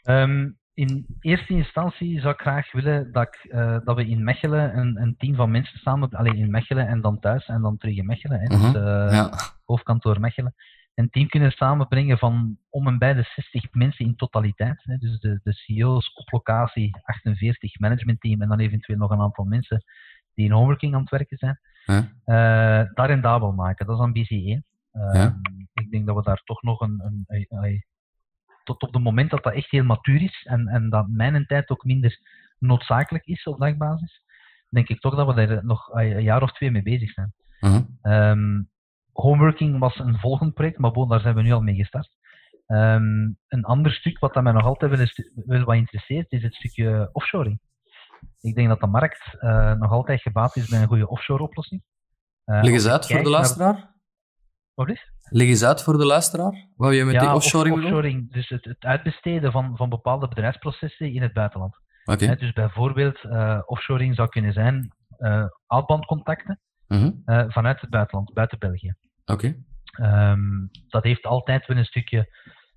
Um, 0.05 0.59
in 0.75 1.07
eerste 1.21 1.53
instantie 1.53 2.21
zou 2.21 2.33
ik 2.33 2.41
graag 2.41 2.73
willen 2.73 3.13
dat, 3.13 3.27
ik, 3.27 3.53
uh, 3.53 3.79
dat 3.85 3.97
we 3.97 4.07
in 4.07 4.25
Mechelen 4.25 4.79
een, 4.79 5.01
een, 5.01 5.15
team 5.19 5.35
van 5.35 5.51
mensen 5.51 5.79
samen, 5.79 6.11
alleen 6.11 6.37
in 6.37 6.51
Mechelen 6.51 6.87
en 6.87 7.01
dan 7.01 7.19
thuis 7.21 7.47
en 7.47 7.63
dan 7.63 7.77
terug 7.77 7.97
in 7.97 8.07
Mechelen, 8.07 8.41
hè, 8.41 8.55
uh 8.55 8.61
-huh. 8.61 8.73
dus, 8.73 9.13
ja. 9.13 9.31
hoofdkantoor 9.65 10.21
Mechelen, 10.21 10.55
een 10.97 11.11
team 11.11 11.29
kunnen 11.29 11.51
samenbrengen 11.51 12.19
van 12.19 12.59
om 12.71 12.87
en 12.87 12.99
bij 12.99 13.15
de 13.15 13.23
60 13.23 13.73
mensen 13.73 14.05
in 14.05 14.17
totaliteit. 14.17 14.83
Hè, 14.85 14.97
dus 14.97 15.19
de, 15.19 15.41
de 15.43 15.53
CEO's 15.53 16.11
op 16.15 16.33
locatie, 16.33 16.99
48 17.03 17.79
managementteam 17.79 18.43
en 18.43 18.49
dan 18.49 18.59
eventueel 18.59 18.99
nog 18.99 19.11
een 19.11 19.21
aantal 19.21 19.45
mensen 19.45 19.85
die 20.35 20.45
in 20.45 20.53
homeworking 20.53 20.95
aan 20.95 21.01
het 21.01 21.11
werken 21.11 21.37
zijn. 21.37 21.61
Huh? 21.85 21.97
Uh, 21.97 22.95
daar 22.95 23.11
een 23.11 23.21
dabel 23.21 23.53
maken, 23.53 23.87
dat 23.87 23.97
is 23.97 24.03
ambitie 24.03 24.47
1. 24.47 24.65
Uh, 24.93 25.15
ja. 25.15 25.41
Ik 25.73 25.91
denk 25.91 26.07
dat 26.07 26.17
we 26.17 26.23
daar 26.23 26.43
toch 26.45 26.63
nog 26.63 26.81
een, 26.81 27.03
een, 27.05 27.25
een, 27.27 27.47
een 27.49 27.85
tot 28.65 28.83
op 28.83 28.95
het 28.95 29.03
moment 29.03 29.31
dat 29.31 29.43
dat 29.43 29.53
echt 29.53 29.71
heel 29.71 29.85
matuur 29.85 30.23
is 30.23 30.47
en, 30.49 30.69
en 30.69 30.91
dat 30.91 31.09
mijn 31.09 31.47
tijd 31.47 31.71
ook 31.71 31.85
minder 31.85 32.19
noodzakelijk 32.59 33.25
is 33.25 33.45
op 33.45 33.59
dagbasis, 33.59 34.23
denk 34.69 34.89
ik 34.89 35.01
toch 35.01 35.15
dat 35.15 35.35
we 35.35 35.41
er 35.41 35.65
nog 35.65 35.95
een 35.95 36.23
jaar 36.23 36.43
of 36.43 36.53
twee 36.53 36.71
mee 36.71 36.83
bezig 36.83 37.11
zijn. 37.11 37.33
Uh 37.61 37.79
-huh. 38.03 38.31
um, 38.31 38.71
homeworking 39.17 39.79
was 39.79 39.99
een 39.99 40.19
volgend 40.19 40.55
project, 40.55 40.79
maar 40.79 40.91
bon, 40.91 41.09
daar 41.09 41.21
zijn 41.21 41.35
we 41.35 41.43
nu 41.43 41.53
al 41.53 41.61
mee 41.61 41.75
gestart. 41.75 42.17
Um, 42.67 43.39
een 43.49 43.65
ander 43.65 43.93
stuk 43.93 44.19
wat 44.19 44.35
dat 44.35 44.43
mij 44.43 44.53
nog 44.53 44.65
altijd 44.65 44.91
wel, 44.91 45.01
eens, 45.01 45.31
wel 45.35 45.65
wat 45.65 45.75
interesseert, 45.75 46.33
is 46.33 46.43
het 46.43 46.55
stukje 46.55 47.09
offshoring. 47.13 47.61
Ik 48.41 48.55
denk 48.55 48.69
dat 48.69 48.81
de 48.81 48.87
markt 48.87 49.37
uh, 49.41 49.73
nog 49.73 49.91
altijd 49.91 50.21
gebaat 50.21 50.57
is 50.57 50.69
bij 50.69 50.81
een 50.81 50.89
goede 50.89 51.09
offshore 51.09 51.43
oplossing. 51.43 51.83
Uh, 52.47 52.63
Leg 52.63 52.73
eens 52.73 52.89
uit 52.89 53.07
voor 53.07 53.23
de 53.23 53.29
luisteraar. 53.29 53.95
Wat 54.75 54.89
is? 54.89 55.13
Leg 55.21 55.49
eens 55.49 55.65
uit 55.65 55.83
voor 55.83 55.99
de 55.99 56.05
luisteraar. 56.05 56.69
Wat 56.77 56.95
je 56.95 57.05
met 57.05 57.15
ja, 57.15 57.21
die 57.21 57.31
offshoring 57.31 57.77
offshoring, 57.77 58.33
dus 58.33 58.49
het, 58.49 58.65
het, 58.65 58.85
uitbesteden 58.85 59.53
van, 59.53 59.77
van 59.77 59.89
bepaalde 59.89 60.29
bedrijfsprocessen 60.29 61.13
in 61.13 61.23
het 61.23 61.33
buitenland. 61.33 61.77
Okay. 62.05 62.37
dus 62.37 62.53
bijvoorbeeld, 62.53 63.25
uh, 63.25 63.61
offshoring 63.67 64.15
zou 64.15 64.29
kunnen 64.29 64.53
zijn 64.53 64.95
uh, 65.19 65.29
uh 65.29 65.87
-huh. 66.87 67.13
uh, 67.27 67.45
vanuit 67.49 67.81
het 67.81 67.91
buitenland, 67.91 68.33
buiten 68.33 68.59
België. 68.59 68.95
Oké. 69.27 69.57
Okay. 69.97 70.33
Um, 70.33 70.71
dat 70.89 71.05
heeft 71.05 71.25
altijd 71.25 71.67
wel 71.67 71.77
een 71.77 71.85
stukje 71.85 72.35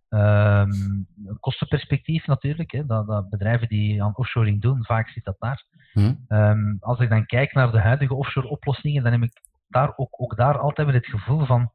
um, 0.09 1.07
kostenperspectief 1.39 2.25
natuurlijk. 2.25 2.71
Hè, 2.71 2.85
dat, 2.85 3.07
dat, 3.07 3.29
bedrijven 3.29 3.67
die 3.67 4.03
aan 4.03 4.17
offshoring 4.17 4.61
doen, 4.61 4.85
vaak 4.85 5.09
zit 5.09 5.23
dat 5.23 5.35
daar. 5.39 5.65
-huh. 5.93 6.13
Um, 6.27 6.77
als 6.79 6.99
ik 6.99 7.09
dan 7.09 7.25
kijk 7.25 7.53
naar 7.53 7.71
de 7.71 7.79
huidige 7.79 8.13
offshore 8.13 8.47
oplossingen, 8.47 9.03
dan 9.03 9.11
heb 9.11 9.21
ik 9.21 9.41
daar 9.67 9.93
ook, 9.95 10.21
ook 10.21 10.35
daar 10.35 10.57
altijd 10.57 10.87
weer 10.87 10.95
het 10.95 11.07
gevoel 11.07 11.45
van 11.45 11.71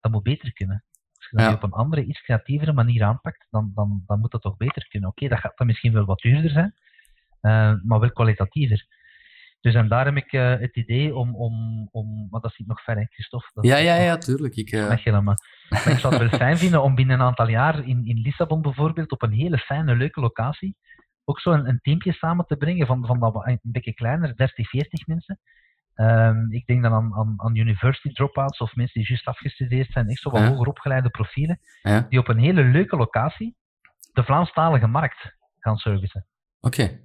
dat 0.00 0.12
moet 0.12 0.22
beter 0.22 0.52
kunnen. 0.52 0.84
Als 1.16 1.28
je 1.30 1.36
dat 1.36 1.46
ja. 1.46 1.52
op 1.52 1.62
een 1.62 1.70
andere, 1.72 2.04
iets 2.04 2.22
creatievere 2.22 2.72
manier 2.72 3.04
aanpakt, 3.04 3.46
dan, 3.50 3.72
dan, 3.74 4.02
dan 4.06 4.20
moet 4.20 4.30
dat 4.30 4.42
toch 4.42 4.56
beter 4.56 4.88
kunnen. 4.88 5.08
Oké, 5.08 5.24
okay, 5.24 5.36
dat 5.36 5.44
gaat 5.44 5.58
dan 5.58 5.66
misschien 5.66 5.92
wel 5.92 6.04
wat 6.04 6.18
duurder 6.18 6.50
zijn, 6.50 6.74
uh, 7.42 7.74
maar 7.82 8.00
wel 8.00 8.12
kwalitatiever. 8.12 8.86
Dus 9.66 9.74
en 9.74 9.88
daar 9.88 10.04
heb 10.04 10.16
ik 10.16 10.32
uh, 10.32 10.58
het 10.58 10.76
idee 10.76 11.14
om, 11.14 11.36
om, 11.36 11.88
om, 11.92 12.26
maar 12.30 12.40
dat 12.40 12.52
zit 12.52 12.66
nog 12.66 12.82
ver, 12.82 12.96
hè, 12.96 13.04
Christophe? 13.04 13.50
Dat 13.52 13.64
ja, 13.64 13.76
ja, 13.76 13.94
ja, 13.94 14.18
tuurlijk. 14.18 14.56
Ik, 14.56 14.72
uh... 14.72 15.20
maar. 15.20 15.38
maar 15.68 15.88
ik 15.88 15.98
zou 15.98 16.14
het 16.14 16.30
wel 16.30 16.38
fijn 16.46 16.58
vinden 16.58 16.82
om 16.82 16.94
binnen 16.94 17.20
een 17.20 17.26
aantal 17.26 17.48
jaar 17.48 17.84
in, 17.84 18.04
in 18.06 18.20
Lissabon 18.20 18.62
bijvoorbeeld, 18.62 19.10
op 19.12 19.22
een 19.22 19.32
hele 19.32 19.58
fijne, 19.58 19.96
leuke 19.96 20.20
locatie, 20.20 20.76
ook 21.24 21.40
zo 21.40 21.50
een, 21.50 21.68
een 21.68 21.78
teampje 21.82 22.12
samen 22.12 22.46
te 22.46 22.56
brengen 22.56 22.86
van, 22.86 23.06
van 23.06 23.20
dat 23.20 23.34
een 23.46 23.58
beetje 23.62 23.94
kleiner, 23.94 24.36
30, 24.36 24.68
40 24.68 25.06
mensen, 25.06 25.38
Ehm, 25.96 26.52
ik 26.52 26.66
denk 26.66 26.82
dan 26.82 26.92
aan, 26.92 27.14
aan, 27.14 27.34
aan 27.36 27.56
university 27.56 28.12
dropouts 28.12 28.58
of 28.58 28.74
mensen 28.74 29.00
die 29.00 29.08
juist 29.08 29.26
afgestudeerd 29.26 29.92
zijn, 29.92 30.08
echt 30.08 30.20
zo 30.20 30.30
wat 30.30 30.40
Ja. 30.40 30.48
hoger 30.48 30.66
opgeleide 30.66 31.10
profielen, 31.10 31.60
Ja. 31.82 32.06
die 32.08 32.18
op 32.18 32.28
een 32.28 32.38
hele 32.38 32.64
leuke 32.64 32.96
locatie 32.96 33.56
de 34.12 34.24
Vlaamstalige 34.24 34.86
markt 34.86 35.36
gaan 35.58 35.76
servicen. 35.76 36.26
Oké. 36.60 37.00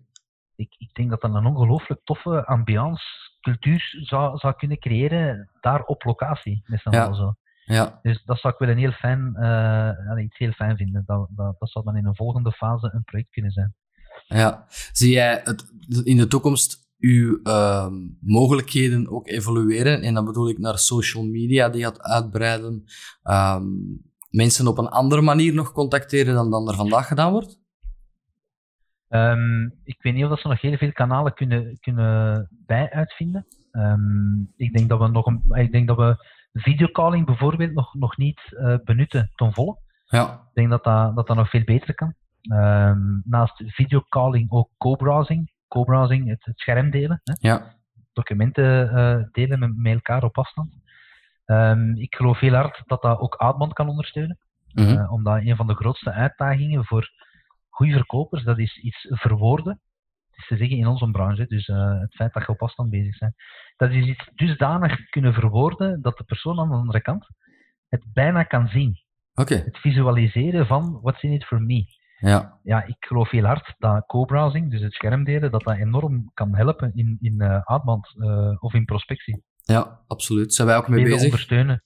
Ik, 0.61 0.75
ik 0.77 0.93
denk 0.93 1.09
dat 1.09 1.21
dat 1.21 1.33
een 1.33 1.45
ongelooflijk 1.45 2.01
toffe 2.03 2.45
ambiance, 2.45 3.03
cultuur 3.41 3.97
zou, 4.01 4.37
zou 4.37 4.53
kunnen 4.53 4.79
creëren 4.79 5.49
daar 5.61 5.83
op 5.83 6.03
locatie, 6.03 6.63
met 6.65 6.81
z'n 6.81 6.89
Ja. 6.95 7.13
zo. 7.13 7.33
Ja. 7.65 7.99
Dus 8.01 8.23
dat 8.25 8.39
zou 8.39 8.53
ik 8.53 8.59
wel 8.59 8.69
een 8.69 8.77
heel 8.77 8.91
fijn, 8.91 9.35
eh, 9.35 10.23
iets 10.23 10.37
heel 10.37 10.51
fijn 10.51 10.77
vinden. 10.77 11.03
Dat, 11.05 11.27
dat, 11.35 11.55
dat 11.59 11.69
zou 11.69 11.85
dan 11.85 11.97
in 11.97 12.05
een 12.05 12.15
volgende 12.15 12.51
fase 12.51 12.91
een 12.93 13.03
project 13.03 13.29
kunnen 13.29 13.51
zijn. 13.51 13.75
Ja. 14.27 14.65
Zie 14.91 15.11
jij 15.11 15.41
het, 15.43 15.71
in 16.03 16.17
de 16.17 16.27
toekomst 16.27 16.89
uw 16.99 17.39
ehm, 17.43 17.93
mogelijkheden 18.21 19.09
ook 19.11 19.27
evolueren? 19.27 20.01
En 20.01 20.13
dan 20.13 20.25
bedoel 20.25 20.49
ik 20.49 20.57
naar 20.57 20.77
social 20.79 21.23
media 21.23 21.69
die 21.69 21.83
gaat 21.83 22.01
uitbreiden. 22.01 22.83
ehm, 23.23 23.65
mensen 24.29 24.67
op 24.67 24.77
een 24.77 24.89
andere 24.89 25.21
manier 25.21 25.53
nog 25.53 25.71
contacteren 25.71 26.33
dan, 26.33 26.49
dan 26.51 26.67
er 26.69 26.75
vandaag 26.75 27.07
gedaan 27.07 27.31
wordt? 27.31 27.59
Ehm, 29.11 29.63
ik 29.83 30.01
weet 30.01 30.13
niet 30.13 30.23
of 30.23 30.29
dat 30.29 30.39
ze 30.39 30.47
nog 30.47 30.61
heel 30.61 30.77
veel 30.77 30.91
kanalen 30.91 31.33
kunnen, 31.33 31.77
kunnen 31.79 32.47
bij 32.65 32.91
uitvinden. 32.91 33.45
Ehm, 33.71 34.39
ik, 34.55 34.73
denk 34.73 34.89
dat 34.89 34.99
we 34.99 35.07
nog 35.07 35.25
een, 35.25 35.43
ik 35.49 35.71
denk 35.71 35.87
dat 35.87 35.97
we 35.97 36.25
videocalling 36.53 37.25
bijvoorbeeld 37.25 37.73
nog, 37.73 37.93
nog 37.93 38.17
niet 38.17 38.41
eh, 38.57 38.75
benutten 38.83 39.31
ten 39.35 39.53
volle. 39.53 39.77
Ja. 40.05 40.33
Ik 40.33 40.53
denk 40.53 40.69
dat 40.69 40.83
dat, 40.83 41.15
dat, 41.15 41.27
dat 41.27 41.35
nog 41.35 41.49
veel 41.49 41.63
beter 41.63 41.95
kan. 41.95 42.13
Ehm, 42.41 42.99
naast 43.23 43.63
videocalling 43.65 44.51
ook 44.51 44.69
co-browsing. 44.77 45.51
Co-browsing, 45.67 46.29
het, 46.29 46.45
het 46.45 46.59
scherm 46.59 46.89
delen. 46.89 47.21
Hè? 47.23 47.33
Ja. 47.49 47.75
documenten 48.13 48.89
eh, 48.89 49.23
delen 49.31 49.59
met, 49.59 49.77
met 49.77 49.93
elkaar 49.93 50.23
op 50.23 50.37
afstand. 50.37 50.79
Ik 51.95 52.15
geloof 52.15 52.39
heel 52.39 52.53
hard 52.53 52.81
dat 52.85 53.01
dat 53.01 53.19
ook 53.19 53.35
Outbound 53.35 53.73
kan 53.73 53.89
ondersteunen. 53.89 54.37
Eh, 54.73 55.11
omdat 55.11 55.41
een 55.41 55.55
van 55.55 55.67
de 55.67 55.75
grootste 55.75 56.11
uitdagingen 56.11 56.85
voor 56.85 57.09
goede 57.71 57.93
verkopers, 57.93 58.43
dat 58.43 58.59
is 58.59 58.77
iets 58.77 59.07
verwoorden. 59.09 59.81
Het 60.29 60.39
is 60.39 60.47
te 60.47 60.57
zeggen 60.57 60.77
in 60.77 60.87
onze 60.87 61.11
branche, 61.11 61.45
dus 61.47 61.67
eh, 61.67 61.99
het 61.99 62.15
feit 62.15 62.33
dat 62.33 62.45
je 62.45 62.51
op 62.51 62.61
afstand 62.61 62.89
bezig 62.89 63.17
bent. 63.17 63.35
Dat 63.77 63.91
is 63.91 64.05
iets 64.05 64.29
dusdanig 64.35 65.09
kunnen 65.09 65.33
verwoorden 65.33 66.01
dat 66.01 66.17
de 66.17 66.23
persoon 66.23 66.59
aan 66.59 66.69
de 66.69 66.75
andere 66.75 67.01
kant 67.01 67.27
het 67.89 68.03
bijna 68.13 68.43
kan 68.43 68.67
zien. 68.67 68.99
Oké. 69.33 69.55
Het 69.55 69.77
visualiseren 69.77 70.67
van 70.67 70.99
what's 71.01 71.23
in 71.23 71.31
it 71.31 71.45
for 71.45 71.61
me. 71.61 71.85
Ja. 72.17 72.59
Ja, 72.63 72.85
ik 72.85 72.95
geloof 72.99 73.29
heel 73.29 73.45
hard 73.45 73.75
dat 73.77 74.05
co-browsing, 74.05 74.71
dus 74.71 74.81
het 74.81 74.93
schermdelen, 74.93 75.51
dat 75.51 75.63
dat 75.63 75.77
enorm 75.77 76.31
kan 76.33 76.55
helpen 76.55 76.91
in, 76.95 77.17
in 77.21 77.41
eh, 77.41 77.63
outbound 77.63 78.15
eh, 78.17 78.63
of 78.63 78.73
in 78.73 78.85
prospectie. 78.85 79.43
Ja, 79.63 79.99
absoluut. 80.07 80.53
Zijn 80.53 80.67
wij 80.67 80.77
ook 80.77 80.87
mee 80.87 81.03
bezig? 81.03 81.23
ondersteunen, 81.23 81.83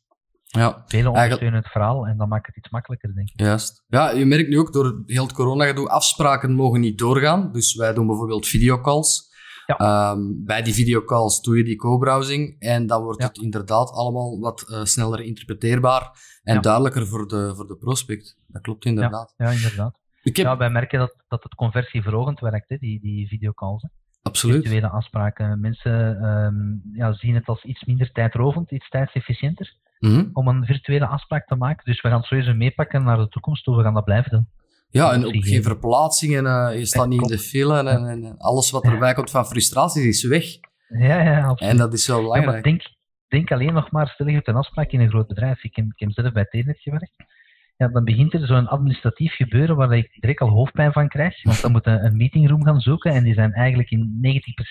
Ja. 0.55 0.83
velen 0.87 1.11
ondersteunen 1.11 1.59
het 1.59 1.71
verhaal 1.71 2.07
en 2.07 2.17
dat 2.17 2.27
maakt 2.27 2.45
het 2.47 2.57
iets 2.57 2.69
makkelijker, 2.69 3.13
denk 3.13 3.29
ik. 3.29 3.39
Juist. 3.39 3.83
Ja, 3.87 4.11
je 4.11 4.25
merkt 4.25 4.49
nu 4.49 4.59
ook 4.59 4.73
door 4.73 5.03
heel 5.05 5.23
het 5.23 5.33
corona-gedoe, 5.33 5.89
afspraken 5.89 6.51
mogen 6.53 6.79
niet 6.79 6.97
doorgaan. 6.97 7.51
Dus 7.51 7.75
wij 7.75 7.93
doen 7.93 8.07
bijvoorbeeld 8.07 8.47
videocalls. 8.47 9.33
Ja. 9.65 9.77
Ehm, 9.77 10.19
bij 10.45 10.61
die 10.61 10.73
videocalls 10.73 11.41
doe 11.41 11.57
je 11.57 11.63
die 11.63 11.75
co-browsing 11.75 12.59
en 12.59 12.87
dan 12.87 13.03
wordt 13.03 13.21
Ja. 13.21 13.27
het 13.27 13.37
inderdaad 13.37 13.89
allemaal 13.91 14.39
wat 14.39 14.61
eh, 14.69 14.83
sneller 14.83 15.19
interpreteerbaar 15.21 16.11
en 16.43 16.53
Ja. 16.55 16.59
duidelijker 16.61 17.07
voor 17.07 17.27
de, 17.27 17.53
voor 17.55 17.67
de 17.67 17.75
prospect. 17.77 18.37
Dat 18.47 18.61
klopt 18.61 18.85
inderdaad. 18.85 19.33
Ja, 19.37 19.49
inderdaad. 19.49 19.99
Ik 20.23 20.35
heb... 20.35 20.45
Ja, 20.45 20.57
wij 20.57 20.69
merken 20.69 20.99
dat, 20.99 21.15
dat 21.27 21.43
het 21.43 21.55
conversieverhogend 21.55 22.39
werkt, 22.39 22.69
hè, 22.69 22.77
die, 22.77 23.01
die 23.01 23.27
videocalls. 23.27 23.81
Hè. 23.81 23.87
Absoluut. 24.21 24.61
Virtuele 24.61 24.89
afspraken. 24.89 25.59
Mensen 25.59 26.17
ehm, 26.21 26.97
ja, 26.97 27.13
zien 27.13 27.35
het 27.35 27.45
als 27.47 27.63
iets 27.63 27.83
minder 27.83 28.11
tijdrovend, 28.11 28.71
iets 28.71 28.89
tijdsefficiënter 28.89 29.73
Mhm. 30.05 30.29
om 30.33 30.47
een 30.47 30.65
virtuele 30.65 31.07
afspraak 31.07 31.47
te 31.47 31.55
maken. 31.55 31.85
Dus 31.85 32.01
we 32.01 32.07
gaan 32.07 32.17
het 32.17 32.27
sowieso 32.27 32.53
meepakken 32.53 33.03
naar 33.03 33.17
de 33.17 33.27
toekomst 33.27 33.63
toe. 33.63 33.77
We 33.77 33.83
gaan 33.83 33.93
dat 33.93 34.03
blijven 34.03 34.31
doen. 34.31 34.47
Ja, 34.89 35.11
en 35.13 35.21
je. 35.27 35.41
geen 35.43 35.63
verplaatsingen, 35.63 36.45
eh, 36.45 36.77
je 36.79 36.85
staat 36.85 37.07
niet 37.07 37.21
in 37.21 37.27
de 37.27 37.37
file 37.39 37.77
en, 37.77 37.87
en, 37.87 38.07
en 38.07 38.37
alles 38.37 38.71
wat 38.71 38.83
erbij 38.83 39.13
komt 39.13 39.31
van 39.31 39.45
frustraties 39.45 40.05
is 40.05 40.23
weg. 40.23 40.45
Ja, 40.87 41.21
ja, 41.21 41.47
absoluut. 41.47 41.71
En 41.71 41.77
dat 41.77 41.93
is 41.93 42.07
wel 42.07 42.17
Ja, 42.17 42.23
maar 42.27 42.39
belangrijk. 42.39 42.63
denk, 42.63 42.81
denk 43.27 43.51
alleen 43.51 43.73
nog 43.73 43.91
maar, 43.91 44.07
stel 44.07 44.27
je 44.27 44.33
hebt 44.33 44.47
een 44.47 44.55
afspraak 44.55 44.91
in 44.91 44.99
een 44.99 45.09
groot 45.09 45.27
bedrijf. 45.27 45.63
Ik 45.63 45.75
heb, 45.75 45.85
ik 45.85 45.99
heb 45.99 46.11
zelf 46.11 46.31
bij 46.31 46.45
Telenet 46.45 46.79
gewerkt. 46.79 47.15
Ja, 47.77 47.87
dan 47.87 48.03
begint 48.03 48.33
er 48.33 48.47
zo'n 48.47 48.67
administratief 48.67 49.35
gebeuren 49.35 49.75
waar 49.75 49.97
ik 49.97 50.17
direct 50.19 50.39
al 50.41 50.49
hoofdpijn 50.49 50.91
van 50.91 51.07
krijg. 51.07 51.43
Want 51.43 51.61
dan 51.61 51.71
moet 51.71 51.85
je 51.85 51.91
een 51.91 52.17
meetingroom 52.17 52.63
gaan 52.63 52.79
zoeken 52.79 53.11
en 53.11 53.23
die 53.23 53.33
zijn 53.33 53.53
eigenlijk 53.53 53.89
in 53.89 54.19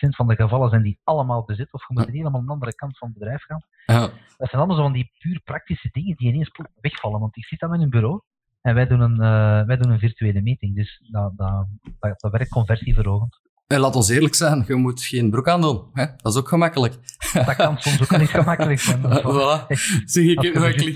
90% 0.06 0.08
van 0.08 0.28
de 0.28 0.34
gevallen 0.34 0.70
zijn 0.70 0.82
die 0.82 0.98
allemaal 1.04 1.44
bezet. 1.44 1.72
Of 1.72 1.88
je 1.88 1.94
moet 1.94 2.06
helemaal 2.06 2.40
aan 2.40 2.46
de 2.46 2.52
andere 2.52 2.74
kant 2.74 2.98
van 2.98 3.08
het 3.08 3.18
bedrijf 3.18 3.42
gaan. 3.42 3.62
Ja. 3.86 4.00
Dat 4.36 4.48
zijn 4.48 4.62
allemaal 4.62 4.76
zo 4.76 4.82
van 4.82 4.92
die 4.92 5.10
puur 5.18 5.40
praktische 5.44 5.88
dingen 5.92 6.16
die 6.16 6.28
ineens 6.28 6.50
wegvallen. 6.80 7.20
Want 7.20 7.36
ik 7.36 7.44
zit 7.44 7.60
dan 7.60 7.70
met 7.70 7.80
een 7.80 7.90
bureau 7.90 8.20
en 8.60 8.74
wij 8.74 8.86
doen 8.86 9.00
een, 9.00 9.20
eh, 9.20 9.66
wij 9.66 9.76
doen 9.76 9.90
een 9.90 9.98
virtuele 9.98 10.42
meeting. 10.42 10.74
Dus 10.74 11.02
dat, 11.10 11.32
dat, 11.36 11.66
dat, 12.00 12.20
dat 12.20 12.32
werkt 12.32 12.50
conversieverhogend. 12.50 13.40
En 13.74 13.80
laat 13.80 13.96
ons 13.96 14.08
eerlijk 14.08 14.34
zijn, 14.34 14.64
je 14.66 14.74
moet 14.74 15.02
geen 15.02 15.30
broek 15.30 15.48
aan 15.48 15.60
doen. 15.60 15.82
Hè? 15.92 16.06
Dat 16.16 16.32
is 16.32 16.38
ook 16.38 16.48
gemakkelijk. 16.48 16.94
Dat 17.32 17.56
kan 17.56 17.76
soms 17.78 18.02
ook 18.02 18.18
niet 18.18 18.28
gemakkelijk 18.28 18.80
zijn. 18.80 19.02
Voilà. 19.26 19.66
Zeg, 20.04 20.24
ik 20.24 20.40
heb 20.42 20.54
nog 20.54 20.64
een. 20.76 20.94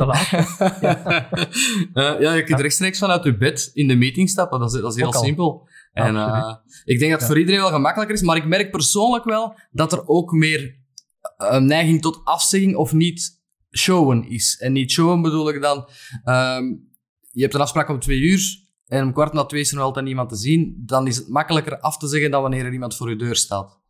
Eh, 1.93 2.21
ja, 2.21 2.33
je 2.33 2.45
kunt 2.45 2.61
rechtstreeks 2.61 2.99
vanuit 2.99 3.25
je 3.25 3.37
bed 3.37 3.71
in 3.75 3.89
de 3.89 3.95
meeting 3.95 4.29
stappen. 4.29 4.61
Dat 4.61 4.75
is, 4.75 4.81
dat 4.81 4.95
is 4.95 5.01
heel 5.01 5.13
simpel. 5.13 5.69
En 5.93 6.17
eh, 6.17 6.55
ik 6.85 6.99
denk 6.99 7.11
dat 7.11 7.21
het 7.21 7.29
voor 7.29 7.39
iedereen 7.39 7.61
wel 7.61 7.71
gemakkelijker 7.71 8.17
is, 8.17 8.23
maar 8.23 8.37
ik 8.37 8.47
merk 8.47 8.71
persoonlijk 8.71 9.25
wel 9.25 9.59
dat 9.71 9.93
er 9.93 10.07
ook 10.07 10.33
meer 10.33 10.77
een 11.37 11.67
neiging 11.67 12.03
tot 12.03 12.21
afzegging 12.25 12.77
of 12.77 12.93
niet 12.93 13.41
showen 13.77 14.29
is. 14.29 14.59
En 14.59 14.73
niet 14.73 14.91
showen 14.91 15.23
bedoel 15.23 15.49
ik 15.49 15.63
dan, 15.63 15.89
ehm, 16.25 16.65
je 17.31 17.43
hebt 17.43 17.55
een 17.55 17.61
afspraak 17.61 17.89
om 17.89 17.99
twee 17.99 18.21
uur 18.21 18.67
en 18.89 19.05
om 19.05 19.13
kwart 19.13 19.33
na 19.33 19.45
twee 19.45 19.61
is 19.61 19.71
er 19.71 19.77
nog 19.77 19.85
altijd 19.85 20.05
niemand 20.05 20.29
te 20.29 20.37
zien, 20.37 20.83
dan 20.87 21.07
is 21.07 21.17
het 21.17 21.29
makkelijker 21.29 21.81
af 21.81 21.97
te 21.97 22.07
zeggen 22.09 22.31
dan 22.31 22.43
wanneer 22.43 22.65
er 22.65 22.73
iemand 22.73 22.97
voor 22.97 23.11
je 23.11 23.17
deur 23.17 23.37
staat. 23.37 23.81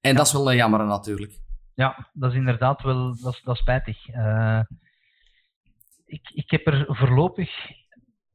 En 0.00 0.14
dat 0.16 0.26
is 0.26 0.32
wel 0.32 0.50
een 0.50 0.56
jammer 0.56 0.84
natuurlijk. 0.86 1.38
Ja, 1.74 2.10
dat 2.12 2.30
is 2.30 2.36
inderdaad 2.36 2.82
wel 2.82 3.16
dat 3.22 3.34
is, 3.34 3.40
dat 3.42 3.54
is 3.54 3.60
spijtig. 3.60 4.08
Eh, 4.08 4.60
ik, 6.06 6.30
ik 6.34 6.50
heb 6.50 6.66
er 6.66 6.84
voorlopig 6.88 7.50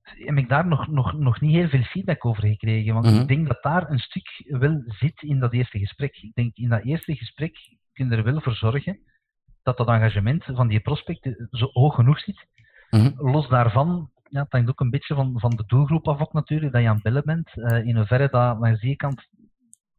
heb 0.05 0.37
ik 0.37 0.49
daar 0.49 0.67
nog, 0.67 0.87
nog, 0.87 1.13
nog 1.13 1.41
niet 1.41 1.51
heel 1.55 1.67
veel 1.67 1.83
feedback 1.83 2.25
over 2.25 2.47
gekregen. 2.47 2.93
Want 2.93 3.05
Mhm. 3.05 3.19
ik 3.21 3.27
denk 3.27 3.47
dat 3.47 3.63
daar 3.63 3.89
een 3.89 3.99
stuk 3.99 4.43
wel 4.47 4.83
zit 4.85 5.21
in 5.21 5.39
dat 5.39 5.53
eerste 5.53 5.79
gesprek. 5.79 6.15
Ik 6.21 6.33
denk 6.33 6.55
in 6.55 6.69
dat 6.69 6.83
eerste 6.83 7.15
gesprek 7.15 7.57
kun 7.93 8.09
je 8.09 8.15
er 8.15 8.23
wel 8.23 8.41
voor 8.41 8.55
zorgen 8.55 8.99
dat 9.63 9.77
dat 9.77 9.87
engagement 9.87 10.43
van 10.43 10.67
die 10.67 10.79
prospect 10.79 11.47
zo 11.51 11.69
hoog 11.71 11.95
genoeg 11.95 12.19
zit. 12.19 12.47
Mhm. 12.89 13.31
Los 13.31 13.47
daarvan, 13.49 14.11
ja, 14.29 14.41
het 14.41 14.51
hangt 14.51 14.69
ook 14.69 14.79
een 14.79 14.89
beetje 14.89 15.15
van, 15.15 15.39
van 15.39 15.49
de 15.49 15.63
doelgroep 15.67 16.07
af 16.07 16.21
ook 16.21 16.33
natuurlijk, 16.33 16.73
dat 16.73 16.81
je 16.81 16.87
aan 16.87 16.93
het 16.93 17.03
bellen 17.03 17.25
bent. 17.25 17.57
Eh, 17.57 17.85
in 17.85 17.95
hoeverre 17.95 18.29
dat 18.29 18.59
langs 18.59 18.81
die 18.81 18.95
kant 18.95 19.27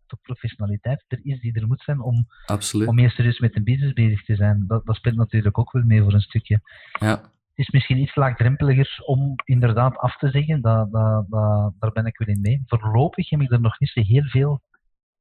de 0.06 0.16
professionaliteit 0.22 1.04
er 1.08 1.20
is 1.22 1.40
die 1.40 1.54
er 1.54 1.66
moet 1.66 1.82
zijn 1.82 2.00
om 2.00 2.26
Absoluut. 2.46 2.88
om 2.88 2.98
eerst 2.98 3.16
serieus 3.16 3.38
met 3.38 3.56
een 3.56 3.64
business 3.64 3.92
bezig 3.92 4.24
te 4.24 4.34
zijn. 4.34 4.64
Dat, 4.66 4.86
dat 4.86 4.96
speelt 4.96 5.16
natuurlijk 5.16 5.58
ook 5.58 5.72
wel 5.72 5.82
mee 5.82 6.02
voor 6.02 6.12
een 6.12 6.20
stukje. 6.20 6.60
Ja. 7.00 7.20
Het 7.54 7.66
is 7.66 7.70
misschien 7.70 7.98
iets 7.98 8.14
laagdrempeliger 8.14 9.02
om 9.04 9.34
inderdaad 9.44 9.96
af 9.96 10.16
te 10.16 10.30
zeggen. 10.30 10.60
Dat, 10.60 10.92
dat, 10.92 11.30
dat, 11.30 11.72
daar 11.78 11.92
ben 11.92 12.06
ik 12.06 12.18
wel 12.18 12.28
in 12.28 12.40
mee. 12.40 12.62
Voorlopig 12.66 13.30
heb 13.30 13.40
ik 13.40 13.52
er 13.52 13.60
nog 13.60 13.80
niet 13.80 13.90
zo 13.90 14.00
heel 14.00 14.24
veel 14.24 14.62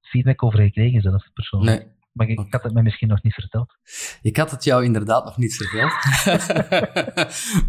feedback 0.02 0.44
over 0.44 0.60
gekregen, 0.60 1.02
zelf 1.02 1.30
persoonlijk. 1.34 1.78
Nee, 1.78 1.95
Maar 2.15 2.30
ik, 2.30 2.39
ik 2.39 2.54
had 2.54 2.63
het 2.63 2.73
mij 2.73 2.84
misschien 2.84 3.08
nog 3.08 3.23
niet 3.23 3.34
verteld. 3.34 3.78
Ik 4.21 4.38
had 4.38 4.51
het 4.51 4.63
jou 4.63 4.84
inderdaad 4.84 5.25
nog 5.25 5.38
niet 5.38 5.56
verteld. 5.56 5.93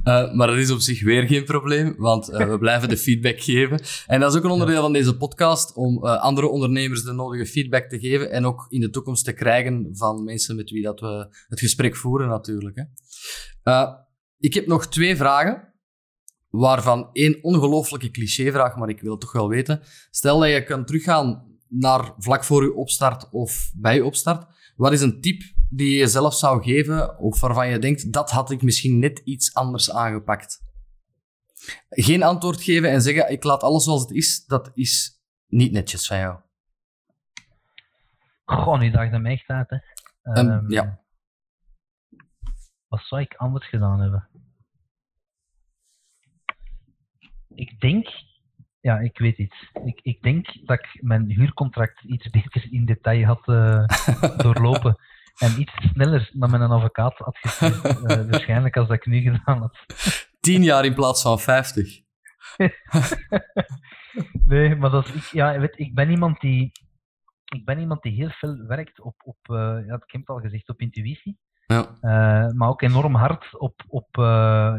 Eh, 0.04 0.35
maar 0.35 0.46
dat 0.46 0.56
is 0.56 0.70
op 0.70 0.80
zich 0.80 1.02
weer 1.02 1.26
geen 1.26 1.44
probleem, 1.44 1.94
want 1.96 2.28
eh, 2.28 2.48
we 2.48 2.59
blijven 2.59 2.88
de 2.88 2.96
feedback 2.96 3.40
geven. 3.40 3.80
En 4.06 4.20
dat 4.20 4.32
is 4.32 4.38
ook 4.38 4.44
een 4.44 4.50
onderdeel 4.50 4.80
van 4.80 4.92
deze 4.92 5.16
podcast, 5.16 5.74
om 5.74 6.04
eh, 6.04 6.20
andere 6.20 6.48
ondernemers 6.48 7.02
de 7.02 7.12
nodige 7.12 7.46
feedback 7.46 7.88
te 7.88 7.98
geven 7.98 8.30
en 8.30 8.44
ook 8.44 8.66
in 8.68 8.80
de 8.80 8.90
toekomst 8.90 9.24
te 9.24 9.32
krijgen 9.32 9.88
van 9.92 10.24
mensen 10.24 10.57
met 10.57 10.70
wie 10.70 10.82
dat 10.82 11.01
we 11.01 11.28
het 11.49 11.61
gesprek 11.61 11.97
voeren 11.97 12.28
natuurlijk. 12.28 12.88
Hè. 13.62 13.84
Ik 14.38 14.55
heb 14.55 14.66
nog 14.66 14.86
twee 14.86 15.16
vragen, 15.16 15.74
waarvan 16.49 17.09
één 17.12 17.42
ongelooflijke 17.42 18.11
clichévraag, 18.11 18.76
maar 18.76 18.88
ik 18.88 19.01
wil 19.01 19.11
het 19.11 19.20
toch 19.20 19.32
wel 19.32 19.49
weten. 19.49 19.80
Stel 20.11 20.38
dat 20.38 20.51
je 20.51 20.64
kan 20.64 20.84
teruggaan 20.84 21.45
naar 21.69 22.12
vlak 22.19 22.45
voor 22.45 22.62
je 22.62 22.75
opstart 22.75 23.31
of 23.31 23.73
bij 23.75 23.95
je 23.95 24.05
opstart. 24.05 24.47
Wat 24.77 24.93
is 24.93 25.01
een 25.01 25.21
tip 25.21 25.43
die 25.71 25.91
je 25.91 25.97
jezelf 25.97 26.35
zou 26.35 26.62
geven, 26.62 27.19
of 27.19 27.41
waarvan 27.41 27.69
je 27.69 27.79
denkt, 27.79 28.12
dat 28.12 28.31
had 28.31 28.51
ik 28.51 28.62
misschien 28.62 28.99
net 28.99 29.19
iets 29.19 29.55
anders 29.55 29.91
aangepakt? 29.91 30.64
Geen 31.89 32.23
antwoord 32.23 32.62
geven 32.62 32.91
en 32.91 33.03
zeggen, 33.03 33.33
ik 33.33 33.45
laat 33.45 33.62
alles 33.62 33.85
zoals 33.85 34.03
het 34.03 34.11
is, 34.11 34.45
dat 34.47 34.71
is 34.75 35.21
niet 35.47 35.73
netjes 35.73 36.07
van 36.07 36.19
jou. 36.19 36.41
Goh, 38.45 38.79
nu 38.79 38.91
dacht 38.91 39.11
me 39.11 39.31
echt 39.31 39.49
uit, 39.49 39.71
hè. 39.71 39.77
Ehm, 40.23 40.51
Ehm, 40.51 40.71
ja. 40.71 41.01
Wat 42.89 43.01
zou 43.01 43.21
ik 43.21 43.35
anders 43.35 43.69
gedaan 43.69 44.01
hebben? 44.01 44.29
Ik 47.55 47.81
denk, 47.81 48.09
ja, 48.87 48.99
ik 48.99 49.18
weet 49.18 49.39
iets. 49.39 49.70
Ik, 49.84 50.01
ik 50.03 50.22
denk 50.22 50.66
dat 50.66 50.78
ik 50.78 51.03
mijn 51.03 51.30
huurcontract 51.30 52.03
iets 52.03 52.30
beter 52.30 52.66
in 52.70 52.84
detail 52.84 53.24
had 53.24 53.49
eh, 53.49 53.84
doorlopen. 54.45 54.97
En 55.37 55.61
iets 55.61 55.72
sneller 55.76 56.30
dan 56.32 56.51
met 56.51 56.61
een 56.61 56.70
advocaat 56.70 57.18
had 57.18 57.39
gestuurd, 57.39 57.84
uh, 57.84 58.03
waarschijnlijk 58.30 58.76
als 58.76 58.89
dat 58.89 58.97
ik 58.97 59.07
nu 59.07 59.20
gedaan 59.20 59.59
had. 59.59 59.76
Tien 60.41 60.62
jaar 60.62 60.84
in 60.84 60.95
plaats 60.95 61.22
van 61.22 61.39
vijftig. 61.39 62.01
nee, 64.53 64.76
maar 64.76 64.91
dat 64.91 65.07
is, 65.07 65.14
ik, 65.14 65.22
ja, 65.22 65.59
weet, 65.59 65.78
ik 65.78 65.95
ben 65.95 66.11
iemand 66.11 66.41
die 66.41 66.72
ik 67.45 67.64
ben 67.64 67.78
iemand 67.78 68.03
die 68.03 68.12
heel 68.12 68.30
veel 68.30 68.57
werkt 68.66 69.01
op, 69.01 69.14
op 69.24 69.39
uh, 69.51 69.57
ja, 69.87 69.95
ik 69.95 70.12
heb 70.12 70.20
het 70.20 70.28
al 70.28 70.41
gezegd, 70.41 70.68
op 70.68 70.80
intuïtie. 70.80 71.39
Ja. 71.66 71.97
Uh, 72.01 72.53
maar 72.53 72.68
ook 72.68 72.82
enorm 72.82 73.14
hard 73.14 73.59
op, 73.59 73.82
op, 73.89 74.16
uh, 74.18 74.74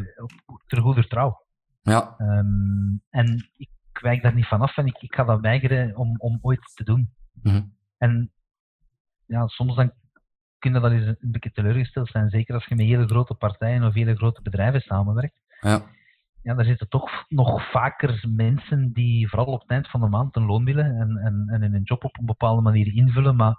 op 0.46 0.62
ter 0.66 0.80
goeder 0.80 1.08
trouw. 1.08 1.46
Ja. 1.82 2.14
Um, 2.18 3.02
en 3.10 3.50
ik 3.56 3.68
wijk 4.00 4.22
daar 4.22 4.34
niet 4.34 4.46
vanaf 4.46 4.76
en 4.76 4.86
ik, 4.86 5.02
ik 5.02 5.14
ga 5.14 5.24
dat 5.24 5.40
weigeren 5.40 5.96
om, 5.96 6.16
om 6.18 6.38
ooit 6.42 6.72
te 6.74 6.84
doen. 6.84 7.10
Mm 7.32 7.52
-hmm. 7.52 7.76
En 7.98 8.32
ja, 9.26 9.46
soms 9.46 9.76
dan 9.76 9.92
kunnen 10.58 10.82
dat 10.82 10.92
eens 10.92 11.06
een 11.06 11.30
beetje 11.30 11.52
teleurgesteld 11.52 12.08
zijn, 12.08 12.30
zeker 12.30 12.54
als 12.54 12.64
je 12.64 12.74
met 12.74 12.86
hele 12.86 13.06
grote 13.06 13.34
partijen 13.34 13.84
of 13.84 13.94
hele 13.94 14.16
grote 14.16 14.42
bedrijven 14.42 14.80
samenwerkt. 14.80 15.34
Ja 15.60 15.82
ja, 16.48 16.54
daar 16.54 16.64
zitten 16.64 16.88
toch 16.88 17.24
nog 17.28 17.70
vaker 17.70 18.24
mensen 18.28 18.92
die 18.92 19.28
vooral 19.28 19.46
op 19.46 19.60
het 19.60 19.70
eind 19.70 19.88
van 19.88 20.00
de 20.00 20.08
maand 20.08 20.36
een 20.36 20.46
loon 20.46 20.64
willen 20.64 20.84
en, 20.84 21.16
en, 21.16 21.62
en 21.62 21.72
hun 21.72 21.82
job 21.82 22.04
op 22.04 22.18
een 22.18 22.26
bepaalde 22.26 22.62
manier 22.62 22.94
invullen, 22.94 23.36
maar 23.36 23.56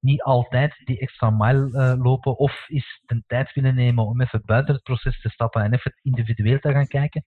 niet 0.00 0.22
altijd 0.22 0.80
die 0.84 0.98
extra 0.98 1.30
mile 1.30 1.68
uh, 1.70 2.04
lopen 2.04 2.38
of 2.38 2.64
is 2.68 3.02
de 3.06 3.22
tijd 3.26 3.52
willen 3.52 3.74
nemen 3.74 4.06
om 4.06 4.20
even 4.20 4.42
buiten 4.44 4.74
het 4.74 4.82
proces 4.82 5.20
te 5.20 5.28
stappen 5.28 5.62
en 5.62 5.72
even 5.72 5.98
individueel 6.02 6.58
te 6.58 6.72
gaan 6.72 6.86
kijken. 6.86 7.24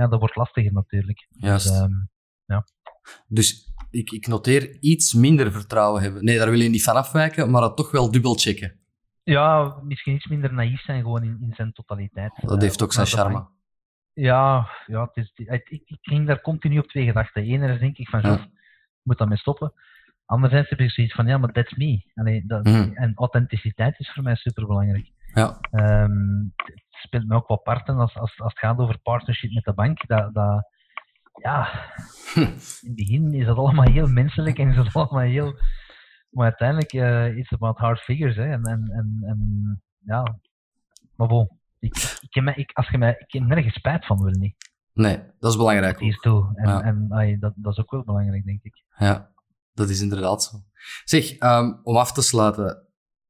Ja, 0.00 0.06
dat 0.06 0.18
wordt 0.18 0.36
lastiger 0.36 0.72
natuurlijk. 0.72 1.26
Juist. 1.30 1.68
Dus, 1.68 1.78
um, 1.80 2.10
ja. 2.44 2.64
dus 3.26 3.72
ik, 3.90 4.10
ik 4.10 4.26
noteer 4.26 4.76
iets 4.80 5.14
minder 5.14 5.52
vertrouwen 5.52 6.02
hebben. 6.02 6.24
Nee, 6.24 6.38
daar 6.38 6.50
wil 6.50 6.60
je 6.60 6.68
niet 6.68 6.82
van 6.82 6.96
afwijken, 6.96 7.50
maar 7.50 7.60
dat 7.60 7.76
toch 7.76 7.90
wel 7.90 8.10
dubbel 8.10 8.34
checken. 8.34 8.78
Ja, 9.22 9.78
misschien 9.82 10.14
iets 10.14 10.26
minder 10.26 10.52
naïef 10.52 10.80
zijn 10.80 11.02
gewoon 11.02 11.22
in, 11.22 11.38
in 11.40 11.54
zijn 11.54 11.72
totaliteit. 11.72 12.32
Dat 12.40 12.62
heeft 12.62 12.82
ook 12.82 12.92
zijn 12.92 13.06
charme. 13.06 13.46
Ja, 14.12 14.68
ja 14.86 15.02
het 15.12 15.16
is, 15.16 15.32
ik, 15.34 15.68
ik, 15.68 15.98
ging 16.00 16.26
daar 16.26 16.40
continu 16.40 16.78
op 16.78 16.88
twee 16.88 17.04
gedachten. 17.04 17.42
Enerzijds 17.42 17.80
denk 17.80 17.98
ik 17.98 18.08
van, 18.08 18.20
ja. 18.20 18.34
ik 18.34 18.48
moet 19.02 19.18
daarmee 19.18 19.38
stoppen. 19.38 19.72
Anderzijds 20.24 20.70
heb 20.70 20.80
ik 20.80 20.90
zoiets 20.90 21.14
van, 21.14 21.26
ja, 21.26 21.38
maar 21.38 21.52
that's 21.52 21.74
me. 21.74 22.02
Allee, 22.14 22.46
dat, 22.46 22.64
mm. 22.64 22.90
En 22.94 23.12
authenticiteit 23.14 23.98
is 23.98 24.12
voor 24.12 24.22
mij 24.22 24.34
superbelangrijk. 24.34 25.10
Ja. 25.34 25.58
Um, 25.72 26.52
het 26.56 26.89
speelt 27.00 27.26
me 27.26 27.34
ook 27.34 27.48
wel 27.48 27.60
parten 27.60 27.96
als, 27.96 28.16
als, 28.16 28.40
als 28.40 28.52
het 28.52 28.58
gaat 28.58 28.78
over 28.78 28.98
partnership 28.98 29.52
met 29.52 29.64
de 29.64 29.74
bank. 29.74 30.06
Dat, 30.06 30.34
dat, 30.34 30.68
ja, 31.42 31.68
in 32.34 32.42
het 32.42 32.94
begin 32.94 33.34
is 33.34 33.46
dat 33.46 33.56
allemaal 33.56 33.90
heel 33.90 34.06
menselijk 34.06 34.58
en 34.58 34.68
is 34.68 34.76
dat 34.76 34.94
allemaal 34.94 35.20
heel... 35.20 35.54
Maar 36.30 36.44
uiteindelijk 36.44 36.92
uh, 36.92 37.36
is 37.36 37.50
het 37.50 37.60
about 37.60 37.78
hard 37.78 38.00
figures. 38.00 38.36
Hè, 38.36 38.50
en, 38.50 38.62
en, 38.62 38.90
en, 38.92 39.18
en 39.22 39.82
ja, 39.98 40.38
maar 41.16 41.28
bon. 41.28 41.58
Ik, 41.78 42.18
ik, 42.20 42.34
heb, 42.34 42.56
ik, 42.56 42.72
als 42.72 42.88
je 42.88 42.98
mij, 42.98 43.16
ik 43.18 43.32
heb 43.32 43.42
nergens 43.42 43.74
spijt 43.74 44.06
van, 44.06 44.22
wil 44.22 44.32
niet. 44.32 44.54
Nee, 44.92 45.22
dat 45.38 45.50
is 45.50 45.56
belangrijk. 45.56 46.00
Hier 46.00 46.16
toe. 46.16 46.52
En, 46.54 46.68
ja. 46.68 46.82
en 46.82 47.06
ay, 47.10 47.38
dat, 47.38 47.52
dat 47.56 47.72
is 47.72 47.78
ook 47.78 47.90
wel 47.90 48.04
belangrijk, 48.04 48.44
denk 48.44 48.62
ik. 48.62 48.84
Ja, 48.96 49.30
dat 49.72 49.88
is 49.88 50.00
inderdaad 50.00 50.42
zo. 50.42 50.56
Zeg, 51.04 51.40
um, 51.40 51.80
om 51.82 51.96
af 51.96 52.12
te 52.12 52.22
sluiten. 52.22 52.86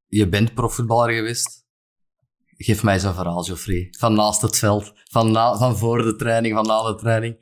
Je 0.07 0.29
bent 0.29 0.55
profvoetballer 0.55 1.15
geweest. 1.15 1.69
Geef 2.63 2.83
mij 2.83 2.99
zo'n 2.99 3.15
verhaal, 3.15 3.43
Geoffrey. 3.43 3.89
Van 3.99 4.15
naast 4.15 4.43
het 4.43 4.59
veld, 4.59 4.93
van, 5.11 5.31
na, 5.31 5.57
van 5.57 5.77
voor 5.77 6.03
de 6.03 6.17
training, 6.17 6.55
van 6.55 6.67
na 6.67 6.83
de 6.83 6.95
training. 6.95 7.37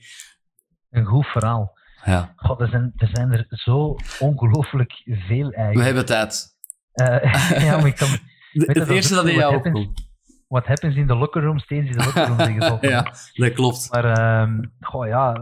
Een 0.91 1.05
goed 1.05 1.27
verhaal. 1.27 1.79
Ja. 2.05 2.33
God, 2.37 2.61
er, 2.61 2.69
zijn, 2.69 2.93
er 2.97 3.09
zijn 3.13 3.33
er 3.33 3.47
zo 3.49 3.97
ongelooflijk 4.19 4.93
veel 5.05 5.51
eigenlijk. 5.51 5.75
We 5.75 5.83
hebben 5.83 6.07
tijd. 6.07 6.57
Uh, 6.95 7.61
ja, 7.67 7.77
maar 7.77 7.87
ik 7.87 7.97
kan... 7.97 8.09
De, 8.53 8.81
het 8.81 8.89
eerste 8.89 9.15
dat 9.15 9.29
in 9.29 9.35
jou 9.35 9.57
opkomt 9.57 10.09
what 10.49 10.67
happens 10.67 10.97
in 10.97 11.07
the 11.07 11.15
locker 11.15 11.43
room 11.43 11.59
stays 11.59 11.87
in 11.87 11.93
the 11.93 12.05
locker 12.05 12.27
room, 12.27 12.39
zeggen 12.39 12.63
ze 12.81 12.89
Ja, 12.89 13.13
dat 13.35 13.53
klopt. 13.53 13.89
Maar 13.91 14.41
um, 14.43 14.73
goh, 14.81 15.07
ja, 15.07 15.41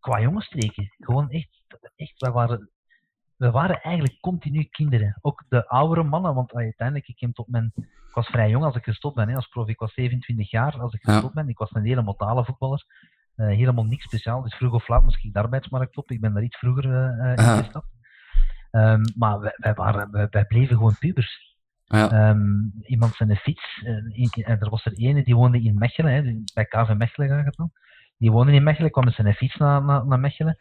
qua 0.00 0.20
jongensstreken, 0.20 0.94
gewoon 0.98 1.30
echt, 1.30 1.48
echt 1.96 2.20
we, 2.20 2.30
waren, 2.30 2.70
we 3.42 3.50
waren 3.50 3.80
eigenlijk 3.80 4.20
continu 4.20 4.64
kinderen. 4.64 5.18
Ook 5.20 5.44
de 5.48 5.68
oudere 5.68 6.02
mannen, 6.02 6.34
want 6.34 6.54
uiteindelijk, 6.54 7.08
ik, 7.08 7.34
tot 7.34 7.48
mijn, 7.48 7.72
ik 7.76 8.14
was 8.14 8.26
vrij 8.26 8.50
jong 8.50 8.64
als 8.64 8.76
ik 8.76 8.84
gestopt 8.84 9.14
ben, 9.14 9.28
hè, 9.28 9.34
als 9.34 9.48
prof. 9.48 9.68
Ik 9.68 9.78
was 9.78 9.94
27 9.94 10.50
jaar 10.50 10.80
als 10.80 10.94
ik 10.94 11.02
gestopt 11.02 11.34
ben. 11.34 11.48
Ik 11.48 11.58
was 11.58 11.70
een 11.72 11.84
hele 11.84 12.02
motale 12.02 12.44
voetballer. 12.44 12.84
Uh, 13.36 13.46
helemaal 13.46 13.84
niks 13.84 14.04
speciaal. 14.04 14.42
Dus 14.42 14.54
vroeg 14.54 14.72
of 14.72 14.88
laat 14.88 15.16
ik 15.22 15.32
de 15.32 15.38
arbeidsmarkt 15.38 15.96
op. 15.96 16.10
Ik 16.10 16.20
ben 16.20 16.32
daar 16.32 16.42
iets 16.42 16.58
vroeger 16.58 16.84
uh, 16.84 16.92
uh, 16.92 17.30
ingestapt. 17.30 17.86
Um, 18.70 19.02
maar 19.16 19.40
wij, 19.40 19.54
wij, 19.56 19.74
waren, 19.74 20.10
wij, 20.10 20.26
wij 20.30 20.44
bleven 20.44 20.76
gewoon 20.76 20.96
pubers. 20.98 21.56
Ja. 21.84 22.28
Um, 22.28 22.72
iemand 22.82 23.14
zijn 23.14 23.36
fiets, 23.36 23.82
uh, 23.82 24.48
er 24.48 24.70
was 24.70 24.84
er 24.84 24.92
ene 24.92 25.24
die 25.24 25.36
woonde 25.36 25.62
in 25.62 25.78
Mechelen, 25.78 26.12
hè, 26.12 26.22
bij 26.54 26.64
KV 26.64 26.94
Mechelen 26.96 27.28
gaat 27.28 27.44
het 27.44 27.56
dan. 27.56 27.72
Die 28.18 28.30
woonde 28.30 28.52
in 28.52 28.62
Mechelen, 28.62 28.90
kwam 28.90 29.04
met 29.04 29.14
zijn 29.14 29.34
fiets 29.34 29.56
naar, 29.56 29.84
naar, 29.84 30.06
naar 30.06 30.20
Mechelen. 30.20 30.58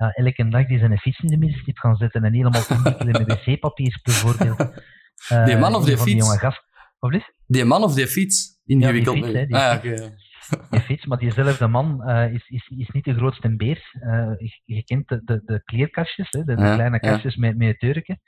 Ja, 0.00 0.10
elke 0.12 0.48
dag 0.48 0.66
die 0.66 0.78
zijn 0.78 0.98
fiets 0.98 1.18
in 1.18 1.28
de 1.28 1.36
middenstip 1.36 1.78
gaan 1.78 1.96
zetten 1.96 2.24
en 2.24 2.32
helemaal 2.32 2.62
inwikkelen 2.68 3.26
met 3.26 3.44
wc-papier 3.44 4.00
bijvoorbeeld. 4.02 4.58
Uh, 5.32 5.44
die 5.44 5.56
man 5.56 5.74
of 5.74 5.84
die 5.84 5.98
fiets? 5.98 6.30
Die, 6.30 6.38
gast... 6.38 6.62
of 6.98 7.10
die? 7.10 7.24
die 7.46 7.64
man 7.64 7.82
of 7.82 7.94
die 7.94 8.06
fiets? 8.06 8.60
Ingewikkeld. 8.66 9.16
Ja, 9.16 9.22
die 9.22 9.32
fiets, 9.32 9.40
hè, 9.40 9.46
die 9.46 9.56
ah, 9.56 9.80
fiets. 9.80 10.00
Okay. 10.00 10.16
Die 10.70 10.80
fiets, 10.80 11.06
maar 11.06 11.18
diezelfde 11.18 11.66
man 11.66 12.02
uh, 12.06 12.32
is, 12.32 12.48
is, 12.48 12.72
is 12.76 12.88
niet 12.88 13.04
de 13.04 13.14
grootste 13.14 13.56
beer. 13.56 13.90
Uh, 14.02 14.32
je, 14.64 14.84
kent 14.84 15.08
de, 15.08 15.20
de, 15.24 15.42
de 15.44 15.62
kleerkastjes, 15.64 16.28
hè, 16.30 16.44
de, 16.44 16.54
de 16.54 16.62
ja, 16.62 16.74
kleine 16.74 17.00
kastjes 17.00 17.36
met, 17.36 17.56
met 17.56 17.68
het 17.68 17.80
deurken. 17.80 18.20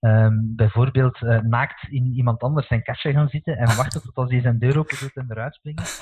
Um, 0.00 0.52
bijvoorbeeld 0.56 1.20
uh, 1.20 1.40
naakt 1.40 1.88
in 1.90 2.12
iemand 2.14 2.42
anders 2.42 2.66
zijn 2.66 2.82
kastje 2.82 3.12
gaan 3.12 3.28
zitten 3.28 3.56
en 3.56 3.76
wachten 3.76 4.02
tot 4.02 4.14
als 4.14 4.30
hij 4.30 4.40
zijn 4.40 4.58
deur 4.58 4.78
open 4.78 4.98
doet 5.00 5.16
en 5.16 5.26
eruit 5.28 5.54
springt. 5.54 6.00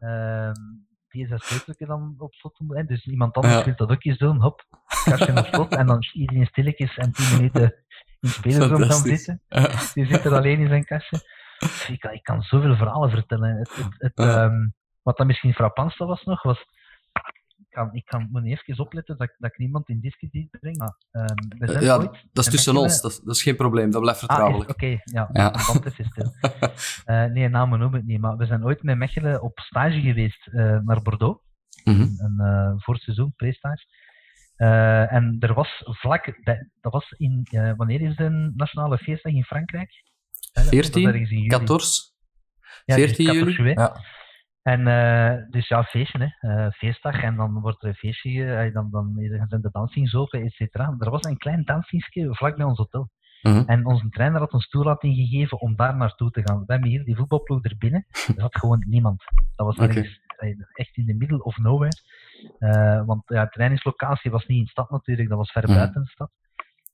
um, 0.00 0.86
dat 1.12 1.42
sleuteltje 1.42 1.86
dan 1.86 2.14
op 2.18 2.34
slot 2.34 2.54
te. 2.56 2.84
Dus 2.86 3.06
iemand 3.06 3.34
anders 3.34 3.54
ja. 3.54 3.64
wil 3.64 3.76
dat 3.76 3.90
ook 3.90 4.04
eens 4.04 4.18
doen. 4.18 4.40
Hop, 4.40 4.64
kastje 5.04 5.38
op 5.38 5.46
slot 5.46 5.74
en 5.74 5.86
dan 5.86 6.04
iedereen 6.12 6.46
stilletjes 6.46 6.96
en 6.96 7.12
tien 7.12 7.36
minuten 7.36 7.74
in 8.20 8.28
spelersroom 8.28 8.82
gaan 8.82 9.00
zitten. 9.00 9.42
Die 9.94 10.06
zit 10.06 10.24
er 10.24 10.34
alleen 10.34 10.60
in 10.60 10.68
zijn 10.68 10.84
kastje. 10.84 11.20
Ik 11.88 12.00
kan, 12.00 12.12
ik 12.12 12.22
kan 12.22 12.42
zoveel 12.42 12.76
verhalen 12.76 13.10
vertellen. 13.10 13.56
Het, 13.56 13.76
het, 13.76 13.94
het, 13.98 14.12
ja. 14.14 14.44
um, 14.44 14.74
wat 15.02 15.16
dan 15.16 15.26
misschien 15.26 15.54
frappantste 15.54 16.04
was 16.04 16.24
nog, 16.24 16.42
was 16.42 16.66
kan, 17.72 17.94
ik 17.94 18.04
kan 18.04 18.28
moet 18.30 18.44
even 18.44 18.78
opletten 18.78 19.16
dat, 19.16 19.34
dat 19.38 19.50
ik 19.50 19.58
niemand 19.58 19.88
in 19.88 20.00
discrediet 20.00 20.50
breng. 20.50 20.76
Maar, 20.76 20.96
um, 21.12 21.48
we 21.58 21.66
zijn 21.66 21.84
ja, 21.84 21.96
ooit, 21.96 22.24
dat 22.32 22.44
is 22.44 22.50
tussen 22.50 22.76
ons, 22.76 23.00
dat, 23.00 23.20
dat, 23.24 23.36
is 23.36 23.42
geen 23.42 23.56
probleem, 23.56 23.90
dat 23.90 24.00
blijft 24.00 24.18
vertrouwelijk. 24.18 24.70
Ah, 24.70 24.74
Oké, 24.74 24.84
okay, 24.84 25.00
ja, 25.04 25.28
ja. 25.32 25.50
band 25.50 25.98
is 25.98 26.06
stil. 26.06 26.32
uh, 27.14 27.24
nee, 27.24 27.48
namen 27.48 27.78
noem 27.78 27.94
ik 27.94 28.04
niet, 28.04 28.20
maar 28.20 28.36
we 28.36 28.46
zijn 28.46 28.64
ooit 28.64 28.82
met 28.82 28.96
Mechelen 28.96 29.42
op 29.42 29.58
stage 29.58 30.00
geweest 30.00 30.46
uh, 30.46 30.78
naar 30.78 31.02
Bordeaux. 31.02 31.42
Mm 31.84 31.94
-hmm. 31.94 32.14
een, 32.18 32.36
uh, 32.38 32.72
voor 32.76 32.94
het 32.94 33.02
seizoen, 33.02 33.32
pre-stage. 33.36 33.84
En 35.08 35.36
er 35.40 35.54
was 35.54 35.82
vlak, 35.84 36.38
bij, 36.44 36.70
dat 36.80 36.92
was 36.92 37.10
in, 37.10 37.46
wanneer 37.76 38.00
is 38.00 38.16
de 38.16 38.52
nationale 38.54 38.98
feestdag 38.98 39.32
in 39.32 39.44
Frankrijk? 39.44 39.90
14, 40.52 41.10
14, 41.10 41.48
ja, 42.84 42.94
14 42.94 43.44
dus 43.44 43.56
juli. 43.56 43.70
Ja. 43.70 44.00
En 44.62 44.80
uh, 44.80 45.50
dus 45.50 45.68
ja, 45.68 45.82
feestje, 45.84 46.34
hè. 46.40 46.50
Uh, 46.50 46.70
feestdag. 46.70 47.22
En 47.22 47.36
dan 47.36 47.60
wordt 47.60 47.82
er 47.82 47.88
een 47.88 47.94
feestje, 47.94 48.30
uh, 48.30 48.74
dan, 48.74 48.90
dan 48.90 49.14
zijn 49.48 49.62
de 49.62 49.68
dansings 49.72 50.14
open, 50.14 50.42
et 50.42 50.52
cetera. 50.52 50.96
Er 50.98 51.10
was 51.10 51.24
een 51.24 51.38
klein 51.38 51.64
dansingsje 51.64 52.34
vlak 52.34 52.56
bij 52.56 52.66
ons 52.66 52.78
hotel. 52.78 53.10
Mm 53.42 53.52
-hmm. 53.52 53.64
En 53.66 53.86
onze 53.86 54.08
trainer 54.08 54.40
had 54.40 54.52
een 54.52 54.60
stoelrating 54.60 55.16
gegeven 55.16 55.60
om 55.60 55.76
daar 55.76 55.96
naartoe 55.96 56.30
te 56.30 56.42
gaan. 56.44 56.58
We 56.58 56.72
hebben 56.72 56.90
hier 56.90 57.04
die 57.04 57.16
voetbalploeg 57.16 57.64
er 57.64 57.76
binnen. 57.78 58.06
Er 58.36 58.40
zat 58.40 58.58
gewoon 58.58 58.84
niemand. 58.88 59.24
Dat 59.56 59.66
was 59.66 59.76
okay. 59.76 60.18
echt 60.72 60.96
in 60.96 61.06
the 61.06 61.14
middle 61.14 61.42
of 61.42 61.58
nowhere. 61.58 61.96
want 63.06 63.22
ja, 63.26 63.44
de 63.44 63.50
trainingslocatie 63.50 64.30
was 64.30 64.46
niet 64.46 64.58
in 64.58 64.64
de 64.64 64.70
stad 64.70 64.90
natuurlijk, 64.90 65.28
dat 65.28 65.38
was 65.38 65.52
ver 65.52 65.62
Mm. 65.62 65.68
-hmm. 65.68 65.76
buiten 65.76 66.02
de 66.02 66.08
stad. 66.08 66.30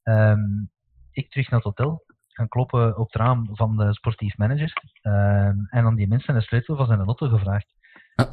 Um, 0.04 0.70
ik 1.12 1.30
terug 1.30 1.50
naar 1.50 1.60
het 1.60 1.76
hotel 1.76 2.04
gaan 2.38 2.48
kloppen 2.48 2.98
op 2.98 3.12
het 3.12 3.22
raam 3.22 3.48
van 3.52 3.76
de 3.76 3.94
sportief 3.94 4.36
manager. 4.36 4.72
Uh, 5.02 5.46
en 5.46 5.82
dan 5.82 5.94
die 5.94 6.08
mensen 6.08 6.34
een 6.34 6.42
sleutel 6.42 6.76
van 6.76 6.86
zijn 6.86 7.00
auto 7.00 7.28
gevraagd. 7.28 7.74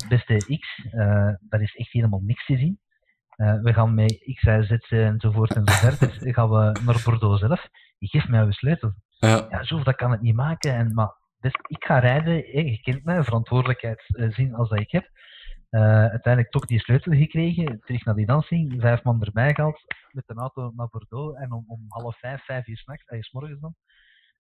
Beste 0.09 0.57
X, 0.59 0.85
uh, 0.85 1.33
daar 1.39 1.61
is 1.61 1.75
echt 1.75 1.91
helemaal 1.91 2.21
niks 2.23 2.45
te 2.45 2.57
zien. 2.57 2.79
Uh, 3.37 3.61
we 3.61 3.73
gaan 3.73 3.93
met 3.93 4.33
X, 4.33 4.41
Y, 4.43 4.61
Z 4.61 4.91
enzovoort 4.91 5.55
en 5.55 5.65
zo 5.65 5.73
verder. 5.73 5.99
Dus 5.99 6.33
gaan 6.33 6.49
we 6.49 6.79
naar 6.85 7.01
Bordeaux 7.03 7.39
zelf. 7.39 7.67
Je 7.97 8.07
geeft 8.07 8.27
mij 8.29 8.43
uw 8.43 8.51
sleutel. 8.51 8.93
Ja, 9.19 9.45
ja 9.49 9.63
zo, 9.63 9.83
dat 9.83 9.95
kan 9.95 10.11
het 10.11 10.21
niet 10.21 10.35
maken. 10.35 10.73
En, 10.73 10.93
maar 10.93 11.13
dus 11.39 11.53
ik 11.67 11.83
ga 11.83 11.99
rijden. 11.99 12.35
Je 12.65 12.79
kent 12.81 13.03
mij, 13.03 13.23
verantwoordelijkheid 13.23 14.03
zien 14.07 14.55
als 14.55 14.69
dat 14.69 14.79
ik 14.79 14.91
heb. 14.91 15.09
Uh, 15.71 15.81
uiteindelijk 15.81 16.51
toch 16.51 16.65
die 16.65 16.79
sleutel 16.79 17.13
gekregen, 17.13 17.79
terug 17.79 18.05
naar 18.05 18.15
die 18.15 18.25
dansing, 18.25 18.81
vijf 18.81 19.03
man 19.03 19.23
erbij 19.23 19.53
gehaald, 19.53 19.81
met 20.11 20.23
een 20.27 20.37
auto 20.37 20.71
naar 20.75 20.87
Bordeaux 20.89 21.37
en 21.37 21.51
om, 21.51 21.63
om 21.67 21.85
half 21.87 22.19
vijf, 22.19 22.45
vijf 22.45 22.67
uur 22.67 22.77
s'nachts, 22.77 23.05
s 23.19 23.31
morgens 23.31 23.59
dan, 23.59 23.75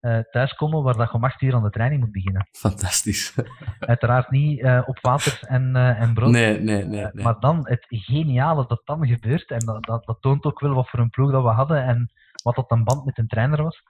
uh, 0.01 0.19
thuiskomen 0.19 0.83
waar 0.83 0.97
dat 0.97 1.09
je 1.09 1.13
om 1.13 1.23
acht 1.23 1.41
uur 1.41 1.53
aan 1.53 1.63
de 1.63 1.69
training 1.69 2.01
moet 2.01 2.11
beginnen. 2.11 2.47
Fantastisch. 2.51 3.35
Uiteraard 3.79 4.29
niet 4.29 4.63
op 4.85 4.99
water 5.01 5.39
en, 5.47 5.75
en 5.75 6.13
brood. 6.13 6.31
Nee, 6.31 6.59
nee, 6.59 6.85
nee, 6.85 7.07
nee. 7.13 7.23
Maar 7.23 7.39
dan 7.39 7.67
het 7.67 7.85
geniale 7.89 8.67
dat 8.67 8.81
dan 8.85 9.07
gebeurt, 9.07 9.51
en 9.51 9.65
dat, 9.65 9.83
dat, 9.83 10.05
dat, 10.05 10.21
toont 10.21 10.45
ook 10.45 10.59
wel 10.59 10.73
wat 10.73 10.89
voor 10.89 10.99
een 10.99 11.09
ploeg 11.09 11.31
dat 11.31 11.43
we 11.43 11.49
hadden 11.49 11.83
en 11.83 12.11
wat 12.43 12.55
dat 12.55 12.71
een 12.71 12.83
band 12.83 13.05
met 13.05 13.17
een 13.17 13.27
trainer 13.27 13.63
was. 13.63 13.81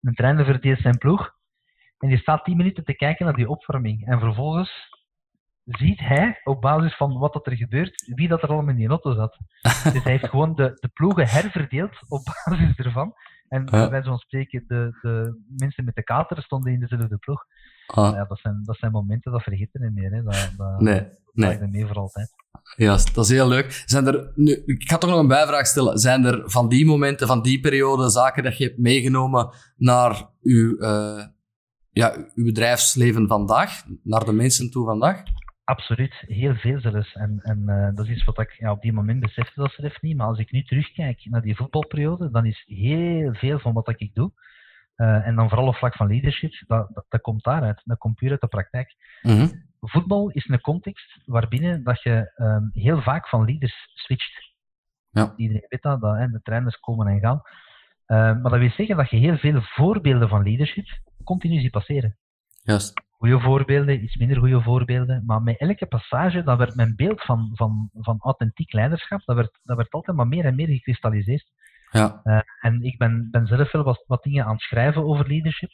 een 0.00 0.14
trainer 0.14 0.44
verdeelt 0.44 0.80
zijn 0.80 0.98
ploeg. 0.98 1.36
En 1.98 2.08
die 2.08 2.18
staat 2.18 2.44
10 2.44 2.56
minuten 2.56 2.84
te 2.84 2.94
kijken 2.94 3.24
naar 3.24 3.34
die 3.34 3.48
opwarming. 3.48 4.06
En 4.06 4.20
vervolgens 4.20 4.88
ziet 5.68 5.98
hij, 6.00 6.40
op 6.44 6.60
basis 6.60 6.96
van 6.96 7.18
wat 7.18 7.46
er 7.46 7.56
gebeurt, 7.56 8.12
wie 8.14 8.28
dat 8.28 8.42
er 8.42 8.48
allemaal 8.48 8.70
in 8.70 8.76
die 8.76 8.88
auto 8.88 9.14
zat. 9.14 9.38
dus 9.92 10.02
hij 10.02 10.12
heeft 10.12 10.28
gewoon 10.28 10.54
de, 10.54 10.76
de 10.80 10.88
ploegen 10.88 11.28
herverdeeld 11.28 11.96
op 12.08 12.24
basis 12.24 12.76
ervan. 12.76 13.14
En 13.48 13.68
ja. 13.70 13.88
bij 13.88 14.02
zo'n 14.02 14.18
spreken, 14.18 14.64
de, 14.66 14.98
de 15.02 15.42
mensen 15.58 15.84
met 15.84 15.94
de 15.94 16.02
kater 16.02 16.42
stonden 16.42 16.72
in 16.72 16.80
dezelfde 16.80 17.16
ploeg. 17.16 17.44
Ah. 17.86 18.14
Ja, 18.14 18.24
dat, 18.24 18.38
zijn, 18.38 18.60
dat 18.64 18.76
zijn 18.76 18.92
momenten, 18.92 19.32
dat 19.32 19.42
vergeet 19.42 19.68
je 19.72 19.78
niet 19.78 19.94
meer. 19.94 20.10
Hè. 20.10 20.22
Dat, 20.22 20.52
dat, 20.56 20.80
nee, 20.80 21.06
nee. 21.32 21.58
Dat 21.58 21.70
mee 21.70 21.86
voor 21.86 21.96
altijd. 21.96 22.30
Ja, 22.76 22.98
dat 23.12 23.24
is 23.24 23.30
heel 23.30 23.48
leuk. 23.48 23.82
Zijn 23.86 24.06
er, 24.06 24.32
nu, 24.34 24.62
ik 24.66 24.88
ga 24.88 24.98
toch 24.98 25.10
nog 25.10 25.18
een 25.18 25.28
bijvraag 25.28 25.66
stellen. 25.66 25.98
Zijn 25.98 26.24
er 26.24 26.42
van 26.44 26.68
die 26.68 26.86
momenten, 26.86 27.26
van 27.26 27.42
die 27.42 27.60
periode, 27.60 28.10
zaken 28.10 28.42
dat 28.42 28.58
je 28.58 28.64
hebt 28.64 28.78
meegenomen 28.78 29.50
naar 29.76 30.28
uw, 30.42 30.76
uh, 30.78 31.24
ja, 31.90 32.16
uw 32.34 32.44
bedrijfsleven 32.44 33.28
vandaag? 33.28 33.82
Naar 34.02 34.24
de 34.24 34.32
mensen 34.32 34.70
toe 34.70 34.86
vandaag? 34.86 35.22
Absoluut, 35.68 36.14
heel 36.26 36.54
veel 36.54 36.80
zelfs. 36.80 37.14
En, 37.14 37.40
en 37.42 37.62
uh, 37.66 37.88
dat 37.94 38.06
is 38.06 38.14
iets 38.14 38.24
wat 38.24 38.38
ik 38.38 38.52
ja, 38.58 38.70
op 38.70 38.82
die 38.82 38.92
moment 38.92 39.20
besefte 39.20 39.60
dat 39.60 39.72
ze 39.72 39.82
het 39.82 40.02
niet. 40.02 40.16
Maar 40.16 40.26
als 40.26 40.38
ik 40.38 40.50
nu 40.50 40.62
terugkijk 40.62 41.24
naar 41.24 41.42
die 41.42 41.56
voetbalperiode, 41.56 42.30
dan 42.30 42.46
is 42.46 42.62
heel 42.66 43.34
veel 43.34 43.58
van 43.58 43.72
wat 43.72 43.88
ik 43.88 44.14
doe, 44.14 44.32
uh, 44.96 45.26
en 45.26 45.34
dan 45.34 45.48
vooral 45.48 45.66
op 45.66 45.74
vlak 45.74 45.94
van 45.96 46.06
leadership, 46.06 46.52
dat, 46.66 46.88
dat, 46.94 47.04
dat, 47.08 47.20
komt 47.20 47.44
daaruit. 47.44 47.80
Dat 47.84 47.98
komt 47.98 48.14
puur 48.14 48.30
uit 48.30 48.40
de 48.40 48.46
praktijk. 48.46 48.96
Mm 49.22 49.38
-hmm. 49.38 49.64
Voetbal 49.80 50.30
is 50.30 50.48
een 50.48 50.60
context 50.60 51.20
waarbinnen 51.24 51.84
dat 51.84 52.02
je 52.02 52.32
um, 52.36 52.70
heel 52.72 53.02
vaak 53.02 53.28
van 53.28 53.44
leaders 53.44 53.88
switcht. 53.94 54.52
Ja. 55.10 55.32
Iedereen 55.36 55.66
weet 55.68 55.82
dat, 55.82 56.00
dat 56.00 56.16
hè, 56.16 56.28
de 56.28 56.42
trainers 56.42 56.76
komen 56.76 57.06
en 57.06 57.20
gaan. 57.20 57.40
Uh, 58.06 58.42
maar 58.42 58.50
dat 58.50 58.58
wil 58.58 58.70
zeggen 58.70 58.96
dat 58.96 59.10
je 59.10 59.16
heel 59.16 59.36
veel 59.36 59.60
voorbeelden 59.62 60.28
van 60.28 60.42
leadership 60.42 60.86
continu 61.24 61.60
ziet 61.60 61.70
passeren. 61.70 62.16
Juist 62.62 63.06
goede 63.18 63.40
voorbeelden, 63.40 64.02
iets 64.02 64.16
minder 64.16 64.38
goede 64.38 64.62
voorbeelden. 64.62 65.22
Maar 65.26 65.42
met 65.42 65.58
elke 65.58 65.86
passage, 65.86 66.42
dat 66.42 66.58
werd 66.58 66.74
mijn 66.74 66.96
beeld 66.96 67.22
van, 67.22 67.50
van, 67.54 67.90
van 67.92 68.18
authentiek 68.20 68.72
leiderschap, 68.72 69.22
dat 69.24 69.36
werd, 69.36 69.58
dat 69.62 69.76
werd 69.76 69.90
altijd 69.90 70.16
maar 70.16 70.26
meer 70.26 70.44
en 70.44 70.54
meer 70.54 70.68
gekristalliseerd. 70.68 71.46
Ja. 71.90 72.20
Uh, 72.24 72.40
en 72.60 72.82
ik 72.82 72.98
ben, 72.98 73.28
ben 73.30 73.46
zelf 73.46 73.72
wel 73.72 73.82
wat, 73.82 74.04
wat 74.06 74.22
dingen 74.22 74.44
aan 74.44 74.52
het 74.52 74.60
schrijven 74.60 75.04
over 75.04 75.28
leadership. 75.28 75.70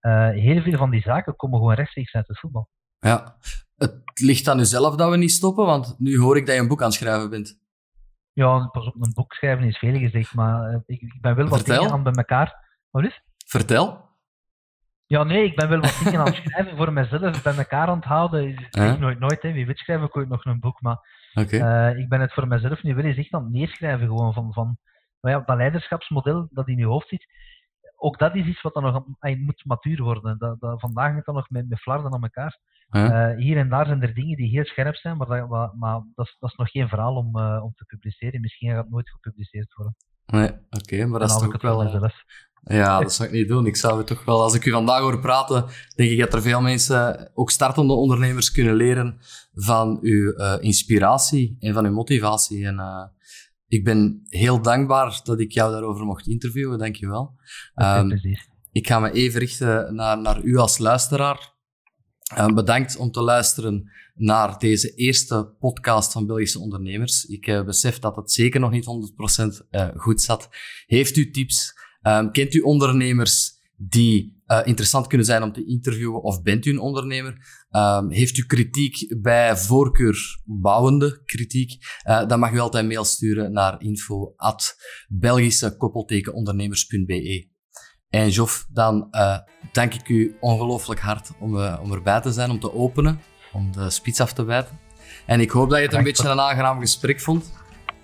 Uh, 0.00 0.28
heel 0.30 0.62
veel 0.62 0.78
van 0.78 0.90
die 0.90 1.02
zaken 1.02 1.36
komen 1.36 1.58
gewoon 1.58 1.74
rechtstreeks 1.74 2.14
uit 2.14 2.28
het 2.28 2.38
voetbal. 2.38 2.68
Ja, 2.98 3.36
het 3.76 4.20
ligt 4.20 4.48
aan 4.48 4.56
jezelf 4.56 4.96
dat 4.96 5.10
we 5.10 5.16
niet 5.16 5.30
stoppen, 5.30 5.66
want 5.66 5.94
nu 5.98 6.18
hoor 6.18 6.36
ik 6.36 6.46
dat 6.46 6.54
je 6.54 6.60
een 6.60 6.68
boek 6.68 6.80
aan 6.80 6.86
het 6.86 6.94
schrijven 6.94 7.30
bent. 7.30 7.58
Ja, 8.32 8.66
pas 8.66 8.86
op, 8.86 8.94
een 8.94 9.12
boek 9.14 9.32
schrijven 9.32 9.66
is 9.66 9.78
veel 9.78 9.98
gezegd, 9.98 10.34
maar 10.34 10.82
ik, 10.86 11.00
ik, 11.00 11.20
ben 11.20 11.34
wel 11.34 11.48
wat 11.48 11.58
Vertel. 11.58 11.76
dingen 11.76 11.92
aan 11.92 12.02
bij 12.02 12.12
elkaar. 12.12 12.78
Wat 12.90 13.04
is? 13.04 13.22
Vertel. 13.46 14.08
Ja, 15.06 15.22
nee, 15.22 15.44
ik 15.44 15.56
ben 15.56 15.68
wel 15.68 15.80
wat 15.80 16.00
dingen 16.04 16.20
aan 16.20 16.26
het 16.26 16.34
schrijven 16.34 16.76
voor 16.76 16.92
mezelf, 16.92 17.42
bij 17.42 17.56
elkaar 17.56 17.88
aan 17.88 17.96
het 17.96 18.04
houden. 18.04 18.48
Ik 18.48 18.66
Ja. 18.70 18.96
nooit, 18.96 19.18
nooit, 19.18 19.42
hè. 19.42 19.52
wie 19.52 19.66
weet 19.66 19.78
schrijf 19.78 20.02
ik 20.02 20.16
ooit 20.16 20.28
nog 20.28 20.44
een 20.44 20.60
boek, 20.60 20.80
maar 20.80 20.98
eh, 21.60 21.98
ik 21.98 22.08
ben 22.08 22.20
het 22.20 22.32
voor 22.32 22.48
mezelf 22.48 22.82
nu 22.82 22.94
wel 22.94 23.04
eens 23.04 23.16
echt 23.16 23.32
aan 23.32 23.42
het 23.42 23.52
neerschrijven, 23.52 24.06
gewoon 24.06 24.32
van, 24.32 24.52
van 24.52 24.78
maar 25.20 25.32
ja, 25.32 25.42
dat 25.46 25.56
leiderschapsmodel 25.56 26.48
dat 26.50 26.68
in 26.68 26.76
je 26.76 26.86
hoofd 26.86 27.08
zit. 27.08 27.26
Ook 27.96 28.18
dat 28.18 28.34
is 28.34 28.46
iets 28.46 28.62
wat 28.62 28.74
dan 28.74 28.82
nog 28.82 29.04
moet 29.20 29.64
matuur 29.64 30.02
worden. 30.02 30.38
Dat, 30.38 30.60
dat, 30.60 30.80
vandaag 30.80 31.12
moet 31.12 31.24
dat 31.24 31.34
nog 31.34 31.50
met, 31.50 31.68
met 31.68 31.80
flarden 31.80 32.12
aan 32.12 32.22
elkaar. 32.22 32.58
Eh, 32.90 33.36
hier 33.36 33.56
en 33.56 33.68
daar 33.68 33.86
zijn 33.86 34.02
er 34.02 34.14
dingen 34.14 34.36
die 34.36 34.50
heel 34.50 34.64
scherp 34.64 34.94
zijn, 34.96 35.16
maar 35.16 35.26
dat, 35.26 35.48
maar, 35.48 35.70
maar 35.76 36.00
dat, 36.14 36.26
is, 36.26 36.36
dat 36.38 36.50
is 36.50 36.56
nog 36.56 36.70
geen 36.70 36.88
verhaal 36.88 37.16
om, 37.16 37.38
eh, 37.38 37.60
om 37.64 37.72
te 37.74 37.84
publiceren. 37.84 38.40
Misschien 38.40 38.70
gaat 38.70 38.82
het 38.82 38.90
nooit 38.90 39.10
gepubliceerd 39.10 39.74
worden. 39.74 39.94
Nee, 40.26 40.50
oké, 40.70 41.06
maar 41.06 41.20
dat 41.20 41.28
is 41.28 41.34
toch 41.34 41.44
ik 41.44 41.48
ook 41.48 41.52
het 41.52 41.62
voor 41.62 41.70
wel... 41.70 41.86
eh, 41.86 41.92
mezelf. 41.92 42.24
Ja, 42.66 43.00
dat 43.00 43.12
zou 43.12 43.28
ik 43.28 43.34
niet 43.34 43.48
doen. 43.48 43.66
Ik 43.66 43.76
zou 43.76 43.98
het 43.98 44.06
toch 44.06 44.24
wel, 44.24 44.42
als 44.42 44.54
ik 44.54 44.64
u 44.64 44.70
vandaag 44.70 45.00
hoor 45.00 45.20
praten, 45.20 45.64
denk 45.96 46.10
ik 46.10 46.18
dat 46.18 46.34
er 46.34 46.42
veel 46.42 46.60
mensen, 46.60 47.30
ook 47.34 47.50
startende 47.50 47.92
ondernemers, 47.92 48.50
kunnen 48.50 48.74
leren 48.74 49.18
van 49.54 49.98
uw 50.02 50.32
eh, 50.32 50.54
inspiratie 50.60 51.56
en 51.60 51.74
van 51.74 51.84
uw 51.84 51.92
motivatie. 51.92 52.66
En 52.66 52.78
eh, 52.78 53.04
ik 53.68 53.84
ben 53.84 54.20
heel 54.28 54.62
dankbaar 54.62 55.20
dat 55.24 55.40
ik 55.40 55.52
jou 55.52 55.72
daarover 55.72 56.04
mocht 56.04 56.26
interviewen. 56.26 56.78
Dank 56.78 56.96
je 56.96 57.08
wel. 57.08 57.34
Ehm, 57.74 58.08
precies. 58.08 58.48
ik 58.72 58.86
ga 58.86 58.98
me 58.98 59.12
even 59.12 59.40
richten 59.40 59.94
naar, 59.94 60.20
naar 60.20 60.42
u 60.42 60.56
als 60.56 60.78
luisteraar. 60.78 61.52
Eh, 62.34 62.46
bedankt 62.46 62.96
om 62.96 63.10
te 63.10 63.20
luisteren 63.20 63.90
naar 64.14 64.58
deze 64.58 64.94
eerste 64.94 65.54
podcast 65.58 66.12
van 66.12 66.26
Belgische 66.26 66.58
ondernemers. 66.58 67.24
Ik 67.24 67.46
eh, 67.46 67.64
besef 67.64 67.98
dat 67.98 68.16
het 68.16 68.32
zeker 68.32 68.60
nog 68.60 68.70
niet 68.70 68.84
100% 68.84 68.88
eh, 69.70 69.88
goed 69.96 70.22
zat. 70.22 70.48
Heeft 70.86 71.16
u 71.16 71.30
tips? 71.30 71.72
Ehm, 72.02 72.30
kent 72.30 72.54
u 72.54 72.60
ondernemers 72.60 73.52
die 73.76 74.42
eh, 74.46 74.60
interessant 74.64 75.06
kunnen 75.06 75.26
zijn 75.26 75.42
om 75.42 75.52
te 75.52 75.66
interviewen? 75.66 76.22
Of 76.22 76.42
bent 76.42 76.66
u 76.66 76.70
een 76.70 76.78
ondernemer? 76.78 77.66
Ehm, 77.70 78.10
heeft 78.10 78.36
u 78.36 78.46
kritiek 78.46 79.22
bij 79.22 79.56
voorkeur 79.56 80.42
bouwende 80.44 81.22
kritiek? 81.24 81.76
Dan 82.04 82.38
mag 82.38 82.52
u 82.52 82.58
altijd 82.58 82.86
mail 82.86 83.04
sturen 83.04 83.52
naar 83.52 83.82
info 83.82 84.32
at 84.36 84.76
belgische-ondernemers.be. 85.08 87.52
En 88.08 88.28
Jof, 88.28 88.66
dan 88.72 89.08
dank 89.72 89.94
ik 89.94 90.08
u 90.08 90.36
ongelooflijk 90.40 91.00
hard 91.00 91.30
om, 91.40 91.56
om 91.56 91.92
erbij 91.92 92.20
te 92.20 92.32
zijn, 92.32 92.50
om 92.50 92.60
te 92.60 92.72
openen, 92.72 93.20
om 93.54 93.72
de 93.72 93.90
spits 93.90 94.20
af 94.20 94.32
te 94.32 94.44
bijten. 94.44 94.78
En 95.26 95.40
ik 95.40 95.50
hoop 95.50 95.70
dat 95.70 95.78
je 95.78 95.84
het 95.84 95.94
een 95.94 96.02
beetje 96.02 96.28
een 96.28 96.40
aangenaam 96.40 96.80
gesprek 96.80 97.20
vond. 97.20 97.52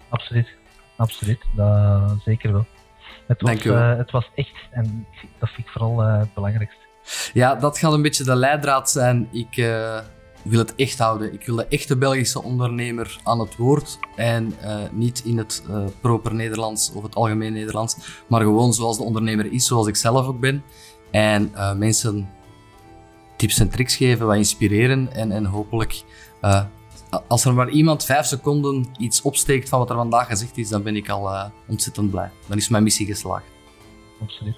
Absoluut. 0.08 0.48
Absoluut. 0.96 1.40
Dat 1.56 2.20
zeker 2.24 2.52
wel. 2.52 2.66
Het 3.26 3.40
was, 3.40 3.50
Dank 3.50 3.64
eh, 3.64 3.96
het 3.96 4.10
was 4.10 4.30
echt, 4.34 4.54
en 4.70 5.06
dat 5.38 5.48
vind 5.48 5.66
ik 5.66 5.72
vooral 5.72 6.02
eh, 6.02 6.18
het 6.18 6.34
belangrijkste. 6.34 6.80
Ja, 7.32 7.54
dat 7.54 7.78
gaat 7.78 7.92
een 7.92 8.02
beetje 8.02 8.24
de 8.24 8.36
leidraad 8.36 8.90
zijn. 8.90 9.28
Ik 9.32 9.56
eh, 9.56 9.98
wil 10.42 10.58
het 10.58 10.74
echt 10.74 10.98
houden. 10.98 11.32
Ik 11.32 11.46
wil 11.46 11.56
de 11.56 11.66
echte 11.66 11.96
Belgische 11.96 12.42
ondernemer 12.42 13.20
aan 13.22 13.40
het 13.40 13.56
woord. 13.56 13.98
En 14.16 14.52
eh, 14.60 14.78
niet 14.92 15.22
in 15.24 15.38
het 15.38 15.62
eh, 15.68 15.84
proper 16.00 16.34
Nederlands 16.34 16.92
of 16.92 17.02
het 17.02 17.14
algemeen 17.14 17.52
Nederlands. 17.52 17.96
Maar 18.26 18.40
gewoon 18.40 18.72
zoals 18.72 18.96
de 18.96 19.02
ondernemer 19.04 19.52
is, 19.52 19.66
zoals 19.66 19.86
ik 19.86 19.96
zelf 19.96 20.26
ook 20.26 20.40
ben. 20.40 20.62
En 21.10 21.50
eh, 21.54 21.74
mensen 21.74 22.28
tips 23.40 23.58
en 23.58 23.70
tricks 23.70 23.96
geven, 23.96 24.26
wat 24.26 24.36
inspireren. 24.36 25.12
En, 25.12 25.32
en 25.32 25.44
hopelijk, 25.44 26.02
eh, 26.40 26.64
als 27.28 27.44
er 27.44 27.54
maar 27.54 27.68
iemand 27.68 28.04
vijf 28.04 28.26
seconden 28.26 28.86
iets 28.98 29.22
opsteekt 29.22 29.68
van 29.68 29.78
wat 29.78 29.90
er 29.90 29.96
vandaag 29.96 30.26
gezegd 30.26 30.58
is, 30.58 30.68
dan 30.68 30.82
ben 30.82 30.96
ik 30.96 31.08
al 31.08 31.28
eh, 31.28 31.44
ontzettend 31.68 32.10
blij. 32.10 32.30
Dan 32.46 32.56
is 32.56 32.68
mijn 32.68 32.82
missie 32.82 33.06
geslaagd. 33.06 33.44
Absoluut. 34.20 34.56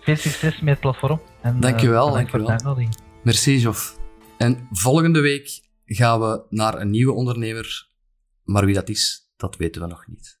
Veel 0.00 0.16
succes 0.16 0.60
met 0.60 0.68
het 0.68 0.80
platform. 0.80 1.20
En, 1.40 1.60
Dankjewel, 1.60 2.06
eh, 2.06 2.10
bedankt 2.10 2.30
voor 2.30 2.38
de 2.38 2.44
dankjewel. 2.44 2.88
Merci, 3.22 3.58
Jof. 3.58 3.98
En 4.36 4.68
volgende 4.70 5.20
week 5.20 5.60
gaan 5.84 6.20
we 6.20 6.42
naar 6.50 6.80
een 6.80 6.90
nieuwe 6.90 7.12
ondernemer. 7.12 7.88
Maar 8.44 8.64
wie 8.64 8.74
dat 8.74 8.88
is, 8.88 9.32
dat 9.36 9.56
weten 9.56 9.82
we 9.82 9.88
nog 9.88 10.06
niet. 10.06 10.37